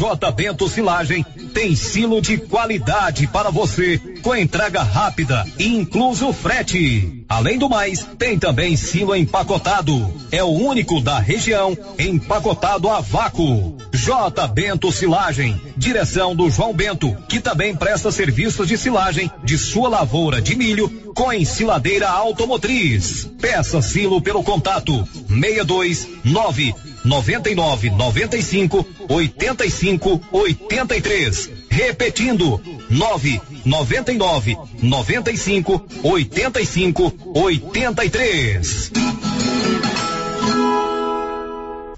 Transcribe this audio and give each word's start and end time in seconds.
J 0.00 0.32
Bento 0.32 0.66
Silagem 0.66 1.22
tem 1.52 1.76
silo 1.76 2.22
de 2.22 2.38
qualidade 2.38 3.26
para 3.26 3.50
você, 3.50 3.98
com 4.22 4.34
entrega 4.34 4.82
rápida 4.82 5.46
e 5.58 5.66
incluso 5.66 6.32
frete. 6.32 7.22
Além 7.28 7.58
do 7.58 7.68
mais, 7.68 8.08
tem 8.18 8.38
também 8.38 8.76
silo 8.76 9.14
empacotado. 9.14 10.10
É 10.32 10.42
o 10.42 10.48
único 10.48 11.02
da 11.02 11.18
região 11.18 11.76
empacotado 11.98 12.88
a 12.88 13.02
vácuo. 13.02 13.76
J 13.92 14.48
Bento 14.48 14.90
Silagem, 14.90 15.60
direção 15.76 16.34
do 16.34 16.48
João 16.48 16.72
Bento, 16.72 17.14
que 17.28 17.38
também 17.38 17.76
presta 17.76 18.10
serviços 18.10 18.66
de 18.66 18.78
silagem 18.78 19.30
de 19.44 19.58
sua 19.58 19.90
lavoura 19.90 20.40
de 20.40 20.56
milho 20.56 20.88
com 21.14 21.30
ensiladeira 21.30 22.08
automotriz. 22.08 23.30
Peça 23.38 23.82
silo 23.82 24.22
pelo 24.22 24.42
contato 24.42 25.06
629 25.28 26.89
99 27.04 27.90
95 27.90 28.86
85 29.08 30.20
83. 30.32 31.50
Repetindo 31.70 32.60
9 32.88 33.40
99 33.64 34.58
95 34.82 35.86
85 36.02 37.14
83. 37.34 38.92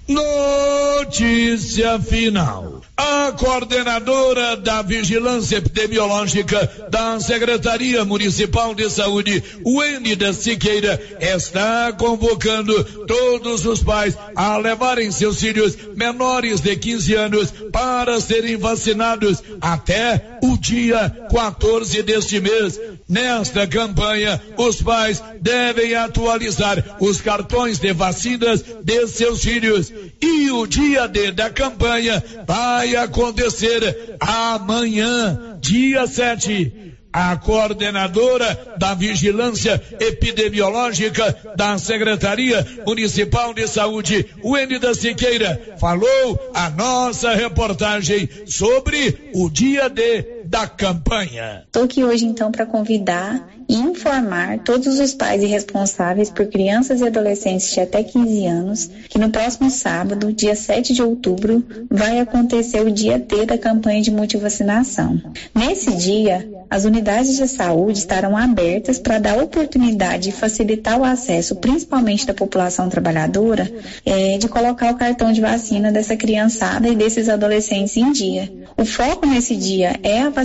Notícia 0.07 1.99
final. 1.99 2.82
A 2.95 3.31
coordenadora 3.31 4.55
da 4.55 4.83
Vigilância 4.83 5.57
Epidemiológica 5.57 6.87
da 6.91 7.19
Secretaria 7.19 8.05
Municipal 8.05 8.75
de 8.75 8.87
Saúde, 8.87 9.43
Wendida 9.65 10.31
Siqueira, 10.31 11.01
está 11.19 11.91
convocando 11.93 12.83
todos 13.07 13.65
os 13.65 13.81
pais 13.81 14.15
a 14.35 14.57
levarem 14.57 15.11
seus 15.11 15.39
filhos 15.39 15.75
menores 15.95 16.61
de 16.61 16.75
15 16.75 17.15
anos 17.15 17.53
para 17.71 18.21
serem 18.21 18.57
vacinados 18.57 19.41
até 19.59 20.37
o 20.43 20.55
dia 20.55 21.09
14 21.31 22.03
deste 22.03 22.39
mês. 22.39 22.79
Nesta 23.09 23.67
campanha, 23.67 24.41
os 24.55 24.81
pais 24.81 25.21
devem 25.41 25.95
atualizar 25.95 26.97
os 26.99 27.19
cartões 27.19 27.79
de 27.79 27.91
vacinas 27.91 28.63
de 28.83 29.07
seus 29.07 29.41
filhos. 29.43 29.91
E 30.21 30.49
o 30.51 30.65
dia 30.65 31.07
D 31.07 31.31
da 31.31 31.49
campanha 31.49 32.23
vai 32.47 32.82
acontecer 32.95 34.17
amanhã, 34.19 35.57
dia 35.59 36.05
7 36.05 36.93
a 37.13 37.37
coordenadora 37.37 38.75
da 38.79 38.95
Vigilância 38.95 39.79
Epidemiológica 39.99 41.53
da 41.55 41.77
Secretaria 41.77 42.65
Municipal 42.87 43.53
de 43.53 43.67
Saúde, 43.67 44.25
Wendida 44.43 44.95
Siqueira, 44.95 45.75
falou 45.79 46.51
a 46.55 46.71
nossa 46.71 47.35
reportagem 47.35 48.27
sobre 48.47 49.31
o 49.35 49.47
dia 49.47 49.87
D 49.89 50.32
da 50.53 50.67
campanha. 50.67 51.63
Estou 51.65 51.85
aqui 51.85 52.03
hoje 52.03 52.25
então 52.25 52.51
para 52.51 52.63
convidar 52.63 53.49
e 53.67 53.75
informar 53.75 54.59
todos 54.59 54.99
os 54.99 55.11
pais 55.11 55.41
e 55.41 55.47
responsáveis 55.47 56.29
por 56.29 56.45
crianças 56.45 57.01
e 57.01 57.07
adolescentes 57.07 57.73
de 57.73 57.79
até 57.79 58.03
15 58.03 58.45
anos 58.45 58.91
que 59.09 59.17
no 59.17 59.31
próximo 59.31 59.71
sábado, 59.71 60.31
dia 60.31 60.55
7 60.55 60.93
de 60.93 61.01
outubro, 61.01 61.65
vai 61.89 62.19
acontecer 62.19 62.85
o 62.85 62.91
dia 62.91 63.19
T 63.19 63.47
da 63.47 63.57
campanha 63.57 64.03
de 64.03 64.11
multivacinação. 64.11 65.19
Nesse 65.55 65.91
dia, 65.95 66.47
as 66.69 66.85
unidades 66.85 67.35
de 67.35 67.47
saúde 67.47 67.97
estarão 67.97 68.37
abertas 68.37 68.99
para 68.99 69.17
dar 69.17 69.41
oportunidade 69.41 70.29
e 70.29 70.31
facilitar 70.31 70.99
o 70.99 71.03
acesso, 71.03 71.55
principalmente 71.55 72.27
da 72.27 72.33
população 72.33 72.89
trabalhadora, 72.89 73.71
é, 74.05 74.37
de 74.37 74.47
colocar 74.47 74.91
o 74.91 74.97
cartão 74.97 75.31
de 75.31 75.41
vacina 75.41 75.91
dessa 75.91 76.15
criançada 76.15 76.87
e 76.87 76.95
desses 76.95 77.27
adolescentes 77.27 77.97
em 77.97 78.11
dia. 78.11 78.53
O 78.77 78.85
foco 78.85 79.25
nesse 79.25 79.55
dia 79.55 79.99
é 80.03 80.21
a 80.21 80.29
vacinação 80.29 80.42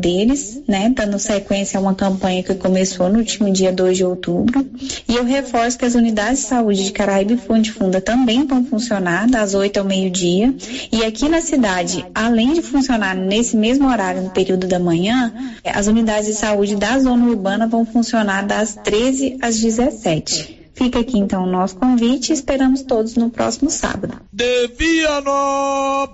deles, 0.00 0.62
né, 0.66 0.92
dando 0.94 1.18
sequência 1.18 1.78
a 1.78 1.80
uma 1.80 1.94
campanha 1.94 2.42
que 2.42 2.54
começou 2.54 3.08
no 3.08 3.18
último 3.18 3.52
dia 3.52 3.72
2 3.72 3.96
de 3.96 4.04
outubro. 4.04 4.66
E 5.08 5.14
eu 5.14 5.24
reforço 5.24 5.78
que 5.78 5.84
as 5.84 5.94
unidades 5.94 6.40
de 6.40 6.46
saúde 6.46 6.84
de 6.84 6.92
Caraíba 6.92 7.32
e 7.32 7.36
Fonte 7.36 7.72
Funda 7.72 8.00
também 8.00 8.46
vão 8.46 8.64
funcionar 8.64 9.28
das 9.28 9.54
8 9.54 9.78
ao 9.78 9.84
meio-dia. 9.84 10.54
E 10.92 11.04
aqui 11.04 11.28
na 11.28 11.40
cidade, 11.40 12.04
além 12.14 12.52
de 12.52 12.62
funcionar 12.62 13.14
nesse 13.14 13.56
mesmo 13.56 13.88
horário, 13.88 14.22
no 14.22 14.30
período 14.30 14.66
da 14.66 14.78
manhã, 14.78 15.32
as 15.64 15.86
unidades 15.86 16.26
de 16.26 16.34
saúde 16.34 16.76
da 16.76 16.98
zona 16.98 17.26
urbana 17.26 17.66
vão 17.66 17.84
funcionar 17.84 18.46
das 18.46 18.74
13 18.74 19.38
às 19.40 19.58
17. 19.60 20.60
Fica 20.74 21.00
aqui 21.00 21.18
então 21.18 21.42
o 21.44 21.46
nosso 21.46 21.76
convite 21.76 22.30
e 22.30 22.32
esperamos 22.32 22.80
todos 22.82 23.14
no 23.14 23.28
próximo 23.28 23.70
sábado. 23.70 24.14
De 24.32 24.66
Vianópolis, 24.68 26.10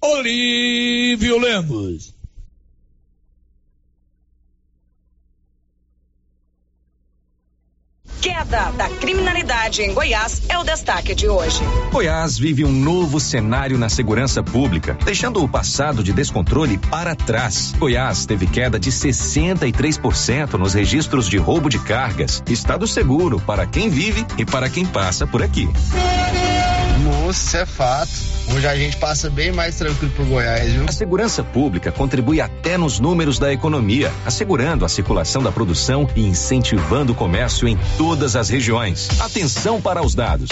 Olívio 0.00 1.38
Lemos. 1.38 2.14
Queda 8.20 8.70
da 8.72 8.88
criminalidade 8.88 9.82
em 9.82 9.94
Goiás 9.94 10.42
é 10.48 10.58
o 10.58 10.64
destaque 10.64 11.14
de 11.14 11.28
hoje. 11.28 11.60
Goiás 11.92 12.38
vive 12.38 12.64
um 12.64 12.72
novo 12.72 13.20
cenário 13.20 13.78
na 13.78 13.88
segurança 13.88 14.42
pública, 14.42 14.98
deixando 15.04 15.42
o 15.42 15.48
passado 15.48 16.02
de 16.02 16.12
descontrole 16.12 16.76
para 16.76 17.14
trás. 17.14 17.72
Goiás 17.78 18.26
teve 18.26 18.46
queda 18.46 18.78
de 18.78 18.90
63% 18.90 20.54
nos 20.54 20.74
registros 20.74 21.28
de 21.28 21.36
roubo 21.36 21.68
de 21.68 21.78
cargas. 21.78 22.42
Estado 22.48 22.86
seguro 22.86 23.40
para 23.40 23.66
quem 23.66 23.88
vive 23.88 24.26
e 24.36 24.44
para 24.44 24.68
quem 24.68 24.84
passa 24.84 25.26
por 25.26 25.42
aqui. 25.42 25.68
Moço, 27.04 27.56
é 27.56 27.64
fato. 27.64 28.35
Hoje 28.54 28.66
a 28.66 28.76
gente 28.76 28.96
passa 28.96 29.28
bem 29.28 29.52
mais 29.52 29.76
tranquilo 29.76 30.12
por 30.14 30.24
Goiás, 30.26 30.72
viu? 30.72 30.84
A 30.86 30.92
segurança 30.92 31.42
pública 31.42 31.90
contribui 31.90 32.40
até 32.40 32.78
nos 32.78 33.00
números 33.00 33.38
da 33.38 33.52
economia, 33.52 34.12
assegurando 34.24 34.84
a 34.84 34.88
circulação 34.88 35.42
da 35.42 35.50
produção 35.50 36.08
e 36.14 36.20
incentivando 36.20 37.12
o 37.12 37.14
comércio 37.14 37.66
em 37.66 37.76
todas 37.98 38.36
as 38.36 38.48
regiões. 38.48 39.08
Atenção 39.20 39.80
para 39.80 40.04
os 40.04 40.14
dados. 40.14 40.48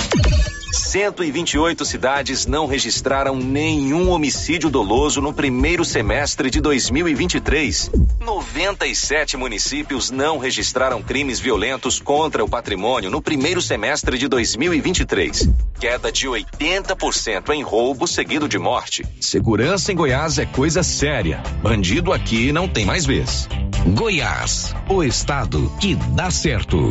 128 0.74 1.84
cidades 1.84 2.46
não 2.46 2.66
registraram 2.66 3.36
nenhum 3.36 4.10
homicídio 4.10 4.68
doloso 4.68 5.20
no 5.20 5.32
primeiro 5.32 5.84
semestre 5.84 6.50
de 6.50 6.60
2023. 6.60 7.90
97 8.20 9.36
municípios 9.36 10.10
não 10.10 10.36
registraram 10.36 11.00
crimes 11.00 11.38
violentos 11.38 12.00
contra 12.00 12.44
o 12.44 12.48
patrimônio 12.48 13.08
no 13.08 13.22
primeiro 13.22 13.62
semestre 13.62 14.18
de 14.18 14.26
2023. 14.26 15.48
Queda 15.78 16.10
de 16.10 16.26
80% 16.26 17.50
em 17.50 17.62
roubo 17.62 18.08
seguido 18.08 18.48
de 18.48 18.58
morte. 18.58 19.04
Segurança 19.20 19.92
em 19.92 19.94
Goiás 19.94 20.38
é 20.38 20.46
coisa 20.46 20.82
séria. 20.82 21.40
Bandido 21.62 22.12
aqui 22.12 22.52
não 22.52 22.68
tem 22.68 22.84
mais 22.84 23.06
vez. 23.06 23.48
Goiás, 23.94 24.74
o 24.88 25.04
estado 25.04 25.72
que 25.80 25.94
dá 25.94 26.30
certo. 26.30 26.90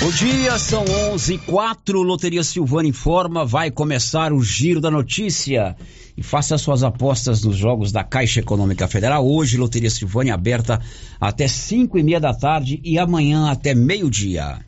Bom 0.00 0.10
dia, 0.12 0.58
são 0.58 0.82
11 1.12 1.36
quatro. 1.38 2.02
Loteria 2.02 2.42
Silvana 2.42 2.88
informa, 2.88 3.44
vai 3.44 3.70
começar 3.70 4.32
o 4.32 4.42
Giro 4.42 4.80
da 4.80 4.90
Notícia. 4.90 5.76
E 6.16 6.22
faça 6.22 6.56
suas 6.56 6.82
apostas 6.82 7.44
nos 7.44 7.54
jogos 7.54 7.92
da 7.92 8.02
Caixa 8.02 8.40
Econômica 8.40 8.88
Federal. 8.88 9.28
Hoje, 9.28 9.58
Loteria 9.58 9.90
Silvânia 9.90 10.32
aberta 10.32 10.80
até 11.20 11.46
5 11.46 11.98
e 11.98 12.02
meia 12.02 12.18
da 12.18 12.32
tarde 12.32 12.80
e 12.82 12.98
amanhã 12.98 13.50
até 13.50 13.74
meio-dia. 13.74 14.60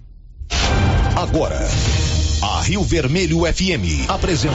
Agora, 1.16 1.66
a 2.42 2.60
Rio 2.60 2.82
Vermelho 2.82 3.40
FM 3.50 4.08
apresenta 4.08 4.54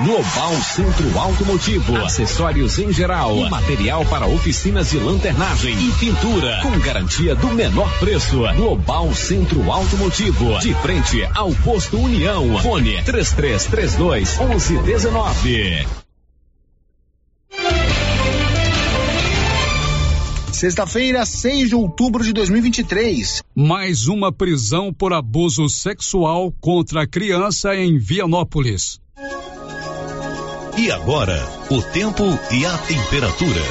Global 0.00 0.52
Centro 0.60 1.18
Automotivo, 1.18 1.96
acessórios 1.98 2.78
em 2.80 2.92
geral, 2.92 3.48
material 3.48 4.04
para 4.04 4.26
oficinas 4.26 4.90
de 4.90 4.98
lanternagem 4.98 5.72
e 5.72 5.92
pintura, 5.92 6.60
com 6.62 6.78
garantia 6.80 7.36
do 7.36 7.46
menor 7.54 7.88
preço. 8.00 8.40
Global 8.56 9.14
Centro 9.14 9.70
Automotivo, 9.70 10.58
de 10.58 10.74
frente 10.74 11.24
ao 11.32 11.52
posto 11.54 11.96
União. 11.96 12.58
Fone 12.60 13.02
3332 13.04 14.36
1119. 14.36 15.86
Sexta-feira, 20.52 21.24
6 21.24 21.68
de 21.68 21.74
outubro 21.76 22.24
de 22.24 22.32
2023. 22.32 23.42
Mais 23.54 24.08
uma 24.08 24.32
prisão 24.32 24.92
por 24.92 25.12
abuso 25.12 25.68
sexual 25.68 26.52
contra 26.60 27.06
criança 27.06 27.76
em 27.76 27.96
Vianópolis. 27.96 29.00
E 30.76 30.90
agora, 30.90 31.40
o 31.70 31.80
tempo 31.80 32.24
e 32.50 32.66
a 32.66 32.76
temperatura. 32.78 33.62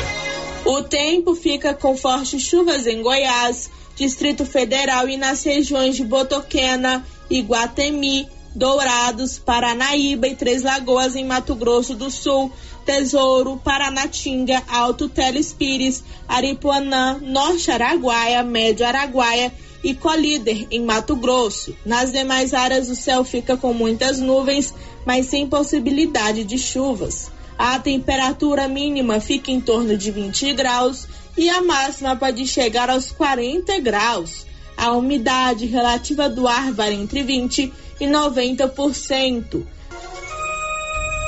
O 0.64 0.84
tempo 0.84 1.36
fica 1.36 1.74
com 1.74 1.98
fortes 1.98 2.42
chuvas 2.42 2.88
em 2.88 3.02
Goiás, 3.02 3.70
Distrito 3.94 4.46
Federal 4.46 5.10
e 5.10 5.18
nas 5.18 5.44
regiões 5.44 5.98
de 5.98 6.06
Botoquena, 6.06 7.06
Iguatemi, 7.30 8.30
Dourados, 8.56 9.38
Paranaíba 9.38 10.28
e 10.30 10.36
Três 10.36 10.64
Lagoas 10.64 11.18
em 11.18 11.26
Mato 11.26 11.56
Grosso 11.56 11.94
do 11.94 12.10
Sul, 12.10 12.50
Tesouro, 12.86 13.58
Paranatinga, 13.58 14.64
Alto 14.70 15.10
Telespires, 15.10 16.02
Aripuanã, 16.26 17.20
Norte 17.22 17.70
Araguaia, 17.70 18.44
Médio 18.44 18.86
Araguaia 18.86 19.52
e 19.83 19.94
Colíder, 19.94 20.68
em 20.71 20.83
Mato 20.83 21.15
Grosso. 21.15 21.75
Nas 21.85 22.12
demais 22.12 22.53
áreas, 22.53 22.89
o 22.89 22.95
céu 22.95 23.24
fica 23.24 23.57
com 23.57 23.74
muitas 23.74 24.19
nuvens, 24.19 24.74
mas 25.06 25.25
sem 25.25 25.47
possibilidade 25.47 26.44
de 26.44 26.57
chuvas. 26.57 27.30
A 27.57 27.77
temperatura 27.77 28.68
mínima 28.68 29.19
fica 29.19 29.51
em 29.51 29.59
torno 29.59 29.97
de 29.97 30.09
20 30.09 30.53
graus 30.53 31.07
e 31.38 31.50
a 31.50 31.62
máxima 31.62 32.15
pode 32.15 32.47
chegar 32.47 32.89
aos 32.89 33.12
40 33.12 33.80
graus. 33.80 34.45
A 34.75 34.91
umidade 34.91 35.65
relativa 35.65 36.30
do 36.30 36.47
ar 36.47 36.71
varia 36.71 36.97
entre 36.97 37.21
20 37.21 37.71
e 38.00 38.06
90%. 38.06 39.63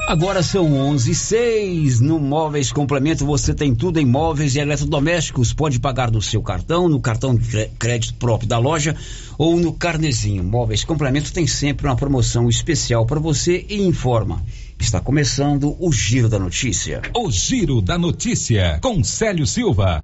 Agora 0.08 0.44
são 0.44 0.72
11 0.72 1.12
e 1.12 1.16
6. 1.16 2.00
No 2.00 2.20
Móveis 2.20 2.72
Complemento 2.72 3.26
você 3.26 3.56
tem 3.56 3.74
tudo 3.74 4.00
em 4.00 4.06
móveis 4.06 4.56
e 4.56 4.60
eletrodomésticos. 4.60 5.52
Pode 5.52 5.80
pagar 5.80 6.12
no 6.12 6.22
seu 6.22 6.44
cartão, 6.44 6.88
no 6.88 7.00
cartão 7.00 7.34
de 7.36 7.68
crédito 7.80 8.14
próprio 8.14 8.48
da 8.48 8.60
loja 8.60 8.96
ou 9.36 9.60
no 9.60 9.74
carnezinho. 9.74 10.44
Móveis 10.44 10.84
Complemento 10.84 11.34
tem 11.34 11.48
sempre 11.48 11.88
uma 11.88 11.96
promoção 11.96 12.48
especial 12.48 13.04
para 13.08 13.20
você 13.20 13.66
e 13.68 13.82
informa. 13.82 14.46
Está 14.80 15.02
começando 15.02 15.76
o 15.80 15.92
Giro 15.92 16.30
da 16.30 16.38
Notícia. 16.38 17.02
O 17.16 17.32
Giro 17.32 17.82
da 17.82 17.98
Notícia 17.98 18.78
com 18.84 19.04
Célio 19.04 19.48
Silva. 19.48 20.04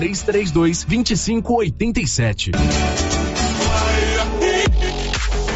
3332 0.00 0.86
2587. 0.86 3.07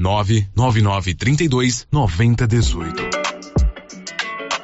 99932 0.00 1.86
9018. 1.90 3.09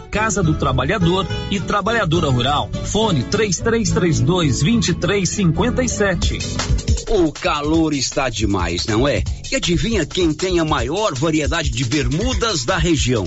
Casa 0.00 0.42
do 0.42 0.54
Trabalhador 0.54 1.26
e 1.50 1.60
Trabalhadora 1.60 2.28
Rural. 2.30 2.70
Fone 2.84 3.22
3332 3.24 4.60
2357. 4.60 6.38
O 7.08 7.32
calor 7.32 7.92
está 7.94 8.28
demais, 8.28 8.86
não 8.86 9.06
é? 9.06 9.22
E 9.50 9.56
adivinha 9.56 10.04
quem 10.04 10.32
tem 10.32 10.58
a 10.58 10.64
maior 10.64 11.14
variedade 11.14 11.70
de 11.70 11.84
bermudas 11.84 12.64
da 12.64 12.76
região? 12.76 13.26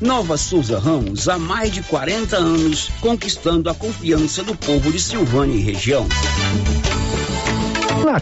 Nova 0.00 0.36
Souza 0.36 0.78
Ramos, 0.78 1.28
há 1.28 1.38
mais 1.38 1.72
de 1.72 1.82
40 1.82 2.36
anos, 2.36 2.88
conquistando 3.00 3.68
a 3.68 3.74
confiança 3.74 4.42
do 4.42 4.54
povo 4.54 4.92
de 4.92 5.00
Silvânia 5.00 5.56
e 5.56 5.60
região. 5.60 6.06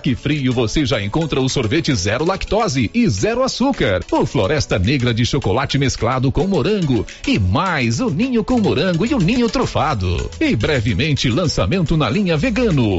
Que 0.03 0.15
Frio 0.15 0.53
você 0.53 0.85
já 0.85 1.03
encontra 1.03 1.41
o 1.41 1.49
sorvete 1.49 1.95
zero 1.95 2.25
lactose 2.25 2.91
e 2.93 3.09
zero 3.09 3.43
açúcar, 3.43 4.05
o 4.11 4.27
Floresta 4.27 4.79
Negra 4.79 5.13
de 5.13 5.25
chocolate 5.25 5.79
mesclado 5.79 6.31
com 6.31 6.47
morango 6.47 7.07
e 7.27 7.39
mais 7.39 8.01
o 8.01 8.11
ninho 8.11 8.45
com 8.45 8.61
morango 8.61 9.07
e 9.07 9.15
o 9.15 9.19
ninho 9.19 9.49
trufado. 9.49 10.31
E 10.41 10.55
brevemente 10.55 11.29
lançamento 11.29 11.97
na 11.97 12.11
linha 12.11 12.37
vegano. 12.37 12.99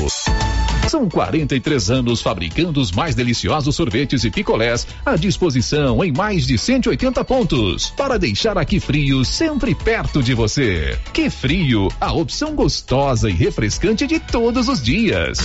São 0.87 1.09
43 1.09 1.91
anos 1.91 2.21
fabricando 2.21 2.79
os 2.79 2.91
mais 2.91 3.13
deliciosos 3.13 3.75
sorvetes 3.75 4.23
e 4.23 4.31
picolés 4.31 4.87
à 5.05 5.17
disposição 5.17 6.03
em 6.03 6.13
mais 6.13 6.47
de 6.47 6.57
180 6.57 7.23
pontos 7.25 7.89
para 7.97 8.17
deixar 8.17 8.57
aqui 8.57 8.79
frio 8.79 9.25
sempre 9.25 9.75
perto 9.75 10.23
de 10.23 10.33
você. 10.33 10.97
Que 11.13 11.29
frio, 11.29 11.89
a 11.99 12.13
opção 12.13 12.55
gostosa 12.55 13.29
e 13.29 13.33
refrescante 13.33 14.07
de 14.07 14.19
todos 14.19 14.69
os 14.69 14.81
dias. 14.81 15.39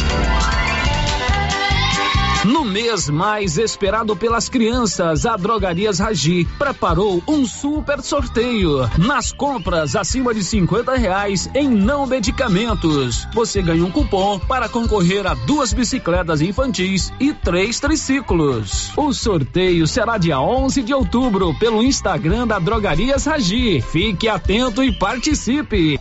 No 2.45 2.65
mês 2.65 3.09
mais 3.09 3.57
esperado 3.57 4.17
pelas 4.17 4.49
crianças, 4.49 5.25
a 5.25 5.37
Drogarias 5.37 6.01
Ragi 6.01 6.45
preparou 6.59 7.23
um 7.29 7.47
super 7.47 8.03
sorteio. 8.03 8.81
Nas 8.99 9.31
compras 9.31 9.95
acima 9.95 10.35
de 10.35 10.43
50 10.43 10.97
reais 10.97 11.49
em 11.55 11.69
não 11.69 12.05
medicamentos, 12.05 13.29
você 13.33 13.63
ganha 13.63 13.85
um 13.85 13.93
cupom 13.93 14.41
para 14.41 14.69
concorrer 14.69 15.25
a 15.25 15.35
duas 15.35 15.73
bicicletas 15.73 16.41
infantis 16.41 17.13
e 17.21 17.33
três 17.33 17.79
triciclos. 17.79 18.91
O 18.97 19.13
sorteio 19.13 19.87
será 19.87 20.19
dia 20.19 20.41
11 20.41 20.83
de 20.83 20.93
outubro 20.93 21.55
pelo 21.61 21.81
Instagram 21.81 22.49
da 22.49 22.59
Drogarias 22.59 23.25
Ragi. 23.25 23.81
Fique 23.81 24.29
atento 24.29 24.83
e 24.83 24.91
participe. 24.91 25.97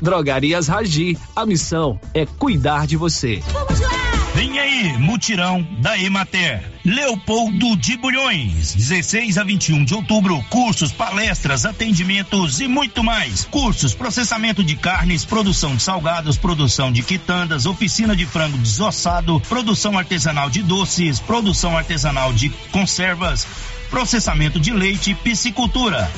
Drogarias 0.00 0.68
Ragi, 0.68 1.18
a 1.34 1.44
missão 1.44 1.98
é 2.12 2.24
cuidar 2.24 2.86
de 2.86 2.96
você. 2.96 3.42
Vem 4.34 4.58
aí, 4.58 4.98
mutirão 4.98 5.62
da 5.78 5.96
Emater. 5.96 6.60
Leopoldo 6.84 7.76
de 7.76 7.96
Bulhões, 7.96 8.74
16 8.74 9.38
a 9.38 9.44
21 9.44 9.84
de 9.84 9.94
outubro, 9.94 10.44
cursos, 10.50 10.90
palestras, 10.90 11.64
atendimentos 11.64 12.60
e 12.60 12.66
muito 12.66 13.04
mais. 13.04 13.44
Cursos, 13.44 13.94
processamento 13.94 14.64
de 14.64 14.74
carnes, 14.74 15.24
produção 15.24 15.76
de 15.76 15.82
salgados, 15.84 16.36
produção 16.36 16.90
de 16.90 17.04
quitandas, 17.04 17.64
oficina 17.64 18.16
de 18.16 18.26
frango 18.26 18.58
desossado, 18.58 19.40
produção 19.48 19.96
artesanal 19.96 20.50
de 20.50 20.62
doces, 20.62 21.20
produção 21.20 21.78
artesanal 21.78 22.32
de 22.32 22.50
conservas, 22.72 23.46
processamento 23.88 24.58
de 24.58 24.72
leite 24.72 25.14
piscicultura 25.14 26.10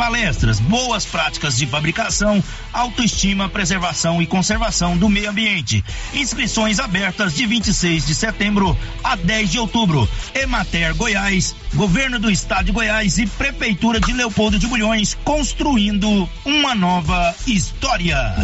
palestras, 0.00 0.58
boas 0.58 1.04
práticas 1.04 1.58
de 1.58 1.66
fabricação, 1.66 2.42
autoestima, 2.72 3.50
preservação 3.50 4.22
e 4.22 4.26
conservação 4.26 4.96
do 4.96 5.10
meio 5.10 5.28
ambiente. 5.28 5.84
Inscrições 6.14 6.80
abertas 6.80 7.34
de 7.34 7.44
26 7.44 8.06
de 8.06 8.14
setembro 8.14 8.74
a 9.04 9.14
10 9.14 9.50
de 9.50 9.58
outubro. 9.58 10.08
Emater 10.34 10.94
Goiás, 10.94 11.54
Governo 11.74 12.18
do 12.18 12.30
Estado 12.30 12.64
de 12.64 12.72
Goiás 12.72 13.18
e 13.18 13.26
Prefeitura 13.26 14.00
de 14.00 14.14
Leopoldo 14.14 14.58
de 14.58 14.66
Bulhões 14.66 15.18
construindo 15.22 16.26
uma 16.46 16.74
nova 16.74 17.34
história. 17.46 18.36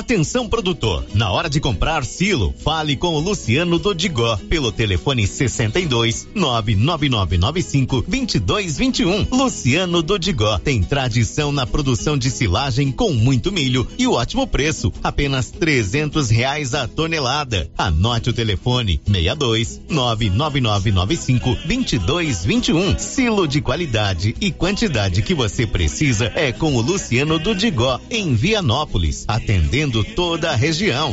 Atenção 0.00 0.48
produtor, 0.48 1.04
na 1.12 1.30
hora 1.30 1.50
de 1.50 1.60
comprar 1.60 2.06
silo, 2.06 2.54
fale 2.64 2.96
com 2.96 3.08
o 3.08 3.20
Luciano 3.20 3.78
Dodigó 3.78 4.34
pelo 4.48 4.72
telefone 4.72 5.26
62 5.26 6.26
99995 6.34 8.04
2221. 8.08 9.26
Luciano 9.30 10.02
Dodigó 10.02 10.58
tem 10.58 10.82
tradição 10.82 11.52
na 11.52 11.66
produção 11.66 12.16
de 12.16 12.30
silagem 12.30 12.90
com 12.90 13.12
muito 13.12 13.52
milho 13.52 13.86
e 13.98 14.06
ótimo 14.06 14.46
preço, 14.46 14.90
apenas 15.02 15.50
trezentos 15.50 16.30
reais 16.30 16.72
a 16.72 16.88
tonelada. 16.88 17.70
Anote 17.76 18.30
o 18.30 18.32
telefone 18.32 18.98
62 19.06 19.82
99995 19.86 21.58
2221. 21.66 22.98
Silo 22.98 23.46
de 23.46 23.60
qualidade 23.60 24.34
e 24.40 24.50
quantidade 24.50 25.20
que 25.20 25.34
você 25.34 25.66
precisa 25.66 26.32
é 26.34 26.50
com 26.52 26.74
o 26.74 26.80
Luciano 26.80 27.38
Dodigó 27.38 28.00
em 28.10 28.34
Vianópolis, 28.34 29.26
atendendo 29.28 29.89
toda 30.14 30.50
a 30.50 30.54
região. 30.54 31.12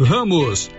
Ramos, 0.00 0.70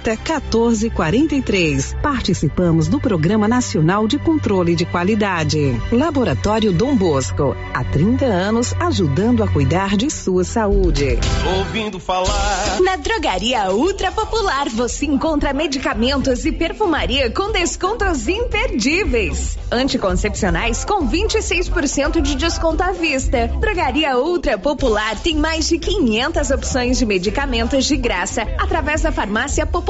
14 0.00 0.90
43. 0.90 1.96
Participamos 2.02 2.88
do 2.88 2.98
Programa 3.00 3.46
Nacional 3.46 4.08
de 4.08 4.18
Controle 4.18 4.74
de 4.74 4.84
Qualidade. 4.84 5.80
Laboratório 5.92 6.72
Dom 6.72 6.96
Bosco, 6.96 7.56
há 7.72 7.84
30 7.84 8.24
anos 8.24 8.74
ajudando 8.80 9.42
a 9.42 9.48
cuidar 9.48 9.96
de 9.96 10.10
sua 10.10 10.42
saúde. 10.42 11.18
Ouvindo 11.58 12.00
falar. 12.00 12.80
Na 12.82 12.96
Drogaria 12.96 13.70
Ultra 13.70 14.10
Popular 14.10 14.68
você 14.68 15.06
encontra 15.06 15.52
medicamentos 15.52 16.44
e 16.44 16.50
perfumaria 16.50 17.30
com 17.30 17.52
descontos 17.52 18.26
imperdíveis. 18.26 19.56
Anticoncepcionais 19.70 20.84
com 20.84 21.08
26% 21.08 22.20
de 22.20 22.34
desconto 22.34 22.82
à 22.82 22.90
vista. 22.92 23.48
Drogaria 23.60 24.18
Ultra 24.18 24.58
Popular 24.58 25.16
tem 25.20 25.36
mais 25.36 25.68
de 25.68 25.78
500 25.78 26.50
opções 26.50 26.98
de 26.98 27.06
medicamentos 27.06 27.84
de 27.84 27.96
graça 27.96 28.42
através 28.58 29.02
da 29.02 29.12
Farmácia 29.12 29.64
Popular. 29.64 29.83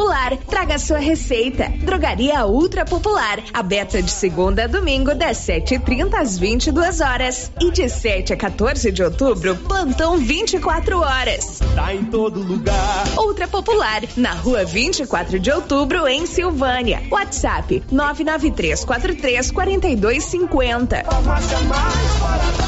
Traga 0.64 0.78
sua 0.78 0.98
receita. 0.98 1.68
Drogaria 1.82 2.46
Ultra 2.46 2.84
Popular, 2.84 3.42
aberta 3.52 4.02
de 4.02 4.10
segunda 4.10 4.64
a 4.64 4.66
domingo, 4.66 5.14
das 5.14 5.38
7h30 5.38 6.14
às 6.14 6.38
22 6.38 7.00
horas. 7.00 7.52
E 7.60 7.70
de 7.70 7.88
7 7.88 8.32
a 8.32 8.36
14 8.36 8.90
de 8.90 9.02
outubro, 9.02 9.56
plantão 9.56 10.16
24 10.16 10.98
horas. 10.98 11.60
Tá 11.74 11.94
em 11.94 12.04
todo 12.04 12.40
lugar. 12.40 13.04
Ultra 13.18 13.46
Popular, 13.46 14.02
na 14.16 14.32
rua 14.32 14.64
24 14.64 15.38
de 15.38 15.50
outubro, 15.50 16.06
em 16.08 16.26
Silvânia. 16.26 17.02
WhatsApp 17.10 17.82
99343 17.90 19.50
4250. 19.50 21.04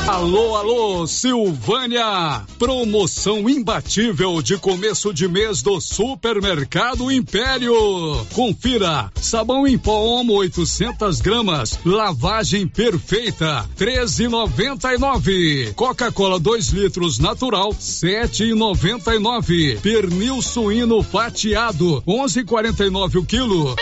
Alô, 0.08 0.56
alô, 0.56 1.06
Silvânia! 1.06 2.42
Promoção 2.58 3.48
imbatível 3.48 4.40
de 4.42 4.56
começo 4.58 5.12
de 5.12 5.26
mês 5.26 5.62
do 5.62 5.80
Supermercado 5.80 7.10
Império. 7.16 7.74
Confira: 8.32 9.10
sabão 9.20 9.66
em 9.66 9.76
pó 9.78 10.20
Omo 10.20 10.34
800 10.34 11.20
gramas, 11.20 11.80
lavagem 11.84 12.68
perfeita, 12.68 13.68
13,99. 13.78 15.74
Coca-Cola 15.74 16.38
2 16.38 16.68
litros 16.68 17.18
natural, 17.18 17.70
7,99. 17.70 19.80
Pernil 19.80 20.40
suíno 20.42 21.02
fatiado, 21.02 22.02
11,49 22.06 23.16
o 23.16 23.24
quilo. 23.24 23.74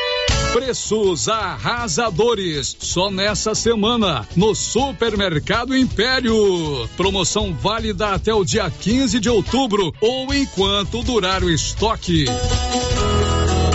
Preços 0.55 1.29
arrasadores. 1.29 2.77
Só 2.79 3.11
nessa 3.11 3.57
semana, 3.57 4.25
no 4.37 4.55
Supermercado 4.55 5.77
Império. 5.77 6.89
Promoção 6.97 7.53
válida 7.53 8.11
até 8.11 8.33
o 8.33 8.45
dia 8.45 8.71
15 8.71 9.19
de 9.19 9.29
outubro 9.29 9.93
ou 10.01 10.33
enquanto 10.33 11.03
durar 11.03 11.43
o 11.43 11.51
estoque. 11.51 12.27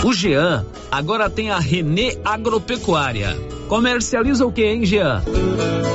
O 0.02 0.14
Jean 0.14 0.64
agora 0.90 1.28
tem 1.28 1.50
a 1.50 1.58
Renê 1.58 2.16
Agropecuária. 2.24 3.36
Comercializa 3.68 4.46
o 4.46 4.50
que, 4.50 4.64
hein, 4.64 4.84
Jean? 4.84 5.22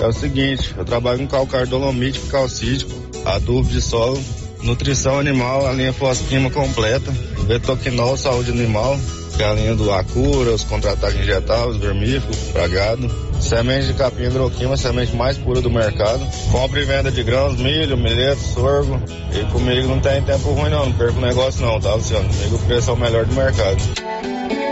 É 0.02 0.08
o 0.08 0.12
seguinte, 0.14 0.74
eu 0.78 0.86
trabalho 0.86 1.20
com 1.20 1.28
calcário 1.28 1.68
dolomítico 1.68 2.28
calcítico, 2.28 2.92
adubo 3.26 3.68
de 3.68 3.82
solo, 3.82 4.22
nutrição 4.62 5.20
animal, 5.20 5.68
a 5.68 5.72
linha 5.72 5.92
fosquima 5.92 6.52
completa, 6.52 7.12
betoquinol, 7.48 8.16
saúde 8.16 8.52
animal, 8.52 8.96
é 9.44 9.72
a 9.72 9.74
do 9.74 9.92
Acura, 9.92 10.52
os 10.52 10.64
contra-ataques 10.64 11.20
injetáveis, 11.20 11.78
vermífugo, 11.78 12.36
pragado, 12.54 13.10
semente 13.40 13.88
de 13.88 13.94
capim 13.94 14.24
hidroquima, 14.24 14.78
semente 14.78 15.16
mais 15.16 15.38
pura 15.38 15.62
do 15.62 15.70
mercado, 15.70 16.26
compra 16.52 16.82
e 16.82 16.86
venda 16.86 17.12
de 17.12 17.24
grãos, 17.24 17.56
milho, 17.60 17.98
milheto, 17.98 18.42
sorgo, 18.42 19.02
e 19.34 19.44
comigo 19.52 19.88
não 19.88 20.00
tem 20.00 20.22
tempo 20.22 20.52
ruim 20.52 20.70
não, 20.70 20.86
não 20.86 20.94
perco 20.94 21.20
negócio 21.20 21.66
não, 21.66 21.80
tá 21.80 21.94
Luciano? 21.94 22.28
Comigo 22.30 22.56
o 22.56 22.60
preço 22.60 22.90
é 22.90 22.94
o 22.94 22.98
melhor 22.98 23.26
do 23.26 23.34
mercado. 23.34 24.65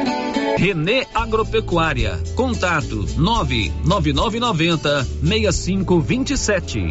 Renê 0.58 1.06
Agropecuária. 1.14 2.20
Contato 2.36 3.06
99990 3.18 5.04
6527. 5.04 6.88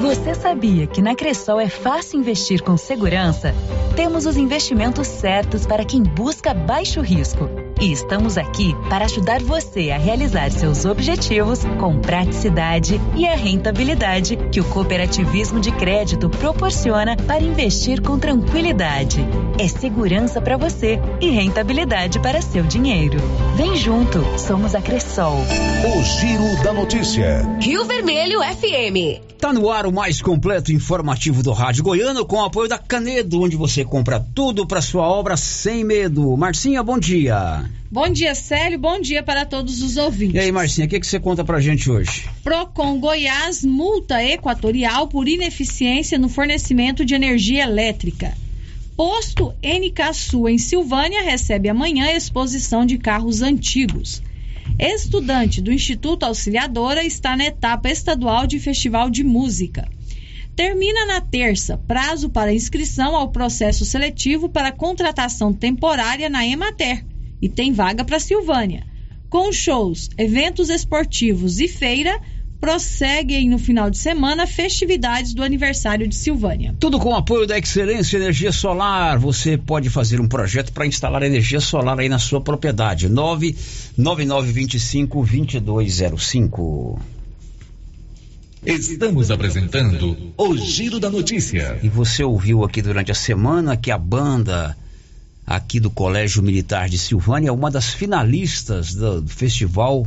Você 0.00 0.34
sabia 0.34 0.86
que 0.86 1.02
na 1.02 1.14
Cressol 1.14 1.60
é 1.60 1.68
fácil 1.68 2.20
investir 2.20 2.62
com 2.62 2.76
segurança? 2.76 3.54
Temos 3.96 4.26
os 4.26 4.36
investimentos 4.36 5.06
certos 5.06 5.66
para 5.66 5.84
quem 5.84 6.02
busca 6.02 6.52
baixo 6.52 7.00
risco. 7.00 7.63
E 7.84 7.92
estamos 7.92 8.38
aqui 8.38 8.74
para 8.88 9.04
ajudar 9.04 9.42
você 9.42 9.90
a 9.90 9.98
realizar 9.98 10.50
seus 10.50 10.86
objetivos 10.86 11.66
com 11.78 12.00
praticidade 12.00 12.98
e 13.14 13.26
a 13.26 13.36
rentabilidade 13.36 14.38
que 14.50 14.58
o 14.58 14.64
cooperativismo 14.64 15.60
de 15.60 15.70
crédito 15.70 16.30
proporciona 16.30 17.14
para 17.14 17.42
investir 17.42 18.00
com 18.00 18.18
tranquilidade. 18.18 19.20
É 19.58 19.68
segurança 19.68 20.40
para 20.40 20.56
você 20.56 20.98
e 21.20 21.28
rentabilidade 21.28 22.18
para 22.20 22.40
seu 22.40 22.62
dinheiro. 22.62 23.18
Vem 23.54 23.76
junto, 23.76 24.24
somos 24.38 24.74
a 24.74 24.80
Cressol. 24.80 25.36
O 25.36 26.02
Giro 26.02 26.64
da 26.64 26.72
Notícia. 26.72 27.46
Rio 27.60 27.84
Vermelho 27.84 28.40
FM. 28.40 29.34
Tá 29.38 29.52
no 29.52 29.70
ar 29.70 29.84
o 29.84 29.92
mais 29.92 30.22
completo 30.22 30.72
informativo 30.72 31.42
do 31.42 31.52
Rádio 31.52 31.84
Goiano 31.84 32.24
com 32.24 32.36
o 32.36 32.44
apoio 32.46 32.66
da 32.66 32.78
Canedo, 32.78 33.42
onde 33.42 33.58
você 33.58 33.84
compra 33.84 34.24
tudo 34.34 34.66
para 34.66 34.80
sua 34.80 35.06
obra 35.06 35.36
sem 35.36 35.84
medo. 35.84 36.34
Marcinha, 36.34 36.82
bom 36.82 36.98
dia. 36.98 37.62
Bom 37.94 38.08
dia, 38.08 38.34
Célio. 38.34 38.76
Bom 38.76 39.00
dia 39.00 39.22
para 39.22 39.46
todos 39.46 39.80
os 39.80 39.96
ouvintes. 39.96 40.34
E 40.34 40.38
aí, 40.40 40.50
Marcinha, 40.50 40.84
o 40.84 40.90
que, 40.90 40.98
que 40.98 41.06
você 41.06 41.20
conta 41.20 41.44
pra 41.44 41.60
gente 41.60 41.88
hoje? 41.88 42.28
Procon 42.42 42.98
Goiás 42.98 43.64
multa 43.64 44.20
equatorial 44.20 45.06
por 45.06 45.28
ineficiência 45.28 46.18
no 46.18 46.28
fornecimento 46.28 47.04
de 47.04 47.14
energia 47.14 47.62
elétrica. 47.62 48.36
Posto 48.96 49.54
NK 49.62 50.12
Sul 50.12 50.48
em 50.48 50.58
Silvânia 50.58 51.22
recebe 51.22 51.68
amanhã 51.68 52.10
exposição 52.10 52.84
de 52.84 52.98
carros 52.98 53.42
antigos. 53.42 54.20
Estudante 54.76 55.60
do 55.60 55.72
Instituto 55.72 56.24
Auxiliadora 56.24 57.04
está 57.04 57.36
na 57.36 57.44
etapa 57.44 57.88
estadual 57.88 58.44
de 58.44 58.58
Festival 58.58 59.08
de 59.08 59.22
Música. 59.22 59.88
Termina 60.56 61.06
na 61.06 61.20
terça 61.20 61.78
prazo 61.78 62.28
para 62.28 62.52
inscrição 62.52 63.14
ao 63.14 63.30
processo 63.30 63.84
seletivo 63.84 64.48
para 64.48 64.72
contratação 64.72 65.52
temporária 65.52 66.28
na 66.28 66.44
Emater 66.44 67.04
e 67.44 67.48
tem 67.48 67.72
vaga 67.74 68.04
para 68.06 68.18
Silvânia. 68.18 68.86
Com 69.28 69.52
shows, 69.52 70.08
eventos 70.16 70.70
esportivos 70.70 71.60
e 71.60 71.68
feira, 71.68 72.18
prosseguem 72.58 73.50
no 73.50 73.58
final 73.58 73.90
de 73.90 73.98
semana 73.98 74.46
festividades 74.46 75.34
do 75.34 75.42
aniversário 75.42 76.08
de 76.08 76.14
Silvânia. 76.14 76.74
Tudo 76.80 76.98
com 76.98 77.10
o 77.10 77.14
apoio 77.14 77.46
da 77.46 77.58
Excelência 77.58 78.16
Energia 78.16 78.50
Solar. 78.50 79.18
Você 79.18 79.58
pode 79.58 79.90
fazer 79.90 80.22
um 80.22 80.26
projeto 80.26 80.72
para 80.72 80.86
instalar 80.86 81.22
energia 81.22 81.60
solar 81.60 82.00
aí 82.00 82.08
na 82.08 82.18
sua 82.18 82.40
propriedade. 82.40 83.10
99925 83.10 85.26
2205. 85.60 86.98
Estamos 88.64 89.30
apresentando 89.30 90.32
o 90.38 90.56
Giro 90.56 90.98
da 90.98 91.10
Notícia. 91.10 91.78
E 91.82 91.90
você 91.90 92.24
ouviu 92.24 92.64
aqui 92.64 92.80
durante 92.80 93.12
a 93.12 93.14
semana 93.14 93.76
que 93.76 93.90
a 93.90 93.98
banda 93.98 94.74
aqui 95.46 95.78
do 95.78 95.90
Colégio 95.90 96.42
Militar 96.42 96.88
de 96.88 96.98
Silvânia 96.98 97.48
é 97.48 97.52
uma 97.52 97.70
das 97.70 97.92
finalistas 97.92 98.94
do, 98.94 99.26
Festival 99.26 100.06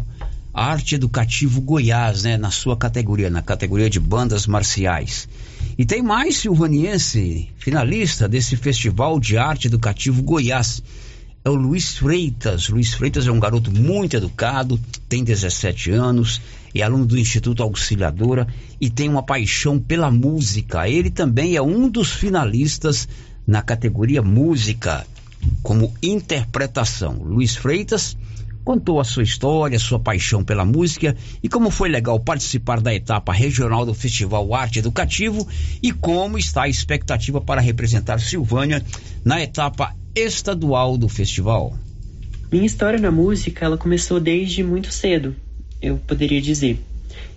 Arte 0.54 0.95
Educativo 0.95 1.62
Goiás, 1.62 2.23
né, 2.23 2.36
na 2.36 2.50
sua 2.50 2.76
categoria, 2.76 3.30
na 3.30 3.43
categoria 3.43 3.89
de 3.89 4.00
bandas 4.00 4.47
marciais. 4.47 5.30
E 5.78 5.86
tem 5.86 6.02
mais 6.02 6.38
silvaniense 6.38 7.50
finalista 7.58 8.28
desse 8.28 8.56
Festival 8.56 9.19
de 9.19 9.38
Arte 9.38 9.67
Educativo 9.67 10.23
Goiás. 10.23 10.82
É 11.45 11.50
o 11.50 11.54
Luiz 11.54 11.97
Freitas. 11.97 12.69
Luiz 12.69 12.95
Freitas 12.95 13.28
é 13.28 13.32
um 13.32 13.39
garoto 13.39 13.71
muito 13.71 14.17
educado, 14.17 14.80
tem 15.08 15.23
17 15.23 15.91
anos, 15.91 16.41
é 16.73 16.82
aluno 16.82 17.06
do 17.06 17.17
Instituto 17.17 17.62
Auxiliadora 17.62 18.47
e 18.82 18.89
tem 18.89 19.08
uma 19.08 19.21
paixão 19.21 19.80
pela 19.80 20.10
música. 20.10 20.89
Ele 20.89 21.12
também 21.12 21.56
é 21.56 21.62
um 21.62 21.88
dos 21.88 22.12
finalistas 22.12 23.08
na 23.45 23.62
categoria 23.62 24.21
música, 24.23 25.06
como 25.64 25.94
interpretação. 26.02 27.16
Luiz 27.24 27.56
Freitas 27.56 28.18
contou 28.68 29.00
a 29.00 29.06
sua 29.06 29.24
história, 29.24 29.80
sua 29.80 29.98
paixão 29.98 30.44
pela 30.44 30.66
música 30.66 31.16
e 31.42 31.48
como 31.48 31.72
foi 31.72 31.88
legal 31.88 32.20
participar 32.20 32.82
da 32.82 32.94
etapa 32.94 33.32
regional 33.32 33.86
do 33.86 33.94
Festival 33.94 34.54
Arte 34.54 34.80
Educativo 34.80 35.48
e 35.82 35.94
como 35.94 36.38
está 36.38 36.64
a 36.64 36.68
expectativa 36.68 37.40
para 37.40 37.62
representar 37.62 38.20
Silvânia 38.20 38.84
na 39.24 39.42
etapa 39.42 39.96
estadual 40.14 40.98
do 40.98 41.08
festival. 41.08 41.78
Minha 42.52 42.66
história 42.66 43.00
na 43.00 43.12
música, 43.12 43.64
ela 43.64 43.78
começou 43.78 44.20
desde 44.20 44.64
muito 44.64 44.92
cedo, 44.92 45.34
eu 45.82 45.98
poderia 45.98 46.42
dizer, 46.42 46.82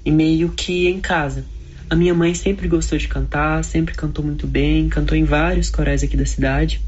e 0.04 0.10
meio 0.10 0.48
que 0.50 0.88
em 0.88 1.00
casa. 1.00 1.44
A 1.88 1.94
minha 1.94 2.14
mãe 2.14 2.34
sempre 2.34 2.66
gostou 2.66 2.98
de 2.98 3.06
cantar, 3.06 3.64
sempre 3.64 3.94
cantou 3.94 4.24
muito 4.24 4.46
bem, 4.46 4.88
cantou 4.88 5.16
em 5.16 5.24
vários 5.24 5.70
corais 5.70 6.02
aqui 6.02 6.16
da 6.16 6.26
cidade. 6.26 6.80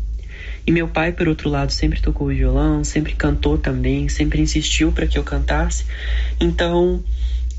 E 0.66 0.70
meu 0.70 0.86
pai, 0.86 1.12
por 1.12 1.26
outro 1.26 1.48
lado, 1.48 1.72
sempre 1.72 2.00
tocou 2.00 2.28
violão, 2.28 2.84
sempre 2.84 3.14
cantou 3.14 3.58
também, 3.58 4.08
sempre 4.08 4.40
insistiu 4.40 4.92
para 4.92 5.06
que 5.06 5.18
eu 5.18 5.24
cantasse. 5.24 5.84
Então, 6.40 7.02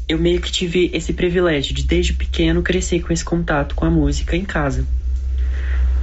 eu 0.08 0.18
meio 0.18 0.40
que 0.40 0.52
tive 0.52 0.90
esse 0.94 1.12
privilégio 1.14 1.74
de 1.74 1.84
desde 1.84 2.14
pequeno 2.14 2.62
crescer 2.62 3.02
com 3.02 3.12
esse 3.12 3.24
contato 3.24 3.76
com 3.76 3.86
a 3.86 3.90
música 3.90 4.36
em 4.36 4.46
casa. 4.46 4.86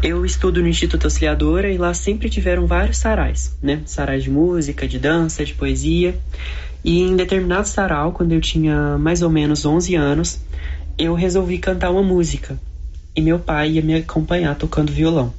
Eu 0.02 0.24
estudo 0.24 0.62
no 0.62 0.68
Instituto 0.68 1.04
Auxiliadora 1.04 1.70
e 1.70 1.76
lá 1.76 1.92
sempre 1.92 2.30
tiveram 2.30 2.66
vários 2.66 2.96
sarais, 2.96 3.54
né? 3.62 3.82
Sarais 3.84 4.24
de 4.24 4.30
música, 4.30 4.88
de 4.88 4.98
dança, 4.98 5.44
de 5.44 5.52
poesia. 5.52 6.18
E 6.82 7.02
em 7.02 7.16
determinado 7.16 7.68
sarau, 7.68 8.12
quando 8.12 8.32
eu 8.32 8.40
tinha 8.40 8.96
mais 8.96 9.20
ou 9.20 9.28
menos 9.28 9.66
11 9.66 9.94
anos, 9.94 10.40
eu 10.96 11.14
resolvi 11.14 11.58
cantar 11.58 11.90
uma 11.90 12.02
música. 12.02 12.58
E 13.14 13.20
meu 13.20 13.38
pai 13.38 13.72
ia 13.72 13.82
me 13.82 13.94
acompanhar 13.94 14.54
tocando 14.54 14.90
violão. 14.90 15.34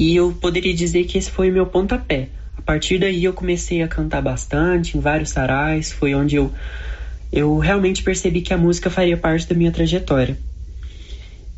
E 0.00 0.16
eu 0.16 0.32
poderia 0.32 0.72
dizer 0.72 1.04
que 1.04 1.18
esse 1.18 1.30
foi 1.30 1.50
o 1.50 1.52
meu 1.52 1.66
pontapé. 1.66 2.30
A 2.56 2.62
partir 2.62 2.98
daí 2.98 3.22
eu 3.22 3.34
comecei 3.34 3.82
a 3.82 3.86
cantar 3.86 4.22
bastante 4.22 4.96
em 4.96 5.00
vários 5.00 5.28
sarais, 5.28 5.92
foi 5.92 6.14
onde 6.14 6.36
eu 6.36 6.50
eu 7.30 7.58
realmente 7.58 8.02
percebi 8.02 8.40
que 8.40 8.54
a 8.54 8.56
música 8.56 8.88
faria 8.88 9.14
parte 9.14 9.46
da 9.46 9.54
minha 9.54 9.70
trajetória. 9.70 10.38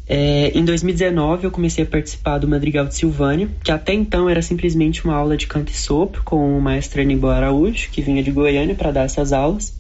É, 0.09 0.51
em 0.59 0.65
2019 0.65 1.45
eu 1.45 1.53
comecei 1.53 1.85
a 1.85 1.87
participar 1.87 2.39
do 2.39 2.49
Madrigal 2.49 2.85
de 2.85 2.97
Silvânia, 2.97 3.49
que 3.63 3.71
até 3.71 3.95
então 3.95 4.29
era 4.29 4.43
simplesmente 4.43 5.05
uma 5.05 5.15
aula 5.15 5.37
de 5.37 5.47
canto 5.47 5.71
e 5.71 5.77
sopro 5.77 6.25
com 6.25 6.59
o 6.59 6.61
maestro 6.61 7.01
Aníbal 7.01 7.31
Araújo, 7.31 7.91
que 7.93 8.03
vinha 8.03 8.25
de 8.25 8.33
Goiânia 8.33 8.75
para 8.75 8.91
dar 8.91 9.05
essas 9.05 9.33
aulas. 9.33 9.73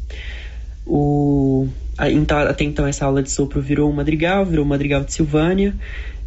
O, 0.86 1.66
então, 2.12 2.38
até 2.38 2.62
então 2.62 2.86
essa 2.86 3.04
aula 3.04 3.24
de 3.24 3.30
sopro 3.30 3.60
virou 3.60 3.90
o 3.90 3.92
Madrigal, 3.92 4.46
virou 4.46 4.64
o 4.64 4.68
Madrigal 4.68 5.02
de 5.02 5.12
Silvânia, 5.12 5.74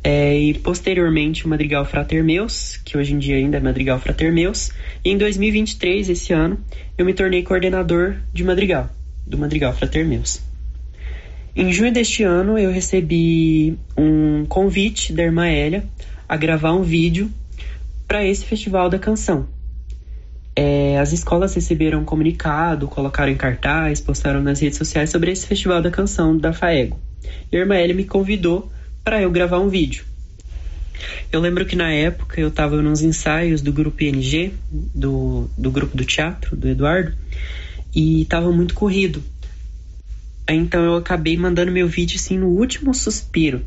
é, 0.06 0.38
e 0.38 0.54
posteriormente 0.54 1.48
o 1.48 1.50
Madrigal 1.50 1.84
Frater 1.84 2.24
Meus, 2.24 2.78
que 2.86 2.96
hoje 2.96 3.16
em 3.16 3.18
dia 3.18 3.38
ainda 3.38 3.58
é 3.58 3.60
Madrigal 3.60 4.00
Frater 4.00 4.32
Meus. 4.32 4.70
E 5.04 5.10
em 5.10 5.18
2023, 5.18 6.10
esse 6.10 6.32
ano, 6.32 6.60
eu 6.96 7.04
me 7.04 7.12
tornei 7.12 7.42
coordenador 7.42 8.14
de 8.32 8.44
Madrigal, 8.44 8.88
do 9.26 9.36
Madrigal 9.36 9.74
Frater 9.74 10.06
Meus. 10.06 10.40
Em 11.56 11.74
junho 11.74 11.92
deste 11.92 12.22
ano, 12.22 12.56
eu 12.60 12.70
recebi 12.70 13.80
um 13.98 14.46
convite 14.46 15.12
da 15.12 15.24
irmã 15.24 15.48
Elia 15.48 15.84
a 16.30 16.38
gravar 16.38 16.74
um 16.74 16.84
vídeo 16.84 17.32
para 18.08 18.24
esse 18.24 18.46
Festival 18.46 18.92
da 18.92 19.00
Canção. 19.00 19.48
É, 20.56 21.00
as 21.00 21.14
escolas 21.14 21.56
receberam 21.56 22.02
um 22.02 22.06
comunicado, 22.06 22.88
colocaram 22.88 23.32
em 23.32 23.38
cartaz, 23.38 24.02
postaram 24.02 24.44
nas 24.44 24.60
redes 24.60 24.78
sociais 24.78 25.10
sobre 25.10 25.32
esse 25.32 25.48
Festival 25.48 25.82
da 25.82 25.90
Canção 25.90 26.38
da 26.38 26.54
FAEGO. 26.54 27.00
E 27.52 27.58
a 27.58 27.60
irmã 27.62 27.76
Elia 27.76 27.96
me 27.96 28.06
convidou 28.06 28.72
para 29.06 29.22
eu 29.22 29.30
gravar 29.30 29.60
um 29.60 29.70
vídeo. 29.70 30.04
Eu 31.32 31.40
lembro 31.40 31.64
que 31.66 31.76
na 31.76 31.92
época 31.92 32.42
eu 32.42 32.48
estava 32.48 32.82
nos 32.82 33.04
ensaios 33.04 33.62
do 33.62 33.72
grupo 33.72 34.04
ING, 34.04 34.52
do, 34.72 35.48
do 35.56 35.70
grupo 35.70 35.96
do 35.96 36.04
teatro, 36.04 36.56
do 36.56 36.68
Eduardo, 36.68 37.14
e 37.94 38.24
estava 38.24 38.52
muito 38.52 38.74
corrido. 38.74 39.22
Então 40.50 40.84
eu 40.84 40.96
acabei 40.96 41.38
mandando 41.38 41.72
meu 41.72 41.88
vídeo 41.88 42.16
assim 42.16 42.38
no 42.38 42.48
último 42.48 42.94
suspiro. 42.96 43.62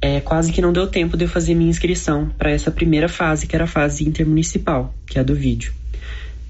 É, 0.00 0.20
quase 0.20 0.52
que 0.52 0.60
não 0.60 0.72
deu 0.72 0.86
tempo 0.86 1.16
de 1.16 1.24
eu 1.24 1.28
fazer 1.28 1.54
minha 1.54 1.70
inscrição 1.70 2.28
para 2.36 2.50
essa 2.50 2.70
primeira 2.70 3.08
fase, 3.08 3.46
que 3.46 3.56
era 3.56 3.64
a 3.64 3.68
fase 3.68 4.06
intermunicipal, 4.06 4.94
que 5.06 5.18
é 5.18 5.22
a 5.22 5.24
do 5.24 5.34
vídeo. 5.34 5.72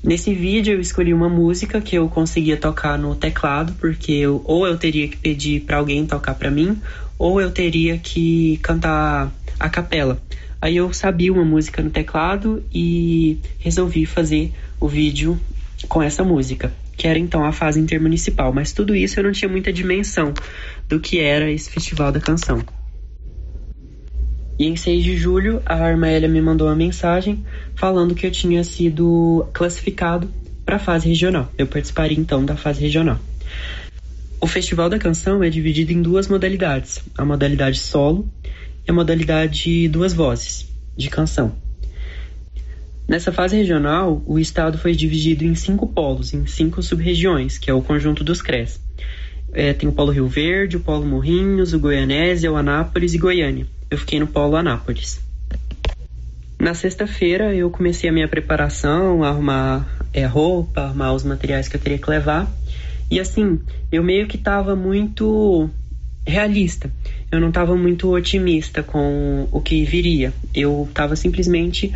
Nesse 0.02 0.32
vídeo 0.32 0.74
eu 0.74 0.80
escolhi 0.80 1.12
uma 1.12 1.28
música 1.28 1.80
que 1.80 1.96
eu 1.96 2.08
conseguia 2.08 2.56
tocar 2.56 2.96
no 2.96 3.14
teclado, 3.14 3.74
porque 3.80 4.12
eu, 4.12 4.40
ou 4.44 4.66
eu 4.66 4.78
teria 4.78 5.08
que 5.08 5.16
pedir 5.16 5.62
para 5.62 5.78
alguém 5.78 6.06
tocar 6.06 6.34
para 6.34 6.50
mim, 6.50 6.80
ou 7.18 7.40
eu 7.40 7.50
teria 7.50 7.98
que 7.98 8.58
cantar 8.62 9.32
a 9.58 9.68
capela. 9.68 10.20
Aí 10.60 10.76
eu 10.76 10.92
sabia 10.92 11.32
uma 11.32 11.44
música 11.44 11.82
no 11.82 11.90
teclado 11.90 12.64
e 12.72 13.38
resolvi 13.58 14.06
fazer 14.06 14.52
o 14.80 14.88
vídeo 14.88 15.38
com 15.88 16.02
essa 16.02 16.22
música, 16.24 16.72
que 16.96 17.06
era 17.06 17.18
então 17.18 17.44
a 17.44 17.52
fase 17.52 17.80
intermunicipal. 17.80 18.52
Mas 18.52 18.72
tudo 18.72 18.94
isso 18.94 19.18
eu 19.18 19.24
não 19.24 19.32
tinha 19.32 19.48
muita 19.48 19.72
dimensão 19.72 20.32
do 20.88 21.00
que 21.00 21.18
era 21.18 21.50
esse 21.50 21.70
Festival 21.70 22.12
da 22.12 22.20
Canção. 22.20 22.64
E 24.58 24.66
em 24.66 24.74
6 24.74 25.04
de 25.04 25.16
julho, 25.16 25.62
a 25.64 25.74
Armélia 25.74 26.28
me 26.28 26.40
mandou 26.40 26.66
uma 26.66 26.74
mensagem 26.74 27.44
falando 27.76 28.14
que 28.14 28.26
eu 28.26 28.30
tinha 28.30 28.64
sido 28.64 29.46
classificado 29.52 30.28
para 30.64 30.76
a 30.76 30.80
fase 30.80 31.08
regional. 31.08 31.50
Eu 31.56 31.66
participaria 31.66 32.18
então 32.18 32.44
da 32.44 32.56
fase 32.56 32.80
regional. 32.80 33.18
O 34.40 34.46
Festival 34.46 34.90
da 34.90 34.98
Canção 34.98 35.42
é 35.42 35.48
dividido 35.48 35.92
em 35.92 36.02
duas 36.02 36.26
modalidades: 36.26 37.00
a 37.16 37.24
modalidade 37.24 37.78
solo 37.78 38.28
e 38.86 38.90
a 38.90 38.92
modalidade 38.92 39.88
duas 39.88 40.12
vozes 40.12 40.68
de 40.96 41.08
canção. 41.08 41.54
Nessa 43.06 43.32
fase 43.32 43.56
regional, 43.56 44.22
o 44.26 44.38
estado 44.38 44.76
foi 44.76 44.92
dividido 44.92 45.44
em 45.44 45.54
cinco 45.54 45.86
polos, 45.86 46.34
em 46.34 46.46
cinco 46.46 46.82
sub-regiões, 46.82 47.58
que 47.58 47.70
é 47.70 47.74
o 47.74 47.80
conjunto 47.80 48.22
dos 48.22 48.42
CRES. 48.42 48.80
É, 49.52 49.72
tem 49.72 49.88
o 49.88 49.92
Polo 49.92 50.12
Rio 50.12 50.26
Verde, 50.26 50.76
o 50.76 50.80
Polo 50.80 51.06
Morrinhos, 51.06 51.72
o 51.72 51.78
Goianésia, 51.78 52.52
o 52.52 52.56
Anápolis 52.56 53.14
e 53.14 53.18
Goiânia. 53.18 53.66
Eu 53.90 53.96
fiquei 53.98 54.20
no 54.20 54.26
Polo 54.26 54.56
Anápolis. 54.56 55.20
Na 56.58 56.74
sexta-feira, 56.74 57.54
eu 57.54 57.70
comecei 57.70 58.10
a 58.10 58.12
minha 58.12 58.28
preparação, 58.28 59.22
a 59.22 59.28
arrumar 59.28 59.88
é, 60.12 60.26
roupa, 60.26 60.82
arrumar 60.82 61.12
os 61.12 61.22
materiais 61.22 61.68
que 61.68 61.76
eu 61.76 61.80
teria 61.80 61.98
que 61.98 62.10
levar. 62.10 62.50
E 63.10 63.18
assim, 63.18 63.60
eu 63.90 64.02
meio 64.02 64.26
que 64.26 64.36
estava 64.36 64.76
muito 64.76 65.70
realista. 66.26 66.90
Eu 67.30 67.40
não 67.40 67.48
estava 67.48 67.76
muito 67.76 68.12
otimista 68.12 68.82
com 68.82 69.48
o 69.50 69.60
que 69.60 69.84
viria. 69.84 70.32
Eu 70.54 70.86
estava 70.88 71.16
simplesmente 71.16 71.94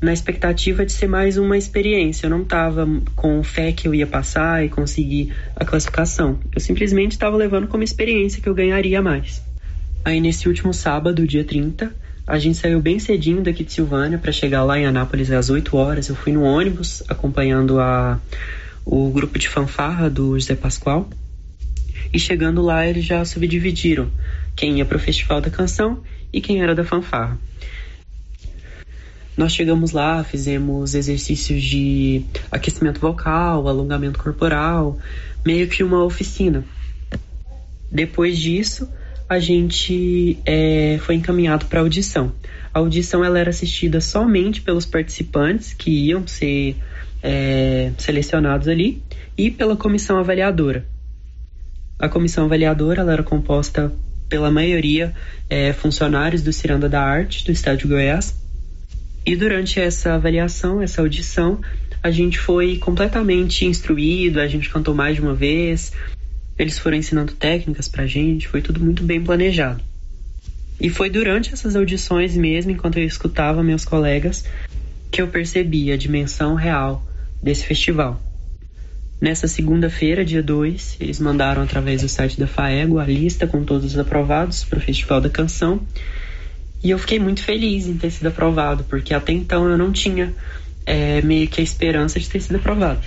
na 0.00 0.12
expectativa 0.12 0.84
de 0.86 0.92
ser 0.92 1.08
mais 1.08 1.36
uma 1.36 1.58
experiência. 1.58 2.26
Eu 2.26 2.30
não 2.30 2.42
estava 2.42 2.86
com 3.14 3.42
fé 3.42 3.72
que 3.72 3.88
eu 3.88 3.94
ia 3.94 4.06
passar 4.06 4.64
e 4.64 4.68
conseguir 4.68 5.32
a 5.56 5.64
classificação. 5.64 6.38
Eu 6.54 6.60
simplesmente 6.60 7.12
estava 7.12 7.36
levando 7.36 7.66
como 7.66 7.82
experiência 7.82 8.40
que 8.40 8.48
eu 8.48 8.54
ganharia 8.54 9.02
mais. 9.02 9.42
Aí 10.04 10.20
nesse 10.20 10.46
último 10.48 10.74
sábado, 10.74 11.26
dia 11.26 11.44
30, 11.44 11.94
a 12.26 12.38
gente 12.38 12.58
saiu 12.58 12.80
bem 12.80 12.98
cedinho 12.98 13.42
daqui 13.42 13.64
de 13.64 13.72
Silvânia 13.72 14.18
para 14.18 14.32
chegar 14.32 14.62
lá 14.62 14.78
em 14.78 14.84
Anápolis 14.84 15.30
às 15.30 15.48
8 15.48 15.76
horas. 15.76 16.08
Eu 16.08 16.14
fui 16.14 16.32
no 16.32 16.42
ônibus 16.42 17.02
acompanhando 17.08 17.80
a 17.80 18.20
o 18.84 19.10
grupo 19.10 19.38
de 19.38 19.48
fanfarra 19.48 20.10
do 20.10 20.38
José 20.38 20.54
Pascoal. 20.54 21.08
E 22.12 22.18
chegando 22.18 22.60
lá, 22.60 22.86
eles 22.86 23.04
já 23.04 23.24
subdividiram 23.24 24.10
quem 24.54 24.78
ia 24.78 24.84
para 24.84 24.98
o 24.98 25.00
Festival 25.00 25.40
da 25.40 25.50
Canção 25.50 26.02
e 26.32 26.40
quem 26.40 26.62
era 26.62 26.74
da 26.74 26.84
fanfarra. 26.84 27.38
Nós 29.36 29.52
chegamos 29.52 29.90
lá, 29.90 30.22
fizemos 30.22 30.94
exercícios 30.94 31.62
de 31.62 32.24
aquecimento 32.52 33.00
vocal, 33.00 33.66
alongamento 33.66 34.18
corporal, 34.18 34.98
meio 35.44 35.66
que 35.66 35.82
uma 35.82 36.04
oficina. 36.04 36.64
Depois 37.90 38.38
disso, 38.38 38.88
a 39.28 39.38
gente 39.38 40.38
é, 40.44 40.98
foi 41.02 41.14
encaminhado 41.14 41.66
para 41.66 41.80
audição. 41.80 42.32
A 42.72 42.78
audição 42.78 43.24
ela 43.24 43.38
era 43.38 43.50
assistida 43.50 44.00
somente 44.00 44.60
pelos 44.60 44.84
participantes 44.84 45.72
que 45.72 45.90
iam 45.90 46.26
ser 46.26 46.76
é, 47.22 47.92
selecionados 47.98 48.68
ali 48.68 49.02
e 49.36 49.50
pela 49.50 49.76
comissão 49.76 50.18
avaliadora. 50.18 50.86
A 51.98 52.08
comissão 52.08 52.44
avaliadora 52.44 53.00
ela 53.00 53.12
era 53.12 53.22
composta 53.22 53.92
pela 54.28 54.50
maioria 54.50 55.14
é, 55.48 55.72
funcionários 55.72 56.42
do 56.42 56.52
Ciranda 56.52 56.88
da 56.88 57.00
Arte 57.00 57.44
do 57.44 57.52
Estado 57.52 57.78
de 57.78 57.86
Goiás. 57.86 58.34
E 59.24 59.34
durante 59.36 59.80
essa 59.80 60.14
avaliação, 60.14 60.82
essa 60.82 61.00
audição, 61.00 61.60
a 62.02 62.10
gente 62.10 62.38
foi 62.38 62.76
completamente 62.76 63.64
instruído, 63.64 64.38
a 64.38 64.46
gente 64.46 64.68
cantou 64.68 64.94
mais 64.94 65.16
de 65.16 65.22
uma 65.22 65.34
vez, 65.34 65.92
eles 66.58 66.78
foram 66.78 66.96
ensinando 66.96 67.32
técnicas 67.32 67.88
pra 67.88 68.06
gente, 68.06 68.48
foi 68.48 68.62
tudo 68.62 68.80
muito 68.80 69.02
bem 69.02 69.22
planejado. 69.22 69.80
E 70.80 70.90
foi 70.90 71.08
durante 71.08 71.52
essas 71.52 71.76
audições 71.76 72.36
mesmo, 72.36 72.70
enquanto 72.70 72.98
eu 72.98 73.04
escutava 73.04 73.62
meus 73.62 73.84
colegas, 73.84 74.44
que 75.10 75.22
eu 75.22 75.28
percebi 75.28 75.92
a 75.92 75.96
dimensão 75.96 76.54
real 76.54 77.06
desse 77.42 77.64
festival. 77.64 78.20
Nessa 79.20 79.46
segunda-feira, 79.46 80.24
dia 80.24 80.42
2, 80.42 80.98
eles 81.00 81.20
mandaram 81.20 81.62
através 81.62 82.02
do 82.02 82.08
site 82.08 82.38
da 82.38 82.46
FAEGO 82.46 82.98
a 82.98 83.06
lista 83.06 83.46
com 83.46 83.64
todos 83.64 83.92
os 83.92 83.98
aprovados 83.98 84.64
para 84.64 84.78
o 84.78 84.82
Festival 84.82 85.20
da 85.20 85.30
Canção. 85.30 85.80
E 86.82 86.90
eu 86.90 86.98
fiquei 86.98 87.18
muito 87.18 87.40
feliz 87.42 87.86
em 87.86 87.96
ter 87.96 88.10
sido 88.10 88.26
aprovado, 88.26 88.84
porque 88.84 89.14
até 89.14 89.32
então 89.32 89.66
eu 89.68 89.78
não 89.78 89.92
tinha 89.92 90.34
é, 90.84 91.22
meio 91.22 91.48
que 91.48 91.60
a 91.60 91.64
esperança 91.64 92.20
de 92.20 92.28
ter 92.28 92.40
sido 92.40 92.56
aprovado. 92.56 93.00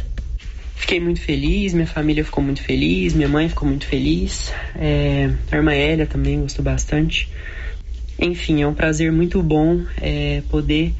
Fiquei 0.77 0.99
muito 0.99 1.19
feliz, 1.19 1.73
minha 1.73 1.87
família 1.87 2.23
ficou 2.23 2.43
muito 2.43 2.61
feliz, 2.61 3.13
minha 3.13 3.27
mãe 3.27 3.49
ficou 3.49 3.67
muito 3.67 3.85
feliz, 3.85 4.53
é, 4.75 5.29
a 5.51 5.55
irmã 5.57 5.73
Elia 5.73 6.05
também 6.05 6.39
gostou 6.39 6.63
bastante. 6.63 7.29
Enfim, 8.19 8.61
é 8.61 8.67
um 8.67 8.73
prazer 8.73 9.11
muito 9.11 9.43
bom 9.43 9.83
é, 10.01 10.41
poder 10.49 10.93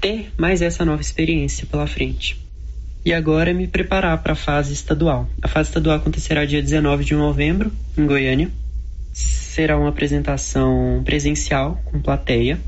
ter 0.00 0.30
mais 0.36 0.60
essa 0.60 0.84
nova 0.84 1.00
experiência 1.00 1.66
pela 1.66 1.86
frente 1.86 2.42
e 3.04 3.12
agora 3.12 3.50
é 3.50 3.52
me 3.52 3.66
preparar 3.66 4.22
para 4.22 4.32
a 4.32 4.36
fase 4.36 4.72
estadual. 4.72 5.28
A 5.42 5.48
fase 5.48 5.70
estadual 5.70 5.96
acontecerá 5.96 6.44
dia 6.44 6.62
19 6.62 7.04
de 7.04 7.14
novembro, 7.14 7.72
em 7.96 8.06
Goiânia. 8.06 8.50
Será 9.12 9.76
uma 9.76 9.88
apresentação 9.88 11.02
presencial, 11.04 11.80
com 11.84 12.00
plateia. 12.00 12.60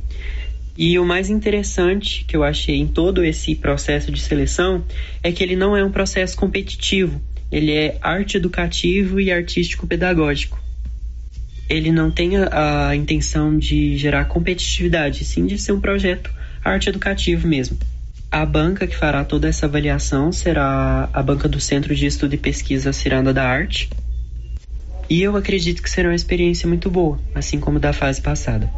E 0.77 0.99
o 0.99 1.05
mais 1.05 1.31
interessante 1.31 2.25
que 2.25 2.37
eu 2.37 2.43
achei 2.43 2.77
em 2.77 2.87
todo 2.87 3.25
esse 3.25 3.55
processo 3.55 4.11
de 4.11 4.21
seleção 4.21 4.85
é 5.23 5.31
que 5.31 5.43
ele 5.43 5.55
não 5.55 5.77
é 5.77 5.85
um 5.85 5.91
processo 5.91 6.37
competitivo, 6.37 7.21
ele 7.51 7.73
é 7.73 7.97
arte 8.03 8.37
educativo 8.37 9.21
e 9.21 9.31
artístico 9.31 9.87
pedagógico. 9.87 10.61
Ele 11.69 11.93
não 11.93 12.11
tem 12.11 12.37
a, 12.37 12.89
a 12.89 12.97
intenção 12.97 13.57
de 13.57 13.97
gerar 13.97 14.25
competitividade, 14.25 15.25
sim 15.25 15.47
de 15.47 15.57
ser 15.57 15.73
um 15.73 15.81
projeto 15.81 16.31
arte 16.65 16.89
educativo 16.89 17.47
mesmo. 17.47 17.79
A 18.31 18.45
banca 18.45 18.87
que 18.89 18.97
fará 18.97 19.25
toda 19.25 19.49
essa 19.49 19.67
avaliação 19.67 20.33
será 20.33 21.09
a 21.13 21.23
banca 21.23 21.49
do 21.49 21.61
Centro 21.61 21.95
de 21.95 22.07
Estudo 22.07 22.35
e 22.35 22.39
Pesquisa 22.39 22.93
Ciranda 22.93 23.33
da 23.33 23.45
Arte. 23.45 23.89
E 25.09 25.23
eu 25.23 25.37
acredito 25.37 25.81
que 25.81 25.89
será 25.89 26.09
uma 26.09 26.15
experiência 26.17 26.67
muito 26.67 26.91
boa, 26.91 27.21
assim 27.33 27.61
como 27.61 27.79
da 27.79 27.93
fase 27.93 28.21
passada. 28.21 28.69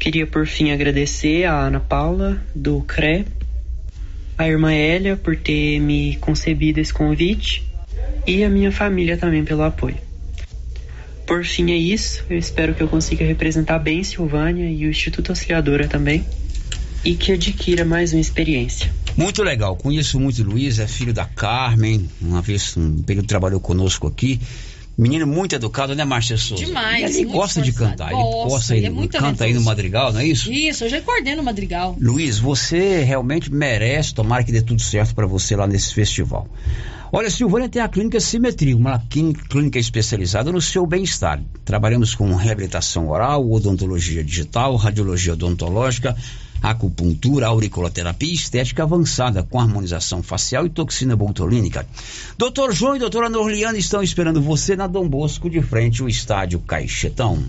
Queria 0.00 0.26
por 0.26 0.46
fim 0.46 0.70
agradecer 0.70 1.44
a 1.44 1.66
Ana 1.66 1.78
Paula, 1.78 2.42
do 2.54 2.80
CRE, 2.80 3.26
a 4.38 4.48
irmã 4.48 4.72
Elia 4.72 5.14
por 5.14 5.36
ter 5.36 5.78
me 5.78 6.16
concebido 6.16 6.80
esse 6.80 6.90
convite, 6.90 7.70
e 8.26 8.42
a 8.42 8.48
minha 8.48 8.72
família 8.72 9.18
também 9.18 9.44
pelo 9.44 9.62
apoio. 9.62 9.98
Por 11.26 11.44
fim 11.44 11.70
é 11.70 11.76
isso, 11.76 12.24
eu 12.30 12.38
espero 12.38 12.74
que 12.74 12.82
eu 12.82 12.88
consiga 12.88 13.26
representar 13.26 13.78
bem 13.78 14.02
Silvânia 14.02 14.70
e 14.70 14.86
o 14.86 14.90
Instituto 14.90 15.32
Auxiliadora 15.32 15.86
também 15.86 16.24
e 17.04 17.14
que 17.14 17.32
adquira 17.32 17.84
mais 17.84 18.12
uma 18.12 18.20
experiência. 18.20 18.90
Muito 19.16 19.42
legal, 19.42 19.76
conheço 19.76 20.18
muito 20.18 20.40
o 20.40 20.44
Luiz, 20.44 20.78
é 20.78 20.86
filho 20.86 21.12
da 21.12 21.26
Carmen, 21.26 22.08
uma 22.20 22.40
vez, 22.40 22.74
um 22.74 23.02
período 23.02 23.26
trabalhou 23.26 23.60
conosco 23.60 24.06
aqui. 24.06 24.40
Menino 25.00 25.26
muito 25.26 25.54
educado, 25.54 25.94
né, 25.94 26.04
Márcia 26.04 26.36
Souza? 26.36 26.62
Demais. 26.64 27.16
E 27.16 27.20
ele 27.22 27.32
gosta 27.32 27.62
de 27.62 27.72
cantar, 27.72 28.12
ele 28.12 28.22
gosta, 28.22 28.76
ele 28.76 28.86
ele, 28.86 29.04
é 29.04 29.08
canta 29.08 29.44
aí 29.44 29.54
no. 29.54 29.62
Madrigal, 29.62 30.12
não 30.12 30.20
é 30.20 30.26
isso? 30.26 30.52
Isso, 30.52 30.84
eu 30.84 30.88
já 30.90 31.00
coordeno 31.00 31.40
o 31.40 31.44
Madrigal. 31.44 31.96
Luiz, 31.98 32.38
você 32.38 33.02
realmente 33.02 33.50
merece, 33.52 34.12
tomara 34.12 34.44
que 34.44 34.52
dê 34.52 34.60
tudo 34.60 34.82
certo 34.82 35.14
para 35.14 35.26
você 35.26 35.56
lá 35.56 35.66
nesse 35.66 35.94
festival. 35.94 36.46
Olha, 37.12 37.30
Silvânia 37.30 37.68
tem 37.68 37.82
a 37.82 37.88
clínica 37.88 38.20
Simetria, 38.20 38.76
uma 38.76 38.98
clín- 39.10 39.32
clínica 39.32 39.78
especializada 39.78 40.52
no 40.52 40.60
seu 40.60 40.86
bem-estar. 40.86 41.40
Trabalhamos 41.64 42.14
com 42.14 42.34
reabilitação 42.36 43.08
oral, 43.08 43.50
odontologia 43.50 44.22
digital, 44.22 44.76
radiologia 44.76 45.32
odontológica, 45.32 46.14
acupuntura, 46.62 47.46
auriculoterapia 47.46 48.32
estética 48.32 48.82
avançada 48.82 49.42
com 49.42 49.60
harmonização 49.60 50.22
facial 50.22 50.66
e 50.66 50.70
toxina 50.70 51.16
botulínica. 51.16 51.86
Doutor 52.36 52.72
João 52.72 52.96
e 52.96 52.98
doutora 52.98 53.28
Norliana 53.28 53.78
estão 53.78 54.02
esperando 54.02 54.40
você 54.40 54.76
na 54.76 54.86
Dom 54.86 55.08
Bosco, 55.08 55.48
de 55.48 55.62
frente 55.62 56.02
ao 56.02 56.08
estádio 56.08 56.58
Caixetão. 56.60 57.42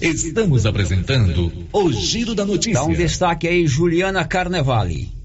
Estamos 0.00 0.66
apresentando 0.66 1.52
o 1.72 1.92
Giro 1.92 2.34
da 2.34 2.44
Notícia. 2.44 2.80
Dá 2.80 2.84
um 2.84 2.92
destaque 2.92 3.46
aí, 3.46 3.66
Juliana 3.66 4.24
Carnevale. 4.24 5.23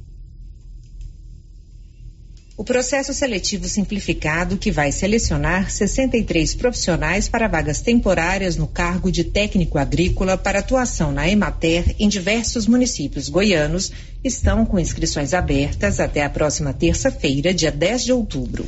O 2.60 2.64
processo 2.66 3.14
seletivo 3.14 3.70
simplificado, 3.70 4.58
que 4.58 4.70
vai 4.70 4.92
selecionar 4.92 5.72
63 5.72 6.56
profissionais 6.56 7.30
para 7.30 7.48
vagas 7.48 7.80
temporárias 7.80 8.58
no 8.58 8.68
cargo 8.68 9.10
de 9.10 9.24
técnico 9.24 9.78
agrícola 9.78 10.38
para 10.38 10.60
atuação 10.60 11.10
na 11.10 11.30
Emater 11.30 11.96
em 11.98 12.10
diversos 12.10 12.68
municípios 12.68 13.30
goianos, 13.30 13.94
estão 14.22 14.66
com 14.66 14.78
inscrições 14.78 15.34
abertas 15.34 16.02
até 16.02 16.22
a 16.22 16.30
próxima 16.30 16.74
terça-feira, 16.74 17.54
dia 17.54 17.72
10 17.72 18.04
de 18.04 18.12
outubro. 18.12 18.66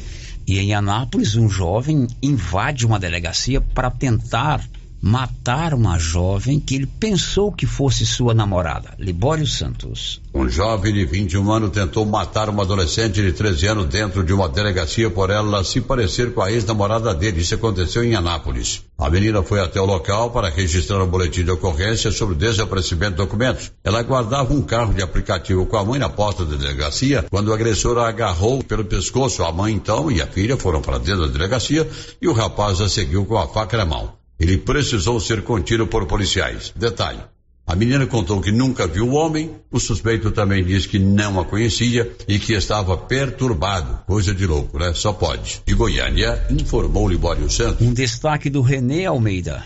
E 0.47 0.58
em 0.58 0.73
Anápolis, 0.73 1.36
um 1.36 1.49
jovem 1.49 2.08
invade 2.23 2.86
uma 2.86 2.97
delegacia 2.97 3.60
para 3.60 3.91
tentar 3.91 4.65
matar 5.01 5.73
uma 5.73 5.97
jovem 5.97 6.59
que 6.59 6.75
ele 6.75 6.85
pensou 6.85 7.51
que 7.51 7.65
fosse 7.65 8.05
sua 8.05 8.35
namorada, 8.35 8.93
Libório 8.99 9.47
Santos. 9.47 10.21
Um 10.33 10.47
jovem 10.47 10.93
de 10.93 11.05
21 11.05 11.51
anos 11.51 11.71
tentou 11.71 12.05
matar 12.05 12.47
uma 12.49 12.61
adolescente 12.61 13.21
de 13.21 13.33
13 13.33 13.67
anos 13.67 13.85
dentro 13.87 14.23
de 14.23 14.31
uma 14.31 14.47
delegacia 14.47 15.09
por 15.09 15.31
ela 15.31 15.63
se 15.63 15.81
parecer 15.81 16.33
com 16.33 16.41
a 16.41 16.51
ex-namorada 16.51 17.13
dele. 17.15 17.41
Isso 17.41 17.55
aconteceu 17.55 18.03
em 18.03 18.15
Anápolis. 18.15 18.83
A 18.97 19.09
menina 19.09 19.41
foi 19.41 19.59
até 19.59 19.81
o 19.81 19.85
local 19.85 20.29
para 20.29 20.49
registrar 20.49 21.03
um 21.03 21.07
boletim 21.07 21.43
de 21.43 21.51
ocorrência 21.51 22.11
sobre 22.11 22.35
o 22.35 22.37
desaparecimento 22.37 23.11
de 23.11 23.17
documentos. 23.17 23.71
Ela 23.83 24.03
guardava 24.03 24.53
um 24.53 24.61
carro 24.61 24.93
de 24.93 25.01
aplicativo 25.01 25.65
com 25.65 25.77
a 25.77 25.83
mãe 25.83 25.99
na 25.99 26.09
porta 26.09 26.45
da 26.45 26.55
delegacia 26.55 27.25
quando 27.29 27.47
o 27.47 27.53
agressor 27.53 27.97
a 27.97 28.07
agarrou 28.07 28.63
pelo 28.63 28.85
pescoço. 28.85 29.43
A 29.43 29.51
mãe 29.51 29.73
então 29.73 30.11
e 30.11 30.21
a 30.21 30.27
filha 30.27 30.55
foram 30.55 30.81
para 30.81 30.99
dentro 30.99 31.25
da 31.25 31.33
delegacia 31.33 31.89
e 32.21 32.27
o 32.27 32.33
rapaz 32.33 32.79
a 32.79 32.87
seguiu 32.87 33.25
com 33.25 33.37
a 33.37 33.47
faca 33.47 33.77
na 33.77 33.85
mão. 33.85 34.20
Ele 34.41 34.58
precisou 34.58 35.19
ser 35.19 35.43
contido 35.43 35.86
por 35.86 36.08
policiais. 36.08 36.73
Detalhe. 36.75 37.19
A 37.67 37.75
menina 37.75 38.08
contou 38.08 38.41
que 38.41 38.51
nunca 38.51 38.88
viu 38.88 39.08
o 39.08 39.13
homem, 39.13 39.51
o 39.71 39.80
suspeito 39.80 40.32
também 40.32 40.65
disse 40.65 40.88
que 40.88 40.97
não 40.97 41.39
a 41.39 41.45
conhecia 41.45 42.12
e 42.27 42.39
que 42.39 42.54
estava 42.54 42.97
perturbado. 42.97 43.99
Coisa 44.08 44.34
de 44.34 44.47
louco, 44.47 44.80
né? 44.80 44.93
Só 44.95 45.13
pode. 45.13 45.62
De 45.63 45.75
Goiânia, 45.75 46.43
informou 46.49 47.08
Libório 47.08 47.51
Santos. 47.51 47.86
Um 47.86 47.93
destaque 47.93 48.49
do 48.49 48.62
Renê 48.62 49.06
Almeida. 49.06 49.63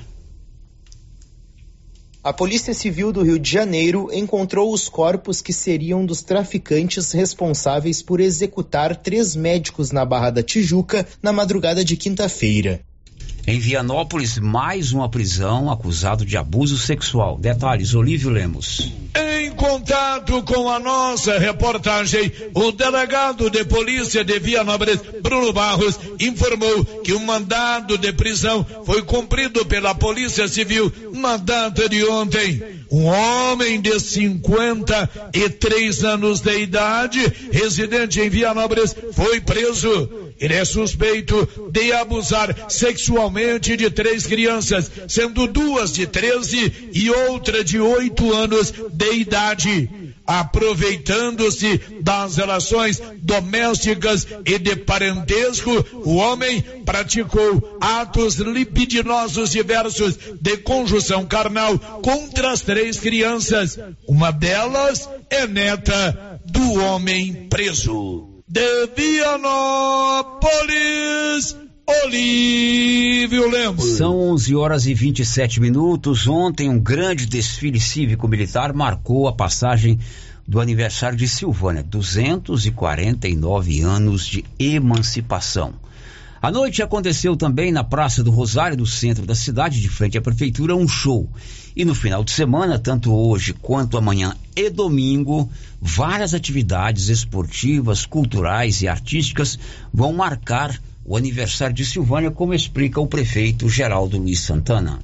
A 2.22 2.34
Polícia 2.34 2.74
Civil 2.74 3.14
do 3.14 3.24
Rio 3.24 3.40
de 3.40 3.50
Janeiro 3.50 4.10
encontrou 4.12 4.74
os 4.74 4.90
corpos 4.90 5.40
que 5.40 5.54
seriam 5.54 6.06
dos 6.06 6.22
traficantes 6.22 7.14
responsáveis 7.14 8.02
por 8.02 8.20
executar 8.20 8.98
três 8.98 9.38
médicos 9.38 9.92
na 9.92 10.04
Barra 10.04 10.32
da 10.32 10.44
Tijuca 10.44 11.08
na 11.24 11.32
madrugada 11.32 11.86
de 11.86 11.96
quinta-feira. 11.96 12.82
Em 13.48 13.60
Vianópolis, 13.60 14.40
mais 14.40 14.92
uma 14.92 15.08
prisão 15.08 15.72
acusado 15.72 16.26
de 16.26 16.36
abuso 16.36 16.80
sexual. 16.80 17.38
Detalhes, 17.38 17.94
Olívio 17.94 18.32
Lemos. 18.32 18.92
Em 19.16 19.52
contato 19.52 20.42
com 20.42 20.68
a 20.68 20.80
nossa 20.80 21.38
reportagem, 21.38 22.32
o 22.56 22.72
delegado 22.72 23.48
de 23.52 23.64
polícia 23.64 24.24
de 24.24 24.40
Vianópolis, 24.40 25.00
Bruno 25.22 25.54
Barros, 25.54 26.00
informou 26.20 26.84
que 27.04 27.14
o 27.14 27.20
mandado 27.20 28.00
de 28.00 28.12
prisão 28.12 28.66
foi 28.84 29.04
cumprido 29.04 29.64
pela 29.64 29.94
Polícia 29.94 30.48
Civil 30.48 30.92
na 31.14 31.38
data 31.38 31.88
de 31.88 32.04
ontem. 32.04 32.64
Um 32.92 33.06
homem 33.06 33.80
de 33.80 34.00
53 34.00 36.04
anos 36.04 36.42
de 36.42 36.62
idade, 36.62 37.32
residente 37.52 38.20
em 38.20 38.30
Vianópolis, 38.30 38.96
foi 39.14 39.40
preso. 39.40 40.34
Ele 40.40 40.54
é 40.54 40.66
suspeito 40.66 41.48
de 41.72 41.94
abusar 41.94 42.70
sexualmente 42.70 43.78
de 43.78 43.90
três 43.90 44.26
crianças, 44.26 44.92
sendo 45.08 45.48
duas 45.48 45.94
de 45.94 46.06
13 46.06 46.90
e 46.94 47.10
outra 47.10 47.64
de 47.64 47.80
8 47.80 48.34
anos 48.34 48.74
de 48.92 49.14
idade. 49.14 49.90
Aproveitando-se 50.28 51.80
das 52.02 52.38
relações 52.38 53.02
domésticas 53.22 54.28
e 54.44 54.58
de 54.58 54.76
parentesco, 54.76 55.86
o 56.04 56.16
homem 56.16 56.62
praticou 56.84 57.78
atos 57.80 58.36
libidinosos 58.36 59.52
diversos 59.52 60.18
de 60.42 60.58
conjunção 60.58 61.26
carnal 61.26 61.78
contra 62.02 62.52
as 62.52 62.62
três 62.62 63.00
crianças. 63.00 63.78
Uma 64.08 64.32
delas 64.32 65.08
é 65.30 65.46
neta 65.46 66.40
do 66.44 66.74
homem 66.74 67.48
preso. 67.48 68.35
De 68.48 68.62
Vianópolis, 68.96 70.38
Olívio 72.04 73.50
Lemos. 73.50 73.98
São 73.98 74.16
11 74.34 74.56
horas 74.56 74.86
e 74.86 74.94
27 74.94 75.60
minutos. 75.60 76.28
Ontem, 76.28 76.70
um 76.70 76.80
grande 76.80 77.26
desfile 77.26 77.80
cívico-militar 77.80 78.72
marcou 78.72 79.28
a 79.28 79.34
passagem 79.34 80.00
do 80.48 80.62
aniversário 80.62 81.18
de 81.18 81.28
Silvânia, 81.28 81.82
249 81.82 83.82
anos 83.82 84.28
de 84.28 84.46
emancipação. 84.60 85.74
A 86.46 86.52
noite 86.52 86.84
aconteceu 86.84 87.36
também 87.36 87.72
na 87.72 87.84
Praça 87.84 88.24
do 88.24 88.30
Rosário, 88.30 88.78
no 88.78 88.86
centro 88.86 89.26
da 89.26 89.34
cidade, 89.34 89.82
de 89.82 89.90
frente 89.90 90.16
à 90.16 90.22
prefeitura, 90.22 90.76
um 90.76 90.88
show. 90.88 91.28
E 91.76 91.84
no 91.84 91.96
final 91.96 92.24
de 92.24 92.30
semana, 92.30 92.78
tanto 92.78 93.12
hoje 93.12 93.52
quanto 93.52 93.98
amanhã 93.98 94.36
e 94.56 94.70
domingo, 94.70 95.50
várias 95.82 96.36
atividades 96.36 97.10
esportivas, 97.10 98.06
culturais 98.06 98.84
e 98.84 98.88
artísticas 98.88 99.58
vão 99.92 100.14
marcar 100.14 100.80
o 101.04 101.18
aniversário 101.18 101.74
de 101.74 101.84
Silvânia, 101.84 102.30
como 102.30 102.54
explica 102.54 103.02
o 103.02 103.08
prefeito 103.08 103.68
Geraldo 103.68 104.20
Luiz 104.20 104.42
Santana. 104.42 105.00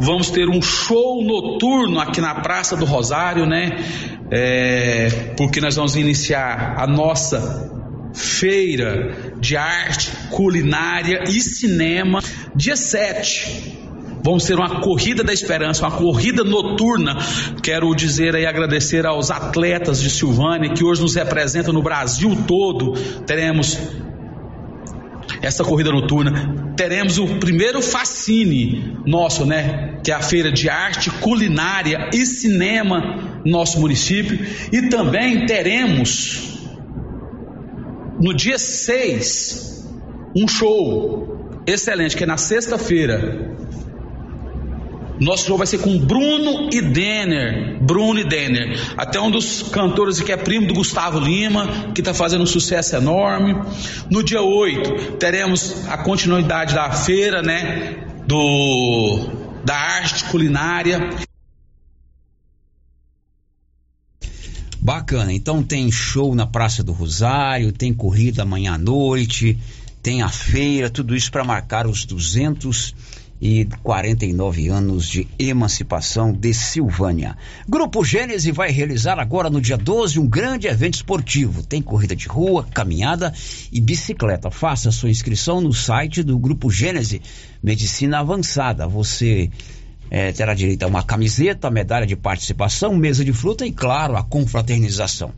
Vamos 0.00 0.28
ter 0.28 0.48
um 0.48 0.60
show 0.60 1.22
noturno 1.22 2.00
aqui 2.00 2.20
na 2.20 2.34
Praça 2.34 2.76
do 2.76 2.84
Rosário, 2.84 3.46
né? 3.46 3.78
É, 4.28 5.34
porque 5.36 5.60
nós 5.60 5.76
vamos 5.76 5.94
iniciar 5.94 6.74
a 6.76 6.84
nossa 6.84 7.78
feira 8.12 9.29
de 9.40 9.56
arte, 9.56 10.10
culinária 10.30 11.24
e 11.26 11.40
cinema 11.40 12.22
dia 12.54 12.76
7. 12.76 13.78
Vamos 14.22 14.44
ter 14.44 14.54
uma 14.54 14.80
corrida 14.80 15.24
da 15.24 15.32
esperança, 15.32 15.86
uma 15.86 15.96
corrida 15.96 16.44
noturna. 16.44 17.16
Quero 17.62 17.94
dizer 17.94 18.36
aí, 18.36 18.44
agradecer 18.44 19.06
aos 19.06 19.30
atletas 19.30 20.00
de 20.00 20.10
Silvânia 20.10 20.72
que 20.74 20.84
hoje 20.84 21.00
nos 21.00 21.14
representam 21.14 21.72
no 21.72 21.82
Brasil 21.82 22.36
todo. 22.46 22.92
Teremos 23.26 23.78
essa 25.40 25.64
corrida 25.64 25.90
noturna. 25.90 26.74
Teremos 26.76 27.18
o 27.18 27.26
primeiro 27.38 27.80
fascine 27.80 28.98
nosso, 29.06 29.46
né? 29.46 29.98
Que 30.04 30.12
é 30.12 30.14
a 30.14 30.20
feira 30.20 30.52
de 30.52 30.68
arte, 30.68 31.10
culinária 31.10 32.10
e 32.12 32.26
cinema 32.26 33.40
no 33.44 33.52
nosso 33.52 33.80
município. 33.80 34.38
E 34.70 34.82
também 34.88 35.46
teremos 35.46 36.59
no 38.20 38.34
dia 38.34 38.58
6 38.58 39.88
um 40.36 40.46
show 40.46 41.60
excelente, 41.66 42.16
que 42.16 42.24
é 42.24 42.26
na 42.26 42.36
sexta-feira. 42.36 43.58
Nosso 45.20 45.46
show 45.46 45.58
vai 45.58 45.66
ser 45.66 45.78
com 45.78 45.98
Bruno 45.98 46.70
e 46.72 46.80
Denner. 46.80 47.78
Bruno 47.82 48.20
e 48.20 48.24
Denner. 48.24 48.78
Até 48.96 49.20
um 49.20 49.30
dos 49.30 49.62
cantores 49.64 50.20
que 50.20 50.32
é 50.32 50.36
primo 50.36 50.66
do 50.66 50.72
Gustavo 50.72 51.18
Lima, 51.18 51.92
que 51.94 52.00
está 52.00 52.14
fazendo 52.14 52.42
um 52.42 52.46
sucesso 52.46 52.96
enorme. 52.96 53.54
No 54.08 54.22
dia 54.22 54.40
8, 54.40 55.16
teremos 55.18 55.86
a 55.88 55.98
continuidade 55.98 56.74
da 56.74 56.90
feira, 56.90 57.42
né? 57.42 57.98
Do, 58.26 59.28
da 59.62 59.76
arte 59.76 60.24
culinária. 60.24 61.10
Bacana, 64.90 65.32
então 65.32 65.62
tem 65.62 65.88
show 65.92 66.34
na 66.34 66.48
Praça 66.48 66.82
do 66.82 66.90
Rosário, 66.90 67.70
tem 67.70 67.94
corrida 67.94 68.42
amanhã 68.42 68.72
à 68.72 68.78
noite, 68.78 69.56
tem 70.02 70.20
a 70.20 70.28
feira, 70.28 70.90
tudo 70.90 71.14
isso 71.14 71.30
para 71.30 71.44
marcar 71.44 71.86
os 71.86 72.04
249 72.04 74.68
anos 74.68 75.08
de 75.08 75.28
emancipação 75.38 76.32
de 76.32 76.52
Silvânia. 76.52 77.36
Grupo 77.68 78.04
Gênese 78.04 78.50
vai 78.50 78.72
realizar 78.72 79.20
agora 79.20 79.48
no 79.48 79.60
dia 79.60 79.78
12 79.78 80.18
um 80.18 80.26
grande 80.26 80.66
evento 80.66 80.94
esportivo. 80.94 81.62
Tem 81.62 81.80
corrida 81.80 82.16
de 82.16 82.26
rua, 82.26 82.64
caminhada 82.64 83.32
e 83.70 83.80
bicicleta. 83.80 84.50
Faça 84.50 84.90
sua 84.90 85.08
inscrição 85.08 85.60
no 85.60 85.72
site 85.72 86.24
do 86.24 86.36
Grupo 86.36 86.68
Gênese 86.68 87.22
Medicina 87.62 88.18
Avançada. 88.18 88.88
Você 88.88 89.52
é, 90.10 90.32
terá 90.32 90.52
direito 90.52 90.82
a 90.82 90.88
uma 90.88 91.02
camiseta, 91.02 91.70
medalha 91.70 92.06
de 92.06 92.16
participação, 92.16 92.96
mesa 92.96 93.24
de 93.24 93.32
fruta 93.32 93.64
e, 93.64 93.70
claro, 93.70 94.16
a 94.16 94.24
confraternização. 94.24 95.32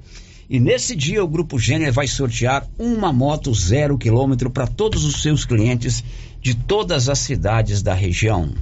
E 0.49 0.59
nesse 0.59 0.97
dia 0.97 1.23
o 1.23 1.29
Grupo 1.29 1.59
Gênero 1.59 1.93
vai 1.93 2.07
sortear 2.07 2.67
uma 2.79 3.13
moto 3.13 3.55
zero 3.55 3.99
quilômetro 3.99 4.51
para 4.51 4.67
todos 4.67 5.05
os 5.05 5.23
seus 5.23 5.45
clientes 5.45 6.03
de 6.41 6.55
todas 6.55 7.09
as 7.09 7.19
cidades 7.19 7.83
da 7.83 7.95
região. 7.95 8.53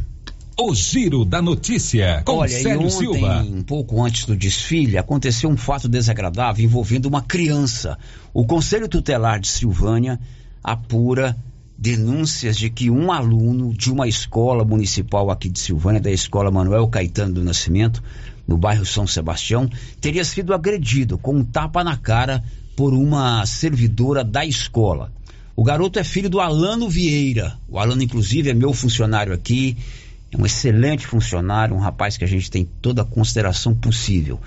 O 0.59 0.75
Giro 0.75 1.25
da 1.25 1.41
Notícia, 1.41 2.23
com 2.25 2.39
Olha, 2.39 2.51
Célio 2.51 2.83
e 2.83 2.85
ontem, 2.85 2.91
Silva. 2.91 3.43
um 3.43 3.63
pouco 3.63 4.03
antes 4.05 4.27
do 4.27 4.37
desfile, 4.37 4.99
aconteceu 4.99 5.49
um 5.49 5.57
fato 5.57 5.89
desagradável 5.89 6.63
envolvendo 6.63 7.07
uma 7.07 7.23
criança. 7.23 7.97
O 8.35 8.45
Conselho 8.45 8.87
Tutelar 8.87 9.41
de 9.41 9.49
Silvânia 9.49 10.21
apura 10.63 11.35
denúncias 11.81 12.59
de 12.59 12.69
que 12.69 12.91
um 12.91 13.11
aluno 13.11 13.73
de 13.73 13.91
uma 13.91 14.07
escola 14.07 14.67
municipal 14.67 15.31
aqui 15.31 15.49
de 15.49 15.59
Silvânia, 15.59 15.99
da 15.99 16.11
escola 16.11 16.51
Manuel 16.51 16.87
Caetano 16.89 17.33
do 17.33 17.43
Nascimento, 17.43 18.03
no 18.47 18.59
bairro 18.59 18.85
São 18.85 19.07
Sebastião, 19.07 19.67
teria 19.99 20.23
sido 20.23 20.53
agredido 20.53 21.17
com 21.17 21.37
um 21.37 21.43
tapa 21.43 21.83
na 21.83 21.97
cara 21.97 22.45
por 22.77 22.93
uma 22.93 23.47
servidora 23.47 24.23
da 24.23 24.45
escola. 24.45 25.11
O 25.57 25.65
garoto 25.65 25.99
é 25.99 26.05
filho 26.05 26.29
do 26.29 26.39
Alano 26.39 26.87
Vieira. 26.87 27.59
O 27.67 27.79
Alano, 27.79 28.03
inclusive, 28.03 28.51
é 28.51 28.55
meu 28.55 28.75
funcionário 28.75 29.33
aqui, 29.33 29.75
é 30.31 30.37
um 30.37 30.45
excelente 30.45 31.07
funcionário, 31.07 31.75
um 31.75 31.81
rapaz 31.81 32.19
que 32.19 32.25
a 32.25 32.29
gente 32.29 32.51
tem 32.51 32.69
toda 32.83 33.01
a 33.01 33.07
consideração 33.07 33.75
possível. 33.75 34.39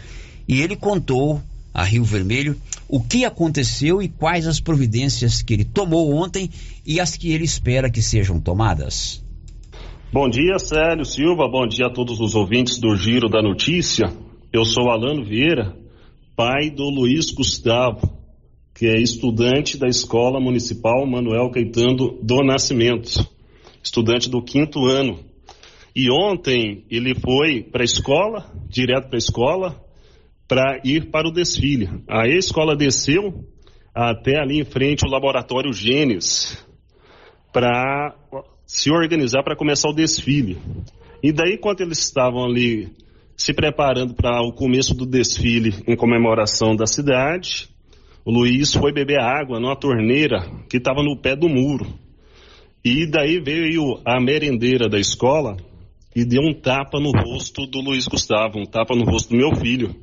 E 0.47 0.61
ele 0.61 0.75
contou 0.75 1.41
a 1.73 1.83
Rio 1.83 2.03
Vermelho 2.03 2.55
o 2.87 3.01
que 3.01 3.25
aconteceu 3.25 4.01
e 4.01 4.07
quais 4.07 4.45
as 4.45 4.59
providências 4.59 5.41
que 5.41 5.53
ele 5.53 5.65
tomou 5.65 6.13
ontem 6.13 6.49
e 6.85 6.99
as 6.99 7.17
que 7.17 7.31
ele 7.31 7.43
espera 7.43 7.89
que 7.89 8.01
sejam 8.01 8.39
tomadas. 8.39 9.23
Bom 10.11 10.29
dia, 10.29 10.59
Célio 10.59 11.03
Silva. 11.03 11.47
Bom 11.47 11.65
dia 11.65 11.87
a 11.87 11.89
todos 11.91 12.19
os 12.19 12.35
ouvintes 12.35 12.79
do 12.79 12.95
Giro 12.95 13.27
da 13.27 13.41
Notícia. 13.41 14.13
Eu 14.51 14.63
sou 14.63 14.91
Alano 14.91 15.25
Vieira, 15.25 15.75
pai 16.35 16.69
do 16.69 16.83
Luiz 16.83 17.31
Gustavo, 17.31 18.15
que 18.75 18.85
é 18.85 19.01
estudante 19.01 19.75
da 19.75 19.87
Escola 19.87 20.39
Municipal 20.39 21.03
Manuel 21.07 21.49
Caetano 21.49 22.19
do 22.21 22.43
Nascimento, 22.43 23.27
estudante 23.81 24.29
do 24.29 24.43
quinto 24.43 24.85
ano. 24.85 25.19
E 25.95 26.11
ontem 26.11 26.85
ele 26.91 27.15
foi 27.15 27.63
para 27.63 27.81
a 27.81 27.85
escola, 27.85 28.51
direto 28.69 29.07
para 29.07 29.17
a 29.17 29.17
escola, 29.17 29.82
para 30.47 30.79
ir 30.83 31.09
para 31.09 31.27
o 31.27 31.31
desfile. 31.31 31.89
A 32.07 32.27
escola 32.27 32.75
desceu 32.75 33.43
até 33.93 34.39
ali 34.39 34.59
em 34.59 34.65
frente 34.65 35.05
ao 35.05 35.11
laboratório 35.11 35.71
Gênesis 35.71 36.65
para 37.51 38.15
se 38.65 38.91
organizar 38.91 39.43
para 39.43 39.55
começar 39.55 39.89
o 39.89 39.93
desfile. 39.93 40.57
E 41.21 41.31
daí, 41.31 41.57
quando 41.57 41.81
eles 41.81 41.99
estavam 41.99 42.43
ali 42.43 42.91
se 43.37 43.53
preparando 43.53 44.13
para 44.13 44.41
o 44.41 44.51
começo 44.51 44.93
do 44.95 45.05
desfile 45.05 45.73
em 45.87 45.95
comemoração 45.95 46.75
da 46.75 46.85
cidade, 46.85 47.69
o 48.25 48.31
Luiz 48.31 48.73
foi 48.73 48.91
beber 48.91 49.19
água 49.19 49.59
numa 49.59 49.75
torneira 49.75 50.39
que 50.69 50.77
estava 50.77 51.03
no 51.03 51.17
pé 51.17 51.35
do 51.35 51.47
muro. 51.47 51.85
E 52.83 53.05
daí 53.09 53.39
veio 53.39 54.01
a 54.05 54.19
merendeira 54.19 54.89
da 54.89 54.99
escola 54.99 55.57
e 56.15 56.25
deu 56.25 56.41
um 56.41 56.53
tapa 56.53 56.99
no 56.99 57.11
rosto 57.11 57.65
do 57.65 57.79
Luiz 57.79 58.07
Gustavo, 58.07 58.59
um 58.59 58.65
tapa 58.65 58.95
no 58.95 59.03
rosto 59.03 59.29
do 59.29 59.37
meu 59.37 59.55
filho. 59.55 59.95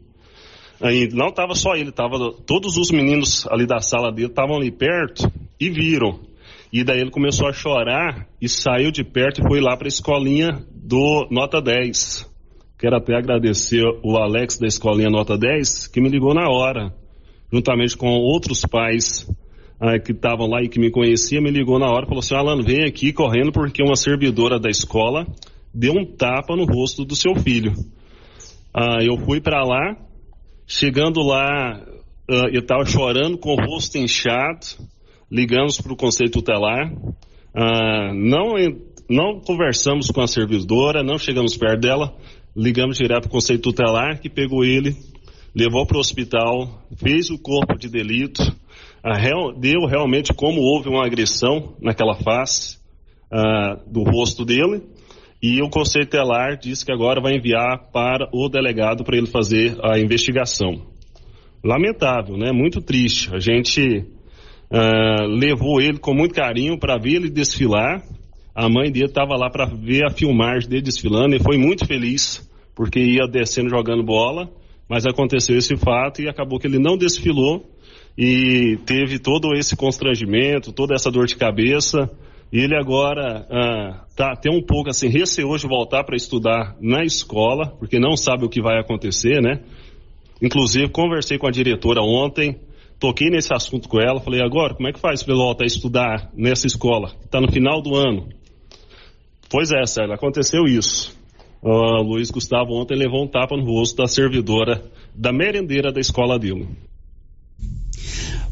Aí 0.80 1.08
não 1.12 1.28
estava 1.28 1.54
só 1.54 1.74
ele, 1.74 1.92
tava 1.92 2.32
todos 2.46 2.76
os 2.76 2.90
meninos 2.90 3.46
ali 3.48 3.66
da 3.66 3.80
sala 3.80 4.10
dele 4.10 4.28
estavam 4.28 4.56
ali 4.56 4.70
perto 4.70 5.30
e 5.60 5.68
viram. 5.68 6.20
E 6.72 6.82
daí 6.82 7.00
ele 7.00 7.10
começou 7.10 7.48
a 7.48 7.52
chorar 7.52 8.26
e 8.40 8.48
saiu 8.48 8.90
de 8.90 9.04
perto 9.04 9.40
e 9.40 9.48
foi 9.48 9.60
lá 9.60 9.76
para 9.76 9.86
a 9.86 9.88
escolinha 9.88 10.64
do 10.72 11.26
Nota 11.30 11.60
10. 11.60 12.30
Quero 12.78 12.96
até 12.96 13.14
agradecer 13.14 13.84
o 14.02 14.16
Alex 14.16 14.58
da 14.58 14.66
escolinha 14.66 15.10
Nota 15.10 15.36
10 15.36 15.88
que 15.88 16.00
me 16.00 16.08
ligou 16.08 16.32
na 16.32 16.48
hora, 16.48 16.94
juntamente 17.52 17.96
com 17.96 18.08
outros 18.08 18.62
pais 18.62 19.28
ah, 19.78 19.98
que 19.98 20.12
estavam 20.12 20.46
lá 20.46 20.62
e 20.62 20.68
que 20.68 20.78
me 20.78 20.90
conheciam, 20.90 21.42
me 21.42 21.50
ligou 21.50 21.78
na 21.78 21.90
hora 21.90 22.04
e 22.04 22.08
falou 22.08 22.20
assim: 22.20 22.34
Alan, 22.34 22.62
vem 22.62 22.84
aqui 22.84 23.12
correndo 23.12 23.52
porque 23.52 23.82
uma 23.82 23.96
servidora 23.96 24.58
da 24.58 24.70
escola 24.70 25.26
deu 25.74 25.92
um 25.92 26.04
tapa 26.04 26.56
no 26.56 26.64
rosto 26.64 27.04
do 27.04 27.16
seu 27.16 27.34
filho. 27.34 27.72
Ah, 28.72 29.02
eu 29.02 29.18
fui 29.18 29.40
para 29.40 29.64
lá, 29.64 29.96
chegando 30.70 31.20
lá, 31.20 31.82
ah, 32.30 32.48
eu 32.52 32.60
estava 32.60 32.86
chorando 32.86 33.36
com 33.36 33.54
o 33.54 33.56
rosto 33.56 33.98
inchado, 33.98 34.64
ligamos 35.28 35.80
para 35.80 35.92
o 35.92 35.96
Conselho 35.96 36.30
Tutelar, 36.30 36.92
ah, 37.52 38.12
não, 38.14 38.54
não 39.08 39.40
conversamos 39.40 40.12
com 40.12 40.20
a 40.20 40.28
servidora, 40.28 41.02
não 41.02 41.18
chegamos 41.18 41.56
perto 41.56 41.80
dela, 41.80 42.16
ligamos 42.56 42.98
direto 42.98 43.22
para 43.22 43.28
o 43.28 43.32
Conselho 43.32 43.58
Tutelar, 43.58 44.20
que 44.20 44.30
pegou 44.30 44.64
ele, 44.64 44.96
levou 45.52 45.84
para 45.84 45.96
o 45.96 46.00
hospital, 46.00 46.80
fez 46.96 47.30
o 47.30 47.38
corpo 47.38 47.76
de 47.76 47.88
delito, 47.88 48.40
deu 49.58 49.86
realmente 49.88 50.32
como 50.32 50.60
houve 50.60 50.88
uma 50.88 51.04
agressão 51.04 51.74
naquela 51.80 52.14
face 52.14 52.78
ah, 53.28 53.76
do 53.88 54.04
rosto 54.04 54.44
dele, 54.44 54.82
e 55.42 55.62
o 55.62 55.68
Conselho 55.70 56.04
Tutelar 56.04 56.58
disse 56.58 56.84
que 56.84 56.92
agora 56.92 57.20
vai 57.20 57.34
enviar 57.34 57.90
para 57.92 58.28
o 58.32 58.48
delegado 58.48 59.04
para 59.04 59.16
ele 59.16 59.26
fazer 59.26 59.76
a 59.82 59.98
investigação. 59.98 60.82
Lamentável, 61.64 62.36
né? 62.36 62.52
Muito 62.52 62.80
triste. 62.80 63.34
A 63.34 63.38
gente 63.38 64.06
Uh, 64.72 65.26
levou 65.26 65.80
ele 65.80 65.98
com 65.98 66.14
muito 66.14 66.32
carinho 66.32 66.78
para 66.78 66.96
ver 66.96 67.16
ele 67.16 67.28
desfilar. 67.28 68.04
A 68.54 68.68
mãe 68.68 68.90
dele 68.90 69.06
estava 69.06 69.36
lá 69.36 69.50
para 69.50 69.64
ver 69.64 70.04
a 70.06 70.10
filmagem 70.10 70.68
dele 70.68 70.82
desfilando 70.82 71.34
e 71.34 71.40
foi 71.40 71.58
muito 71.58 71.84
feliz 71.84 72.48
porque 72.72 73.00
ia 73.00 73.26
descendo 73.26 73.68
jogando 73.68 74.04
bola, 74.04 74.48
mas 74.88 75.04
aconteceu 75.06 75.58
esse 75.58 75.76
fato 75.76 76.22
e 76.22 76.28
acabou 76.28 76.58
que 76.58 76.68
ele 76.68 76.78
não 76.78 76.96
desfilou 76.96 77.68
e 78.16 78.78
teve 78.86 79.18
todo 79.18 79.54
esse 79.54 79.76
constrangimento, 79.76 80.72
toda 80.72 80.94
essa 80.94 81.10
dor 81.10 81.26
de 81.26 81.36
cabeça. 81.36 82.08
Ele 82.52 82.76
agora 82.76 83.46
uh, 83.46 84.14
tá 84.16 84.32
até 84.32 84.50
um 84.50 84.60
pouco 84.60 84.90
assim 84.90 85.08
receoso 85.08 85.62
de 85.62 85.68
voltar 85.68 86.02
para 86.02 86.16
estudar 86.16 86.76
na 86.80 87.04
escola, 87.04 87.68
porque 87.78 88.00
não 88.00 88.16
sabe 88.16 88.44
o 88.44 88.48
que 88.48 88.60
vai 88.60 88.80
acontecer, 88.80 89.40
né? 89.40 89.60
Inclusive 90.42 90.88
conversei 90.88 91.38
com 91.38 91.46
a 91.46 91.50
diretora 91.50 92.00
ontem, 92.02 92.58
toquei 92.98 93.30
nesse 93.30 93.54
assunto 93.54 93.88
com 93.88 94.00
ela, 94.00 94.20
falei, 94.20 94.42
agora, 94.42 94.74
como 94.74 94.88
é 94.88 94.92
que 94.92 94.98
faz 94.98 95.22
para 95.22 95.32
ele 95.32 95.42
voltar 95.42 95.64
a 95.64 95.66
estudar 95.66 96.30
nessa 96.34 96.66
escola? 96.66 97.12
Está 97.24 97.40
no 97.40 97.52
final 97.52 97.80
do 97.80 97.94
ano. 97.94 98.28
Pois 99.48 99.70
é, 99.70 99.84
Sérgio, 99.86 100.14
aconteceu 100.14 100.64
isso. 100.64 101.16
Uh, 101.62 102.02
Luiz 102.02 102.30
Gustavo 102.30 102.72
ontem 102.72 102.96
levou 102.96 103.22
um 103.22 103.28
tapa 103.28 103.56
no 103.56 103.64
rosto 103.64 103.96
da 103.96 104.08
servidora, 104.08 104.82
da 105.14 105.32
merendeira 105.32 105.92
da 105.92 106.00
escola 106.00 106.38
dele. 106.38 106.68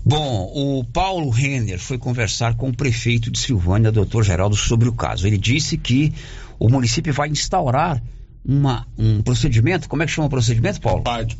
Bom, 0.09 0.51
o 0.55 0.85
Paulo 0.85 1.29
Renner 1.29 1.79
foi 1.79 1.99
conversar 1.99 2.55
com 2.55 2.71
o 2.71 2.75
prefeito 2.75 3.31
de 3.31 3.39
Silvânia, 3.39 3.93
doutor 3.93 4.25
Geraldo, 4.25 4.57
sobre 4.57 4.89
o 4.89 4.93
caso. 4.95 5.27
Ele 5.27 5.37
disse 5.37 5.77
que 5.77 6.15
o 6.59 6.67
município 6.67 7.13
vai 7.13 7.29
instaurar 7.29 8.03
uma, 8.43 8.87
um 8.97 9.21
procedimento, 9.21 9.87
como 9.87 10.03
é 10.03 10.07
que 10.07 10.13
chama 10.13 10.27
o 10.27 10.31
procedimento, 10.31 10.81
Paulo? 10.81 11.03
Parte, 11.03 11.37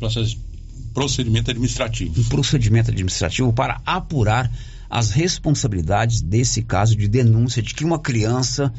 procedimento 0.93 1.49
administrativo. 1.49 2.21
Um 2.21 2.23
procedimento 2.25 2.91
administrativo 2.91 3.51
para 3.51 3.81
apurar 3.83 4.51
as 4.87 5.09
responsabilidades 5.09 6.21
desse 6.21 6.61
caso 6.61 6.95
de 6.95 7.07
denúncia 7.07 7.63
de 7.63 7.73
que 7.73 7.83
uma 7.83 7.97
criança, 7.97 8.71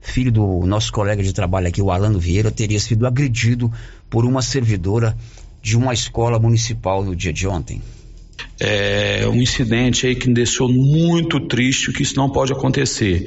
filho 0.00 0.32
do 0.32 0.64
nosso 0.64 0.90
colega 0.90 1.22
de 1.22 1.34
trabalho 1.34 1.68
aqui, 1.68 1.82
o 1.82 1.90
Alano 1.90 2.18
Vieira, 2.18 2.50
teria 2.50 2.80
sido 2.80 3.06
agredido 3.06 3.70
por 4.08 4.24
uma 4.24 4.40
servidora 4.40 5.14
de 5.60 5.76
uma 5.76 5.92
escola 5.92 6.38
municipal 6.38 7.04
no 7.04 7.14
dia 7.14 7.30
de 7.30 7.46
ontem. 7.46 7.82
É 8.60 9.26
um 9.28 9.40
incidente 9.40 10.06
aí 10.06 10.16
que 10.16 10.28
me 10.28 10.34
deixou 10.34 10.68
muito 10.68 11.40
triste, 11.40 11.92
que 11.92 12.02
isso 12.02 12.16
não 12.16 12.28
pode 12.30 12.52
acontecer. 12.52 13.24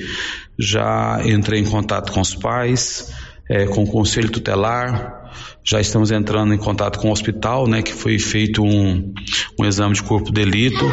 Já 0.60 1.22
entrei 1.26 1.62
em 1.62 1.66
contato 1.66 2.12
com 2.12 2.20
os 2.20 2.36
pais, 2.36 3.14
é, 3.50 3.66
com 3.66 3.84
o 3.84 3.88
conselho 3.88 4.30
tutelar, 4.30 5.22
já 5.64 5.80
estamos 5.80 6.12
entrando 6.12 6.54
em 6.54 6.58
contato 6.58 7.00
com 7.00 7.10
o 7.10 7.12
hospital, 7.12 7.68
né, 7.68 7.82
que 7.82 7.94
foi 7.94 8.18
feito 8.18 8.64
um, 8.64 9.14
um 9.60 9.66
exame 9.66 9.94
de 9.94 10.02
corpo 10.02 10.32
de 10.32 10.34
delito 10.34 10.86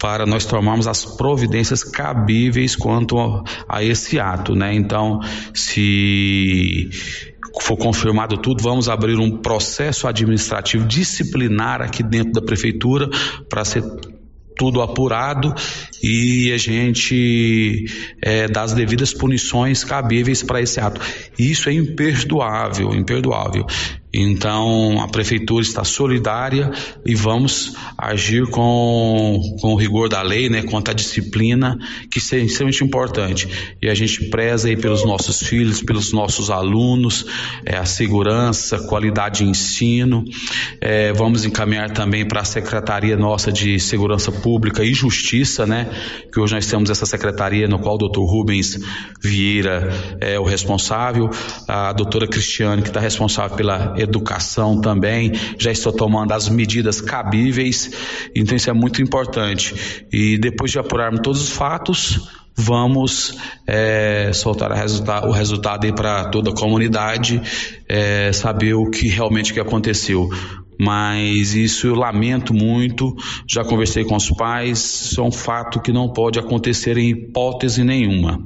para 0.00 0.26
nós 0.26 0.44
tomarmos 0.44 0.86
as 0.86 1.04
providências 1.04 1.84
cabíveis 1.84 2.74
quanto 2.74 3.18
a, 3.18 3.44
a 3.68 3.84
esse 3.84 4.18
ato, 4.18 4.54
né? 4.54 4.74
Então, 4.74 5.20
se 5.54 6.90
for 7.60 7.76
confirmado 7.76 8.36
tudo, 8.38 8.62
vamos 8.62 8.88
abrir 8.88 9.18
um 9.18 9.38
processo 9.38 10.06
administrativo 10.06 10.86
disciplinar 10.86 11.82
aqui 11.82 12.02
dentro 12.02 12.32
da 12.32 12.42
prefeitura 12.42 13.08
para 13.48 13.64
ser 13.64 13.82
tudo 14.58 14.82
apurado 14.82 15.54
e 16.02 16.52
a 16.52 16.58
gente 16.58 17.86
é, 18.20 18.48
dá 18.48 18.62
as 18.62 18.74
devidas 18.74 19.14
punições 19.14 19.84
cabíveis 19.84 20.42
para 20.42 20.60
esse 20.60 20.80
ato. 20.80 21.00
Isso 21.38 21.68
é 21.68 21.72
imperdoável, 21.72 22.92
imperdoável. 22.92 23.64
Então, 24.20 25.00
a 25.00 25.06
prefeitura 25.06 25.62
está 25.62 25.84
solidária 25.84 26.72
e 27.06 27.14
vamos 27.14 27.76
agir 27.96 28.48
com, 28.48 29.40
com 29.60 29.74
o 29.74 29.76
rigor 29.76 30.08
da 30.08 30.20
lei, 30.22 30.48
né, 30.48 30.62
quanto 30.62 30.90
à 30.90 30.94
disciplina, 30.94 31.78
que 32.10 32.18
é 32.34 32.40
extremamente 32.40 32.82
importante. 32.82 33.48
E 33.80 33.88
a 33.88 33.94
gente 33.94 34.24
preza 34.24 34.66
aí 34.66 34.76
pelos 34.76 35.04
nossos 35.04 35.40
filhos, 35.40 35.80
pelos 35.82 36.12
nossos 36.12 36.50
alunos, 36.50 37.26
é, 37.64 37.76
a 37.76 37.84
segurança, 37.84 38.80
qualidade 38.88 39.44
de 39.44 39.50
ensino. 39.50 40.24
É, 40.80 41.12
vamos 41.12 41.44
encaminhar 41.44 41.92
também 41.92 42.26
para 42.26 42.40
a 42.40 42.44
Secretaria 42.44 43.16
nossa 43.16 43.52
de 43.52 43.78
Segurança 43.78 44.32
Pública 44.32 44.82
e 44.82 44.92
Justiça, 44.94 45.64
né, 45.64 45.88
que 46.32 46.40
hoje 46.40 46.54
nós 46.54 46.66
temos 46.66 46.90
essa 46.90 47.06
secretaria 47.06 47.68
no 47.68 47.78
qual 47.78 47.94
o 47.94 47.98
doutor 47.98 48.24
Rubens 48.24 48.80
Vieira 49.22 49.92
é 50.20 50.40
o 50.40 50.44
responsável, 50.44 51.30
a 51.68 51.92
doutora 51.92 52.26
Cristiane, 52.26 52.82
que 52.82 52.88
está 52.88 52.98
responsável 52.98 53.56
pela 53.56 53.94
educação 53.96 54.07
também, 54.80 55.32
já 55.58 55.70
estou 55.70 55.92
tomando 55.92 56.32
as 56.32 56.48
medidas 56.48 57.00
cabíveis, 57.00 57.90
então 58.34 58.56
isso 58.56 58.70
é 58.70 58.72
muito 58.72 59.02
importante. 59.02 59.74
E 60.12 60.38
depois 60.38 60.70
de 60.70 60.78
apurarmos 60.78 61.20
todos 61.20 61.42
os 61.42 61.50
fatos, 61.50 62.28
vamos 62.58 63.38
é, 63.68 64.32
soltar 64.34 64.72
resulta 64.72 65.24
o 65.24 65.30
resultado 65.30 65.92
para 65.94 66.24
toda 66.24 66.50
a 66.50 66.54
comunidade 66.54 67.40
é, 67.88 68.32
saber 68.32 68.74
o 68.74 68.90
que 68.90 69.06
realmente 69.06 69.54
que 69.54 69.60
aconteceu. 69.60 70.28
Mas 70.78 71.54
isso 71.54 71.88
eu 71.88 71.94
lamento 71.94 72.54
muito, 72.54 73.14
já 73.48 73.64
conversei 73.64 74.04
com 74.04 74.14
os 74.14 74.30
pais, 74.30 74.78
isso 74.78 75.20
é 75.20 75.24
um 75.24 75.32
fato 75.32 75.80
que 75.80 75.92
não 75.92 76.12
pode 76.12 76.38
acontecer 76.38 76.96
em 76.96 77.10
hipótese 77.10 77.82
nenhuma. 77.82 78.40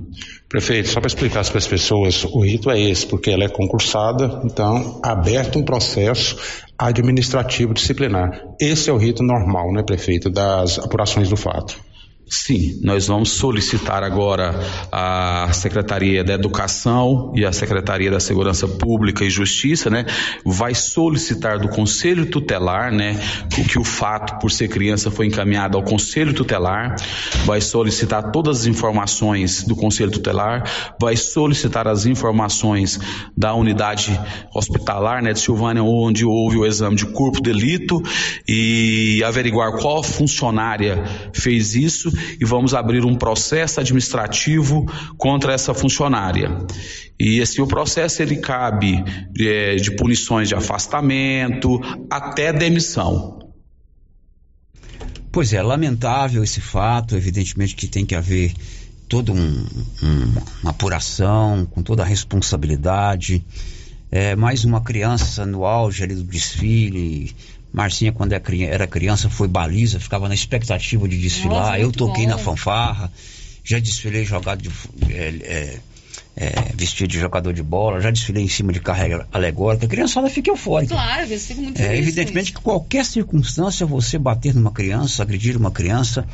Prefeito, 0.49 0.89
só 0.89 1.01
para 1.01 1.09
explicar 1.09 1.45
para 1.45 1.59
as 1.59 1.66
pessoas, 1.66 2.24
o 2.24 2.41
rito 2.41 2.70
é 2.70 2.78
esse, 2.78 3.07
porque 3.07 3.30
ela 3.30 3.45
é 3.45 3.49
concursada, 3.49 4.43
então 4.45 5.01
aberto 5.03 5.59
um 5.59 5.62
processo 5.62 6.37
administrativo 6.78 7.72
disciplinar. 7.72 8.43
Esse 8.61 8.91
é 8.91 8.93
o 8.93 8.99
rito 8.99 9.22
normal, 9.22 9.72
né, 9.72 9.83
prefeito, 9.83 10.28
das 10.28 10.78
apurações 10.78 11.28
do 11.28 11.37
fato. 11.37 11.91
Sim, 12.33 12.80
nós 12.83 13.09
vamos 13.09 13.33
solicitar 13.33 14.03
agora 14.03 14.59
a 14.91 15.51
Secretaria 15.53 16.24
da 16.24 16.33
Educação 16.33 17.30
e 17.37 17.45
a 17.45 17.53
Secretaria 17.53 18.11
da 18.11 18.18
Segurança 18.18 18.66
Pública 18.66 19.22
e 19.22 19.28
Justiça, 19.28 19.91
né? 19.91 20.07
Vai 20.43 20.74
solicitar 20.74 21.59
do 21.59 21.68
Conselho 21.68 22.24
Tutelar, 22.24 22.91
né? 22.91 23.20
Que 23.51 23.78
o 23.78 23.85
fato 23.85 24.41
por 24.41 24.51
ser 24.51 24.68
criança 24.68 25.11
foi 25.11 25.26
encaminhado 25.26 25.76
ao 25.76 25.85
Conselho 25.85 26.33
Tutelar, 26.33 26.97
vai 27.45 27.61
solicitar 27.61 28.30
todas 28.30 28.61
as 28.61 28.66
informações 28.66 29.62
do 29.64 29.76
Conselho 29.76 30.11
Tutelar, 30.11 30.64
vai 30.99 31.16
solicitar 31.16 31.87
as 31.87 32.07
informações 32.07 32.99
da 33.37 33.55
unidade 33.55 34.18
hospitalar, 34.55 35.22
né? 35.22 35.35
De 35.35 35.41
Silvânia, 35.41 35.83
onde 35.83 36.24
houve 36.24 36.57
o 36.57 36.64
exame 36.64 36.97
de 36.97 37.05
corpo 37.05 37.43
delito 37.43 38.03
e 38.49 39.22
averiguar 39.22 39.72
qual 39.72 40.03
funcionária 40.03 41.05
fez 41.35 41.74
isso 41.74 42.11
e 42.41 42.45
vamos 42.45 42.75
abrir 42.75 43.05
um 43.05 43.14
processo 43.14 43.81
administrativo 43.81 44.87
contra 45.16 45.53
essa 45.53 45.75
funcionária. 45.75 46.51
E 47.18 47.41
assim, 47.41 47.62
o 47.62 47.66
processo 47.66 48.23
ele 48.23 48.37
cabe 48.37 49.05
é, 49.39 49.77
de 49.77 49.93
punições 49.93 50.49
de 50.49 50.55
afastamento 50.55 51.81
até 52.11 52.53
demissão. 52.53 53.39
Pois 55.31 55.53
é, 55.53 55.62
lamentável 55.62 56.45
esse 56.45 56.61
fato, 56.61 57.16
evidentemente 57.16 57.75
que 57.75 57.87
tem 57.87 58.05
que 58.05 58.14
haver 58.14 58.53
toda 59.09 59.33
um, 59.33 59.66
um, 60.03 60.33
uma 60.62 60.70
apuração, 60.70 61.66
com 61.66 61.83
toda 61.83 62.03
a 62.03 62.07
responsabilidade. 62.07 63.45
É, 64.11 64.37
mais 64.37 64.64
uma 64.64 64.83
criança 64.83 65.47
no 65.47 65.64
auge 65.64 66.03
ali 66.03 66.14
do 66.14 66.25
desfile, 66.25 67.35
Marcinha, 67.73 68.12
quando 68.12 68.33
é 68.33 68.43
era 68.68 68.87
criança, 68.87 69.31
foi 69.31 69.49
baliza, 69.49 69.99
ficava 69.99 70.29
na 70.29 70.35
expectativa 70.35 71.09
de 71.09 71.18
desfilar. 71.18 71.70
Nossa, 71.70 71.79
eu 71.79 71.91
toquei 71.91 72.25
bom. 72.25 72.31
na 72.31 72.39
fanfarra, 72.39 73.11
já 73.64 73.79
desfilei 73.79 74.25
jogado 74.25 74.62
de. 74.62 74.70
É, 75.11 75.29
é, 75.43 75.79
é, 76.35 76.73
vestido 76.75 77.09
de 77.09 77.18
jogador 77.18 77.53
de 77.53 77.62
bola, 77.62 78.01
já 78.01 78.11
desfilei 78.11 78.45
em 78.45 78.49
cima 78.49 78.73
de 78.73 78.81
carreira 78.81 79.27
alegórica. 79.33 79.87
A 79.87 79.89
criançada 79.89 80.29
fica 80.31 80.51
eufórica. 80.51 80.95
Claro, 80.95 81.31
eu 81.31 81.39
fico 81.39 81.61
muito 81.61 81.81
é, 81.81 81.97
Evidentemente 81.97 82.53
que 82.53 82.61
qualquer 82.61 83.05
circunstância 83.05 83.87
você 83.87 84.18
bater 84.18 84.55
numa 84.55 84.73
criança, 84.73 85.23
agredir 85.23 85.57
uma 85.57 85.70
criança, 85.70 86.27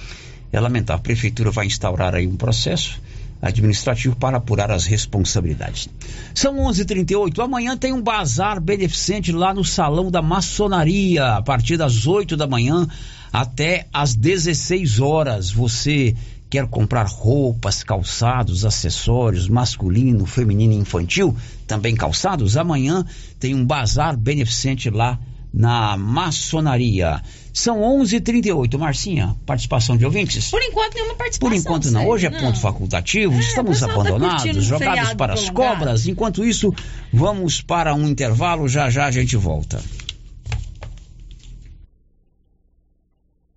é 0.53 0.61
lamentável. 0.61 1.01
A 1.01 1.03
prefeitura 1.03 1.51
vai 1.51 1.67
instaurar 1.67 2.15
aí 2.15 2.27
um 2.27 2.37
processo 2.37 3.01
administrativo 3.41 4.17
para 4.17 4.39
apurar 4.39 4.71
as 4.71 4.85
responsabilidades. 4.85 5.89
São 6.35 6.59
11:38. 6.59 7.41
Amanhã 7.41 7.77
tem 7.77 7.93
um 7.93 8.03
bazar 8.03 8.61
beneficente 8.61 9.33
lá 9.33 9.55
no 9.55 9.65
Salão 9.65 10.11
da 10.11 10.21
Maçonaria, 10.21 11.35
a 11.35 11.43
partir 11.43 11.77
das 11.77 12.07
8 12.07 12.37
da 12.37 12.47
manhã 12.47 12.87
até 13.33 13.87
às 13.93 14.15
16 14.15 15.01
horas. 15.01 15.51
Você 15.51 16.15
quer 16.51 16.67
comprar 16.67 17.07
roupas, 17.07 17.83
calçados, 17.83 18.65
acessórios 18.65 19.49
masculino, 19.49 20.25
feminino 20.25 20.73
e 20.73 20.77
infantil, 20.77 21.37
também 21.67 21.95
calçados? 21.95 22.57
Amanhã 22.57 23.05
tem 23.39 23.55
um 23.55 23.65
bazar 23.65 24.17
beneficente 24.17 24.91
lá 24.91 25.19
na 25.53 25.97
maçonaria. 25.97 27.23
São 27.59 27.81
11:38. 27.81 28.79
Marcinha, 28.79 29.35
participação 29.45 29.97
de 29.97 30.05
ouvintes? 30.05 30.49
Por 30.49 30.63
enquanto 30.63 30.95
nenhuma 30.95 31.17
participação. 31.17 31.51
Por 31.51 31.57
enquanto 31.57 31.91
não. 31.91 32.07
Hoje 32.07 32.27
é 32.27 32.31
não. 32.31 32.39
ponto 32.39 32.61
facultativo. 32.61 33.35
É, 33.35 33.41
Estamos 33.41 33.81
tá 33.81 33.87
abandonados, 33.87 34.45
tá 34.45 34.61
jogados 34.61 35.15
para 35.15 35.35
as 35.35 35.51
cobras. 35.51 36.07
Enquanto 36.07 36.45
isso, 36.45 36.73
vamos 37.13 37.61
para 37.61 37.97
um 37.97 38.07
intervalo. 38.07 38.69
Já 38.69 38.89
já 38.89 39.07
a 39.07 39.11
gente 39.11 39.37
volta. 39.37 39.83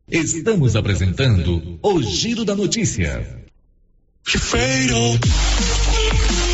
Estamos 0.09 0.75
apresentando 0.75 1.77
o 1.83 2.01
Giro 2.01 2.43
da 2.43 2.55
Notícia. 2.55 3.45
Feiro. 4.23 5.19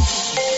Thank 0.00 0.52
you. 0.52 0.57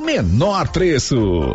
menor 0.00 0.68
preço. 0.72 1.54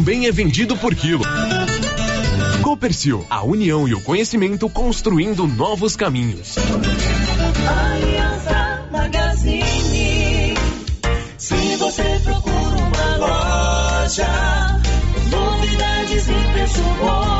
também 0.00 0.26
é 0.26 0.32
vendido 0.32 0.74
por 0.78 0.94
quilo. 0.94 1.22
Copercil, 2.62 3.26
a 3.28 3.44
união 3.44 3.86
e 3.86 3.92
o 3.92 4.00
conhecimento 4.00 4.66
construindo 4.70 5.46
novos 5.46 5.94
caminhos. 5.94 6.56
Aliança 7.68 8.88
Magazine. 8.90 10.54
Se 11.36 11.76
você 11.76 12.18
procura 12.24 12.76
uma 12.78 13.16
loja, 13.18 14.80
novidades 15.30 16.28
e 16.28 16.52
preço 16.54 16.82
bom. 16.98 17.39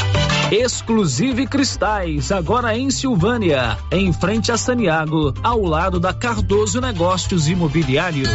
Exclusive 0.51 1.47
Cristais, 1.47 2.29
agora 2.29 2.77
em 2.77 2.91
Silvânia, 2.91 3.77
em 3.89 4.11
frente 4.11 4.51
a 4.51 4.57
Saniago, 4.57 5.33
ao 5.41 5.63
lado 5.63 5.97
da 5.97 6.13
Cardoso 6.13 6.81
Negócios 6.81 7.47
Imobiliários. 7.47 8.27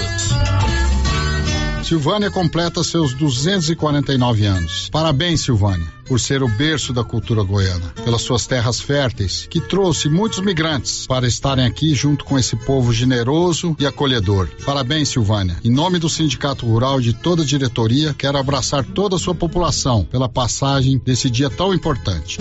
Silvânia 1.86 2.32
completa 2.32 2.82
seus 2.82 3.14
249 3.14 4.44
anos. 4.44 4.88
Parabéns, 4.90 5.42
Silvânia, 5.42 5.86
por 6.04 6.18
ser 6.18 6.42
o 6.42 6.48
berço 6.48 6.92
da 6.92 7.04
cultura 7.04 7.44
goiana, 7.44 7.94
pelas 8.04 8.22
suas 8.22 8.44
terras 8.44 8.80
férteis, 8.80 9.46
que 9.48 9.60
trouxe 9.60 10.08
muitos 10.08 10.40
migrantes 10.40 11.06
para 11.06 11.28
estarem 11.28 11.64
aqui 11.64 11.94
junto 11.94 12.24
com 12.24 12.36
esse 12.36 12.56
povo 12.56 12.92
generoso 12.92 13.76
e 13.78 13.86
acolhedor. 13.86 14.48
Parabéns, 14.64 15.10
Silvânia. 15.10 15.58
Em 15.62 15.70
nome 15.70 16.00
do 16.00 16.08
Sindicato 16.08 16.66
Rural 16.66 16.98
e 16.98 17.04
de 17.04 17.12
toda 17.12 17.44
a 17.44 17.46
diretoria, 17.46 18.12
quero 18.12 18.36
abraçar 18.36 18.84
toda 18.84 19.14
a 19.14 19.18
sua 19.20 19.36
população 19.36 20.02
pela 20.02 20.28
passagem 20.28 20.98
desse 20.98 21.30
dia 21.30 21.48
tão 21.48 21.72
importante. 21.72 22.38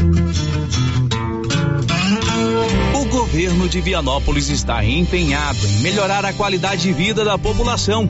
O 2.96 3.06
governo 3.06 3.70
de 3.70 3.80
Vianópolis 3.80 4.50
está 4.50 4.84
empenhado 4.84 5.60
em 5.68 5.82
melhorar 5.82 6.26
a 6.26 6.34
qualidade 6.34 6.82
de 6.82 6.91
vida 6.91 7.24
da 7.24 7.38
população 7.38 8.10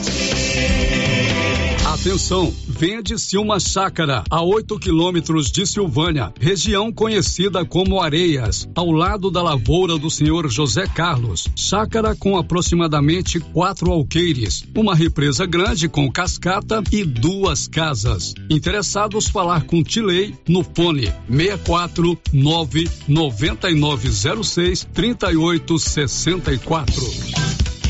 Atenção, 2.01 2.53
venha 2.67 3.01
de 3.03 3.19
Silma 3.19 3.59
Chácara, 3.59 4.23
a 4.27 4.41
8 4.41 4.79
quilômetros 4.79 5.51
de 5.51 5.67
Silvânia, 5.67 6.33
região 6.39 6.91
conhecida 6.91 7.63
como 7.63 8.01
Areias, 8.01 8.67
ao 8.73 8.89
lado 8.89 9.29
da 9.29 9.43
lavoura 9.43 9.99
do 9.99 10.09
senhor 10.09 10.49
José 10.49 10.87
Carlos. 10.87 11.47
Chácara 11.55 12.15
com 12.15 12.39
aproximadamente 12.39 13.39
quatro 13.39 13.91
alqueires, 13.91 14.63
uma 14.75 14.95
represa 14.95 15.45
grande 15.45 15.87
com 15.87 16.11
cascata 16.11 16.81
e 16.91 17.03
duas 17.03 17.67
casas. 17.67 18.33
Interessados 18.49 19.27
falar 19.27 19.65
com 19.65 19.83
Tilei 19.83 20.33
no 20.49 20.63
fone 20.63 21.13
64 21.29 22.17
99906 22.33 24.87
3864. 24.91 27.60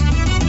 Alex. 0.00 0.33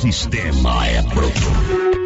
Sistema 0.00 0.86
é 0.86 1.02
pronto. 1.02 2.05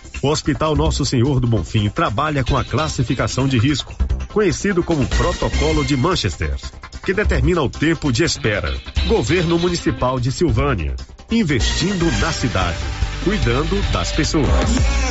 O 0.23 0.27
Hospital 0.27 0.75
Nosso 0.75 1.03
Senhor 1.03 1.39
do 1.39 1.47
Bonfim 1.47 1.89
trabalha 1.89 2.43
com 2.43 2.55
a 2.55 2.63
classificação 2.63 3.47
de 3.47 3.57
risco, 3.57 3.95
conhecido 4.31 4.83
como 4.83 5.07
Protocolo 5.07 5.83
de 5.83 5.97
Manchester, 5.97 6.55
que 7.03 7.11
determina 7.11 7.61
o 7.61 7.69
tempo 7.69 8.11
de 8.11 8.23
espera. 8.23 8.71
Governo 9.07 9.57
Municipal 9.57 10.19
de 10.19 10.31
Silvânia, 10.31 10.95
investindo 11.31 12.05
na 12.19 12.31
cidade, 12.31 12.77
cuidando 13.23 13.81
das 13.91 14.11
pessoas. 14.11 15.10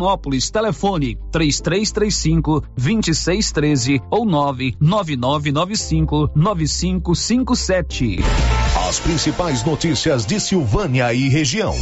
Vianópolis. 0.00 0.50
Telefone 0.50 1.18
3335 1.30 2.64
2613 2.76 4.00
ou 4.10 4.24
99995 4.24 6.30
9557. 6.34 8.18
As 8.88 8.98
principais 8.98 9.62
notícias 9.62 10.24
de 10.24 10.40
Silvânia 10.40 11.12
e 11.12 11.28
região. 11.28 11.76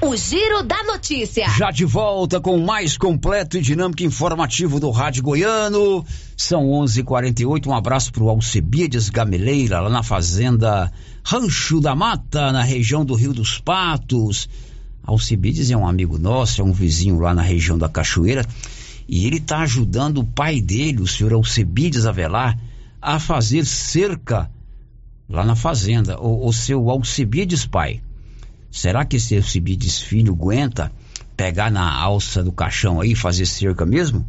O 0.00 0.16
Giro 0.16 0.64
da 0.64 0.82
Notícia. 0.82 1.48
Já 1.56 1.70
de 1.70 1.84
volta 1.84 2.40
com 2.40 2.56
o 2.56 2.66
mais 2.66 2.98
completo 2.98 3.56
e 3.56 3.60
dinâmico 3.60 4.02
informativo 4.02 4.80
do 4.80 4.90
Rádio 4.90 5.22
Goiano. 5.22 6.04
São 6.36 6.68
11:48. 6.70 7.68
Um 7.68 7.74
abraço 7.74 8.12
para 8.12 8.24
o 8.24 8.28
Alcebiades 8.28 9.08
Gameleira, 9.08 9.78
lá 9.78 9.88
na 9.88 10.02
fazenda 10.02 10.90
Rancho 11.24 11.80
da 11.80 11.94
Mata, 11.94 12.50
na 12.50 12.64
região 12.64 13.04
do 13.04 13.14
Rio 13.14 13.32
dos 13.32 13.60
Patos. 13.60 14.48
Alcibides 15.02 15.70
é 15.70 15.76
um 15.76 15.86
amigo 15.86 16.18
nosso, 16.18 16.60
é 16.60 16.64
um 16.64 16.72
vizinho 16.72 17.18
lá 17.18 17.34
na 17.34 17.42
região 17.42 17.76
da 17.76 17.88
Cachoeira. 17.88 18.46
E 19.08 19.26
ele 19.26 19.38
está 19.38 19.58
ajudando 19.60 20.18
o 20.18 20.24
pai 20.24 20.60
dele, 20.60 21.02
o 21.02 21.06
senhor 21.06 21.32
Alcibides 21.32 22.06
Avelar, 22.06 22.58
a 23.00 23.18
fazer 23.18 23.66
cerca 23.66 24.50
lá 25.28 25.44
na 25.44 25.56
fazenda. 25.56 26.20
O, 26.20 26.46
o 26.46 26.52
seu 26.52 26.88
Alcibides 26.88 27.66
pai. 27.66 28.00
Será 28.70 29.04
que 29.04 29.16
esse 29.16 29.36
Alcibides 29.36 30.00
filho 30.00 30.32
aguenta 30.32 30.90
pegar 31.36 31.70
na 31.70 31.92
alça 31.92 32.42
do 32.42 32.52
caixão 32.52 33.00
aí 33.00 33.12
e 33.12 33.16
fazer 33.16 33.46
cerca 33.46 33.84
mesmo? 33.84 34.26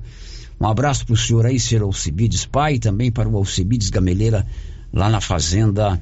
Um 0.59 0.67
abraço 0.67 1.05
para 1.05 1.13
o 1.13 1.17
senhor 1.17 1.45
aí, 1.45 1.59
senhor 1.59 1.83
Alcibides 1.83 2.45
pai, 2.45 2.75
e 2.75 2.79
também 2.79 3.11
para 3.11 3.29
o 3.29 3.37
Alcibides 3.37 3.89
Gameleira 3.89 4.45
lá 4.91 5.09
na 5.09 5.21
fazenda 5.21 6.01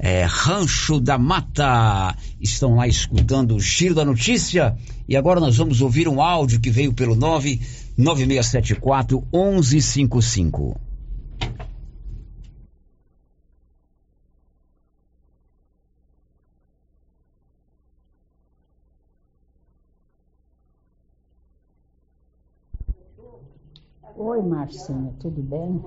é, 0.00 0.24
Rancho 0.24 0.98
da 0.98 1.16
Mata. 1.18 2.16
Estão 2.40 2.76
lá 2.76 2.88
escutando 2.88 3.54
o 3.54 3.60
Giro 3.60 3.94
da 3.94 4.02
Notícia. 4.04 4.74
E 5.06 5.14
agora 5.14 5.38
nós 5.38 5.58
vamos 5.58 5.82
ouvir 5.82 6.08
um 6.08 6.22
áudio 6.22 6.58
que 6.58 6.70
veio 6.70 6.94
pelo 6.94 7.14
99674 7.14 9.22
1155. 9.32 10.80
Oi, 24.16 24.42
Marcinha, 24.42 25.12
tudo 25.18 25.42
bem? 25.42 25.80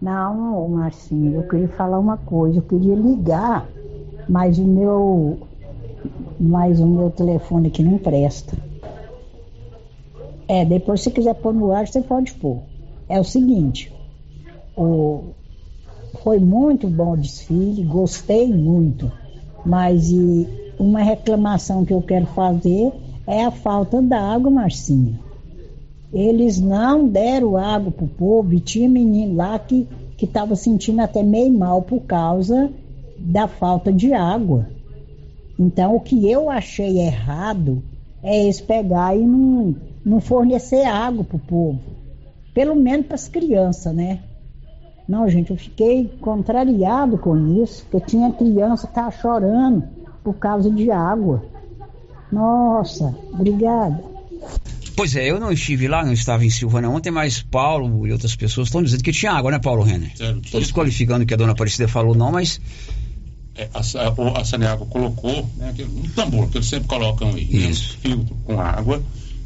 Não, 0.00 0.68
Marcinho, 0.68 1.36
eu 1.36 1.42
queria 1.48 1.68
falar 1.68 1.98
uma 1.98 2.18
coisa, 2.18 2.58
eu 2.58 2.62
queria 2.62 2.94
ligar, 2.94 3.66
mas 4.28 4.58
o 4.58 4.64
meu, 4.64 5.38
mas 6.38 6.78
o 6.80 6.86
meu 6.86 7.10
telefone 7.10 7.68
aqui 7.68 7.82
não 7.82 7.98
presta. 7.98 8.56
É, 10.46 10.64
depois 10.64 11.00
se 11.00 11.10
quiser 11.10 11.34
pôr 11.34 11.54
no 11.54 11.72
ar, 11.72 11.88
você 11.88 12.02
pode 12.02 12.34
pôr. 12.34 12.58
É 13.08 13.18
o 13.18 13.24
seguinte, 13.24 13.92
o, 14.76 15.24
foi 16.22 16.38
muito 16.38 16.88
bom 16.88 17.12
o 17.12 17.16
desfile, 17.16 17.82
gostei 17.82 18.52
muito, 18.52 19.10
mas 19.64 20.10
e 20.10 20.46
uma 20.78 21.00
reclamação 21.00 21.84
que 21.84 21.94
eu 21.94 22.02
quero 22.02 22.26
fazer 22.26 22.92
é 23.26 23.44
a 23.44 23.50
falta 23.50 24.00
d'água, 24.02 24.50
Marcinho. 24.50 25.25
Eles 26.12 26.60
não 26.60 27.08
deram 27.08 27.56
água 27.56 27.90
pro 27.90 28.06
povo 28.06 28.54
e 28.54 28.60
tinha 28.60 28.88
menino 28.88 29.36
lá 29.36 29.58
que 29.58 29.86
estava 30.20 30.54
sentindo 30.54 31.00
até 31.00 31.22
meio 31.22 31.52
mal 31.52 31.82
por 31.82 32.00
causa 32.02 32.70
da 33.18 33.48
falta 33.48 33.92
de 33.92 34.12
água. 34.12 34.68
Então, 35.58 35.96
o 35.96 36.00
que 36.00 36.30
eu 36.30 36.50
achei 36.50 36.98
errado 36.98 37.82
é 38.22 38.44
eles 38.44 38.60
pegar 38.60 39.16
e 39.16 39.26
não, 39.26 39.74
não 40.04 40.20
fornecer 40.20 40.84
água 40.84 41.24
pro 41.24 41.38
povo. 41.38 41.80
Pelo 42.54 42.74
menos 42.74 43.06
para 43.06 43.14
as 43.14 43.28
crianças, 43.28 43.94
né? 43.94 44.20
Não, 45.08 45.28
gente, 45.28 45.50
eu 45.50 45.56
fiquei 45.56 46.06
contrariado 46.20 47.16
com 47.16 47.62
isso, 47.62 47.86
porque 47.90 48.06
tinha 48.06 48.32
criança 48.32 48.86
que 48.86 48.92
estava 48.92 49.10
chorando 49.10 49.84
por 50.24 50.34
causa 50.34 50.70
de 50.70 50.90
água. 50.90 51.42
Nossa, 52.30 53.14
obrigada. 53.32 54.02
Pois 54.96 55.14
é, 55.14 55.30
eu 55.30 55.38
não 55.38 55.52
estive 55.52 55.86
lá, 55.86 56.04
não 56.04 56.12
estava 56.14 56.44
em 56.44 56.50
Silvânia 56.50 56.88
ontem, 56.88 57.10
mas 57.10 57.42
Paulo 57.42 58.06
e 58.06 58.12
outras 58.12 58.34
pessoas 58.34 58.68
estão 58.68 58.82
dizendo 58.82 59.02
que 59.02 59.12
tinha 59.12 59.30
água, 59.32 59.50
né, 59.50 59.58
Paulo 59.58 59.82
Renner? 59.82 60.10
Estou 60.42 60.60
desqualificando 60.60 61.22
o 61.22 61.26
que 61.26 61.34
a 61.34 61.36
dona 61.36 61.52
Aparecida 61.52 61.86
falou, 61.86 62.14
não, 62.14 62.32
mas 62.32 62.60
É, 63.58 63.68
a, 63.72 64.40
a 64.40 64.44
Saneago 64.44 64.84
colocou 64.86 65.48
né, 65.56 65.70
aquele- 65.70 65.88
um 65.88 66.02
tambor 66.14 66.48
que 66.50 66.58
eles 66.58 66.66
sempre 66.68 66.88
colocam 66.88 67.28
aí, 67.34 67.46
né, 67.46 67.66
um 67.68 67.74
filtro 67.74 68.34
com 68.44 68.60
água. 68.60 69.02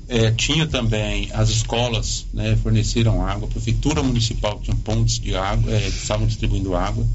É, 0.09 0.33
tinha 0.33 0.67
também 0.67 1.29
as 1.33 1.49
escolas 1.51 2.27
né, 2.35 2.57
forneceram 2.61 3.25
água, 3.25 3.47
a 3.49 3.51
prefeitura 3.53 4.03
municipal 4.03 4.59
tinha 4.61 4.77
pontos 4.77 5.21
de 5.21 5.37
água, 5.37 5.73
é, 5.73 5.81
que 5.81 5.89
estavam 5.97 6.27
distribuindo 6.27 6.75
água. 6.75 7.07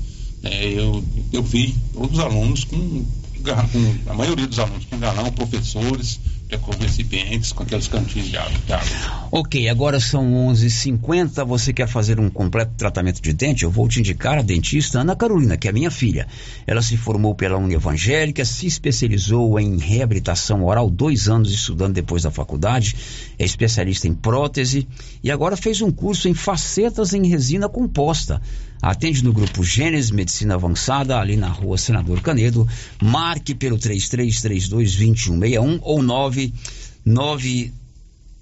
É, 0.44 0.66
eu, 0.68 1.04
eu 1.34 1.44
vi 1.44 1.76
todos 1.94 2.18
os 2.18 2.24
alunos 2.24 2.64
com, 2.64 2.78
com 2.78 4.12
a 4.12 4.14
maioria 4.14 4.48
dos 4.48 4.60
alunos 4.60 4.86
com 4.86 4.98
galão, 4.98 5.30
professores, 5.34 6.20
com 6.62 6.72
recipientes, 6.72 7.52
com 7.52 7.64
aqueles 7.64 7.88
cantinhos 7.88 8.30
de 8.30 8.38
água. 8.38 8.52
De 8.66 8.74
água. 8.74 9.28
Ok, 9.32 9.68
agora 9.68 10.00
são 10.00 10.32
11h50. 10.50 11.46
Você 11.46 11.74
quer 11.74 11.88
fazer 11.88 12.20
um 12.20 12.30
completo 12.30 12.74
tratamento 12.78 13.22
de 13.22 13.34
dente? 13.34 13.64
Eu 13.64 13.72
vou 13.72 13.88
te 13.88 14.00
indicar 14.00 14.38
a 14.38 14.42
dentista 14.42 15.00
Ana 15.00 15.16
Carolina, 15.16 15.58
que 15.58 15.68
é 15.68 15.72
minha 15.72 15.92
filha. 15.92 16.28
Ela 16.66 16.82
se 16.82 16.96
formou 16.98 17.34
pela 17.34 17.58
Uni 17.58 17.74
Evangélica, 17.74 18.46
se 18.46 18.68
especializou 18.68 19.60
em 19.60 19.78
reabilitação 19.78 20.64
oral, 20.64 20.90
dois 20.90 21.28
anos 21.28 21.52
estudando 21.52 21.94
depois 21.94 22.24
da 22.24 22.32
faculdade, 22.32 22.96
é 23.38 23.44
especialista 23.44 24.08
em 24.08 24.14
prótese 24.14 24.88
e 25.24 25.32
agora 25.32 25.58
fez 25.58 25.82
um 25.82 25.92
curso 25.92 26.30
em 26.30 26.34
facetas 26.34 27.14
em 27.14 27.28
resina 27.28 27.68
composta. 27.68 28.42
Atende 28.86 29.22
no 29.24 29.34
grupo 29.34 29.64
Gênesis 29.64 30.12
Medicina 30.12 30.54
Avançada, 30.54 31.20
ali 31.20 31.36
na 31.36 31.50
rua 31.50 31.76
Senador 31.76 32.22
Canedo. 32.22 32.68
Marque 33.02 33.56
pelo 33.56 33.80
3332-2161 33.80 35.80
ou 35.82 36.04
99 36.04 37.74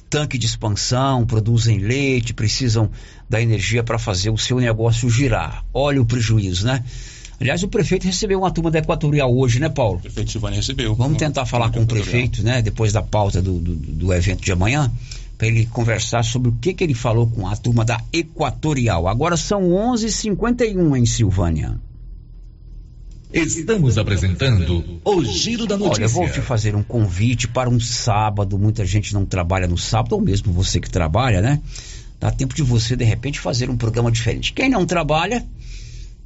tanque 0.09 0.35
de 0.35 0.47
expansão, 0.47 1.23
produzem 1.23 1.77
leite, 1.77 2.33
precisam 2.33 2.89
da 3.29 3.39
energia 3.39 3.83
para 3.83 3.99
fazer 3.99 4.31
o 4.31 4.37
seu 4.37 4.59
negócio 4.59 5.07
girar. 5.07 5.63
Olha 5.71 6.01
o 6.01 6.05
prejuízo, 6.05 6.65
né? 6.65 6.83
Aliás, 7.39 7.61
o 7.61 7.67
prefeito 7.67 8.05
recebeu 8.05 8.39
uma 8.39 8.51
turma 8.51 8.69
da 8.69 8.79
Equatorial 8.79 9.35
hoje, 9.35 9.59
né, 9.59 9.69
Paulo? 9.69 9.97
O 9.97 10.01
prefeito 10.01 10.31
Silvani 10.31 10.57
recebeu. 10.57 10.93
Vamos 10.95 11.17
tentar 11.17 11.45
falar 11.45 11.71
com 11.71 11.81
o 11.81 11.87
prefeito, 11.87 12.43
né, 12.43 12.61
depois 12.61 12.93
da 12.93 13.01
pauta 13.01 13.41
do, 13.41 13.59
do, 13.59 13.75
do 13.75 14.13
evento 14.13 14.43
de 14.43 14.51
amanhã, 14.51 14.91
para 15.41 15.47
ele 15.47 15.65
conversar 15.65 16.23
sobre 16.23 16.49
o 16.49 16.51
que, 16.51 16.71
que 16.71 16.83
ele 16.83 16.93
falou 16.93 17.25
com 17.25 17.47
a 17.47 17.55
turma 17.55 17.83
da 17.83 17.99
Equatorial. 18.13 19.07
Agora 19.07 19.35
são 19.35 19.71
11h51 19.71 20.95
em 20.95 21.03
Silvânia. 21.07 21.79
Estamos 23.33 23.97
apresentando 23.97 25.01
o 25.03 25.23
Giro 25.23 25.65
da 25.65 25.75
Notícia. 25.75 26.03
Olha, 26.03 26.05
eu 26.05 26.13
vou 26.13 26.29
te 26.29 26.41
fazer 26.41 26.75
um 26.75 26.83
convite 26.83 27.47
para 27.47 27.67
um 27.67 27.79
sábado. 27.79 28.59
Muita 28.59 28.85
gente 28.85 29.15
não 29.15 29.25
trabalha 29.25 29.67
no 29.67 29.79
sábado, 29.79 30.13
ou 30.13 30.21
mesmo 30.21 30.53
você 30.53 30.79
que 30.79 30.91
trabalha, 30.91 31.41
né? 31.41 31.59
Dá 32.19 32.29
tempo 32.29 32.53
de 32.53 32.61
você, 32.61 32.95
de 32.95 33.03
repente, 33.03 33.39
fazer 33.39 33.67
um 33.67 33.77
programa 33.77 34.11
diferente. 34.11 34.53
Quem 34.53 34.69
não 34.69 34.85
trabalha, 34.85 35.43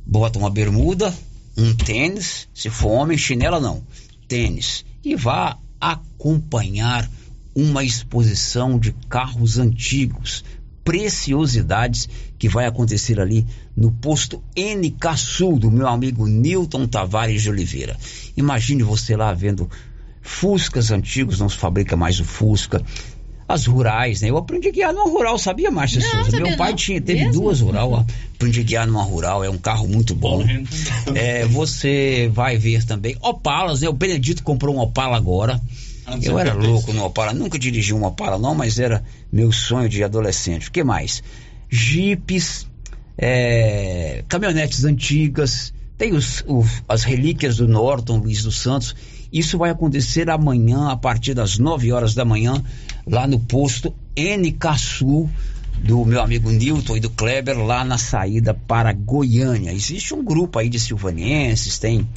bota 0.06 0.38
uma 0.38 0.50
bermuda, 0.50 1.14
um 1.56 1.74
tênis, 1.74 2.50
se 2.54 2.70
for 2.70 2.90
homem, 2.90 3.18
chinela 3.18 3.62
não, 3.62 3.82
tênis, 4.28 4.84
e 5.02 5.16
vá 5.16 5.58
acompanhar 5.80 7.10
uma 7.56 7.84
exposição 7.84 8.78
de 8.78 8.92
carros 9.10 9.58
antigos, 9.58 10.44
preciosidades 10.84 12.08
que 12.38 12.50
vai 12.50 12.66
acontecer 12.66 13.20
ali 13.20 13.46
no 13.76 13.92
posto 13.92 14.44
NK 14.58 15.18
Sul 15.18 15.58
do 15.58 15.72
meu 15.72 15.88
amigo 15.88 16.28
Newton 16.28 16.86
Tavares 16.88 17.42
de 17.42 17.50
Oliveira. 17.50 17.96
Imagine 18.36 18.84
você 18.84 19.16
lá 19.16 19.34
vendo 19.34 19.70
Fuscas 20.22 20.92
antigos, 20.92 21.40
não 21.40 21.48
se 21.50 21.58
fabrica 21.58 21.96
mais 21.96 22.20
o 22.20 22.26
Fusca. 22.26 22.84
As 23.48 23.68
rurais, 23.68 24.22
né? 24.22 24.30
Eu 24.32 24.38
aprendi 24.38 24.70
a 24.70 24.72
guiar 24.72 24.92
numa 24.92 25.08
rural, 25.08 25.38
sabia, 25.38 25.70
Márcia 25.70 26.02
Não, 26.02 26.10
Souza? 26.10 26.32
sabia 26.32 26.48
Meu 26.48 26.58
pai 26.58 26.70
não. 26.72 26.76
tinha, 26.76 27.00
teve 27.00 27.26
Mesmo? 27.26 27.44
duas 27.44 27.60
rural, 27.60 27.92
ó. 27.92 28.04
aprendi 28.34 28.60
a 28.60 28.64
guiar 28.64 28.88
numa 28.88 29.04
rural, 29.04 29.44
é 29.44 29.50
um 29.52 29.58
carro 29.58 29.88
muito 29.88 30.16
bom. 30.16 30.44
É, 31.14 31.46
você 31.46 32.28
vai 32.34 32.58
ver 32.58 32.84
também 32.86 33.16
Opalas, 33.22 33.82
né? 33.82 33.88
O 33.90 33.94
Benedito 33.94 34.42
comprou 34.42 34.76
um 34.76 34.80
Opala 34.80 35.16
agora. 35.16 35.62
Antes 36.08 36.28
Eu 36.28 36.38
era 36.38 36.54
louco 36.54 36.94
no 36.94 37.06
Opala, 37.06 37.34
nunca 37.34 37.58
dirigi 37.58 37.94
um 37.94 38.04
Opala 38.04 38.38
não, 38.38 38.54
mas 38.54 38.80
era 38.80 39.04
meu 39.32 39.52
sonho 39.52 39.90
de 39.90 40.04
adolescente. 40.04 40.70
O 40.70 40.72
que 40.72 40.84
mais? 40.84 41.24
Jipes, 41.70 42.68
é, 43.18 44.24
caminhonetes 44.28 44.84
antigas, 44.86 45.74
tem 45.98 46.14
os, 46.14 46.44
as 46.88 47.04
relíquias 47.04 47.58
do 47.58 47.68
Norton, 47.68 48.18
Luiz 48.18 48.44
dos 48.44 48.60
Santos. 48.60 48.96
Isso 49.32 49.58
vai 49.58 49.70
acontecer 49.70 50.30
amanhã, 50.30 50.90
a 50.90 50.96
partir 50.96 51.34
das 51.34 51.58
9 51.58 51.92
horas 51.92 52.14
da 52.14 52.24
manhã, 52.24 52.64
lá 53.08 53.26
no 53.26 53.40
posto 53.40 53.94
NK 54.18 54.78
Sul, 54.78 55.30
do 55.80 56.06
meu 56.06 56.22
amigo 56.22 56.50
Newton 56.52 56.98
e 56.98 57.00
do 57.00 57.10
Kleber, 57.10 57.58
lá 57.58 57.84
na 57.84 57.98
saída 57.98 58.54
para 58.54 58.94
Goiânia. 58.94 59.74
Existe 59.74 60.14
um 60.14 60.24
grupo 60.24 60.60
aí 60.60 60.70
de 60.70 60.80
silvanienses, 60.80 61.78
tem 61.78 62.08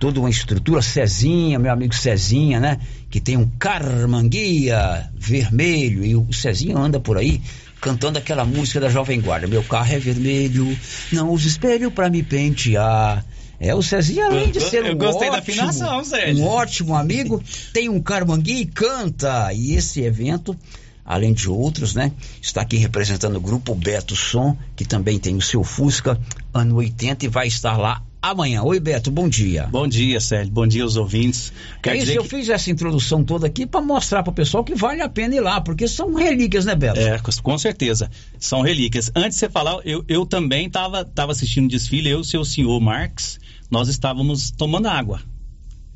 toda 0.00 0.18
uma 0.18 0.30
estrutura, 0.30 0.80
Cezinha, 0.80 1.58
meu 1.58 1.70
amigo 1.70 1.94
Cezinha, 1.94 2.58
né? 2.58 2.80
Que 3.10 3.20
tem 3.20 3.36
um 3.36 3.46
carmanguia 3.58 5.08
vermelho 5.14 6.04
e 6.04 6.16
o 6.16 6.32
Cezinha 6.32 6.76
anda 6.76 6.98
por 6.98 7.18
aí 7.18 7.40
cantando 7.80 8.18
aquela 8.18 8.44
música 8.44 8.80
da 8.80 8.88
Jovem 8.88 9.20
Guarda. 9.20 9.46
Meu 9.46 9.62
carro 9.62 9.92
é 9.92 9.98
vermelho, 9.98 10.76
não 11.12 11.30
uso 11.30 11.46
espelho 11.46 11.90
pra 11.90 12.10
me 12.10 12.22
pentear. 12.22 13.24
É, 13.58 13.74
o 13.74 13.82
Cezinha, 13.82 14.24
além 14.24 14.50
de 14.50 14.60
ser 14.60 14.82
um 14.84 14.88
eu 14.88 14.96
gostei 14.96 15.30
da 15.30 15.36
ótimo, 15.36 16.40
um 16.40 16.46
ótimo 16.46 16.94
amigo, 16.94 17.42
tem 17.74 17.90
um 17.90 18.00
carmanguia 18.00 18.62
e 18.62 18.66
canta. 18.66 19.52
E 19.52 19.74
esse 19.74 20.00
evento, 20.00 20.56
além 21.04 21.34
de 21.34 21.48
outros, 21.48 21.94
né? 21.94 22.10
Está 22.40 22.62
aqui 22.62 22.78
representando 22.78 23.36
o 23.36 23.40
grupo 23.40 23.74
Beto 23.74 24.16
Som, 24.16 24.56
que 24.74 24.86
também 24.86 25.18
tem 25.18 25.36
o 25.36 25.42
seu 25.42 25.62
Fusca, 25.62 26.18
ano 26.54 26.76
80, 26.76 27.26
e 27.26 27.28
vai 27.28 27.48
estar 27.48 27.76
lá 27.76 28.02
amanhã. 28.22 28.62
Oi, 28.62 28.78
Beto, 28.80 29.10
bom 29.10 29.28
dia. 29.28 29.66
Bom 29.70 29.86
dia, 29.86 30.20
Sérgio. 30.20 30.52
Bom 30.52 30.66
dia 30.66 30.82
aos 30.82 30.96
ouvintes. 30.96 31.52
É 31.78 31.80
Quer 31.82 31.96
isso, 31.96 32.06
dizer 32.06 32.18
eu 32.18 32.22
que... 32.22 32.28
fiz 32.28 32.48
essa 32.48 32.70
introdução 32.70 33.24
toda 33.24 33.46
aqui 33.46 33.66
para 33.66 33.80
mostrar 33.80 34.22
para 34.22 34.30
o 34.30 34.34
pessoal 34.34 34.62
que 34.64 34.74
vale 34.74 35.00
a 35.02 35.08
pena 35.08 35.34
ir 35.34 35.40
lá, 35.40 35.60
porque 35.60 35.86
são 35.88 36.14
relíquias, 36.14 36.64
né, 36.64 36.74
Beto? 36.74 37.00
É, 37.00 37.18
com- 37.18 37.30
com 37.42 37.58
certeza. 37.58 38.10
São 38.38 38.60
relíquias. 38.62 39.10
Antes 39.14 39.32
de 39.38 39.40
você 39.40 39.48
falar, 39.50 39.80
eu, 39.84 40.04
eu 40.08 40.26
também 40.26 40.66
estava 40.66 41.04
tava 41.04 41.32
assistindo 41.32 41.64
o 41.66 41.68
desfile, 41.68 42.10
eu 42.10 42.18
e 42.18 42.20
o 42.20 42.24
seu 42.24 42.44
senhor 42.44 42.78
Marx, 42.80 43.38
nós 43.70 43.88
estávamos 43.88 44.50
tomando 44.50 44.86
água. 44.86 45.20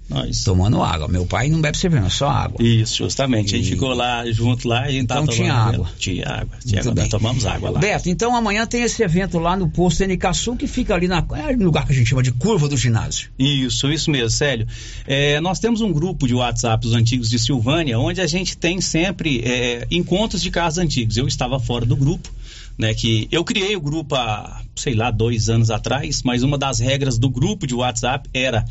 Nós. 0.09 0.44
Tomando 0.44 0.82
água. 0.82 1.09
Meu 1.09 1.24
pai 1.24 1.48
não 1.48 1.61
bebe 1.62 1.78
cerveja, 1.78 2.11
só 2.11 2.28
água. 2.28 2.62
Isso, 2.62 2.98
justamente. 2.98 3.55
A 3.55 3.59
gente 3.59 3.68
E- 3.68 3.70
ficou 3.70 3.94
lá 3.94 4.30
junto 4.30 4.68
lá 4.68 4.82
e 4.82 4.88
a 4.88 4.90
gente 4.92 5.05
Então 5.05 5.26
tinha 5.26 5.48
tomando 5.55 5.74
água. 5.74 5.90
Tinha 5.98 6.28
água. 6.28 6.59
Tinha 6.64 6.80
água. 6.80 6.92
bem. 6.92 7.05
Nós 7.05 7.11
tomamos 7.11 7.46
água 7.46 7.70
lá. 7.70 7.80
Beto, 7.80 8.09
então 8.11 8.36
amanhã 8.36 8.66
tem 8.66 8.82
esse 8.82 9.02
evento 9.02 9.38
lá 9.38 9.57
no 9.57 9.68
posto 9.70 10.05
NK 10.05 10.34
Sul, 10.34 10.57
que 10.57 10.66
fica 10.66 10.94
ali 10.94 11.09
na, 11.09 11.24
é 11.32 11.57
no 11.57 11.64
lugar 11.64 11.86
que 11.86 11.92
a 11.92 11.96
gente 11.96 12.07
chama 12.09 12.22
de 12.22 12.32
curva 12.32 12.68
do 12.68 12.76
ginásio. 12.76 13.30
Isso, 13.38 13.90
isso 13.90 14.11
mesmo, 14.11 14.28
Célio. 14.30 14.66
É, 15.07 15.40
nós 15.40 15.59
temos 15.59 15.80
um 15.80 15.90
grupo 15.92 16.26
de 16.26 16.34
WhatsApp 16.34 16.82
dos 16.86 16.94
antigos 16.94 17.30
de 17.30 17.38
Silvânia, 17.38 17.98
onde 17.98 18.20
a 18.20 18.26
gente 18.26 18.57
tem 18.59 18.80
sempre 18.82 19.40
é, 19.44 19.86
encontros 19.90 20.42
de 20.42 20.50
carros 20.50 20.76
antigos. 20.76 21.16
Eu 21.16 21.26
estava 21.26 21.59
fora 21.59 21.86
do 21.86 21.96
grupo, 21.96 22.28
né? 22.76 22.92
Que 22.92 23.26
eu 23.32 23.42
criei 23.42 23.74
o 23.74 23.80
grupo 23.80 24.14
há, 24.16 24.61
sei 24.76 24.94
lá, 24.94 25.11
dois 25.11 25.48
anos 25.48 25.70
atrás, 25.70 26.22
mas 26.22 26.42
uma 26.42 26.59
das 26.59 26.78
regras 26.78 27.16
do 27.18 27.30
grupo 27.30 27.66
de 27.66 27.74
WhatsApp 27.74 28.28
era 28.34 28.64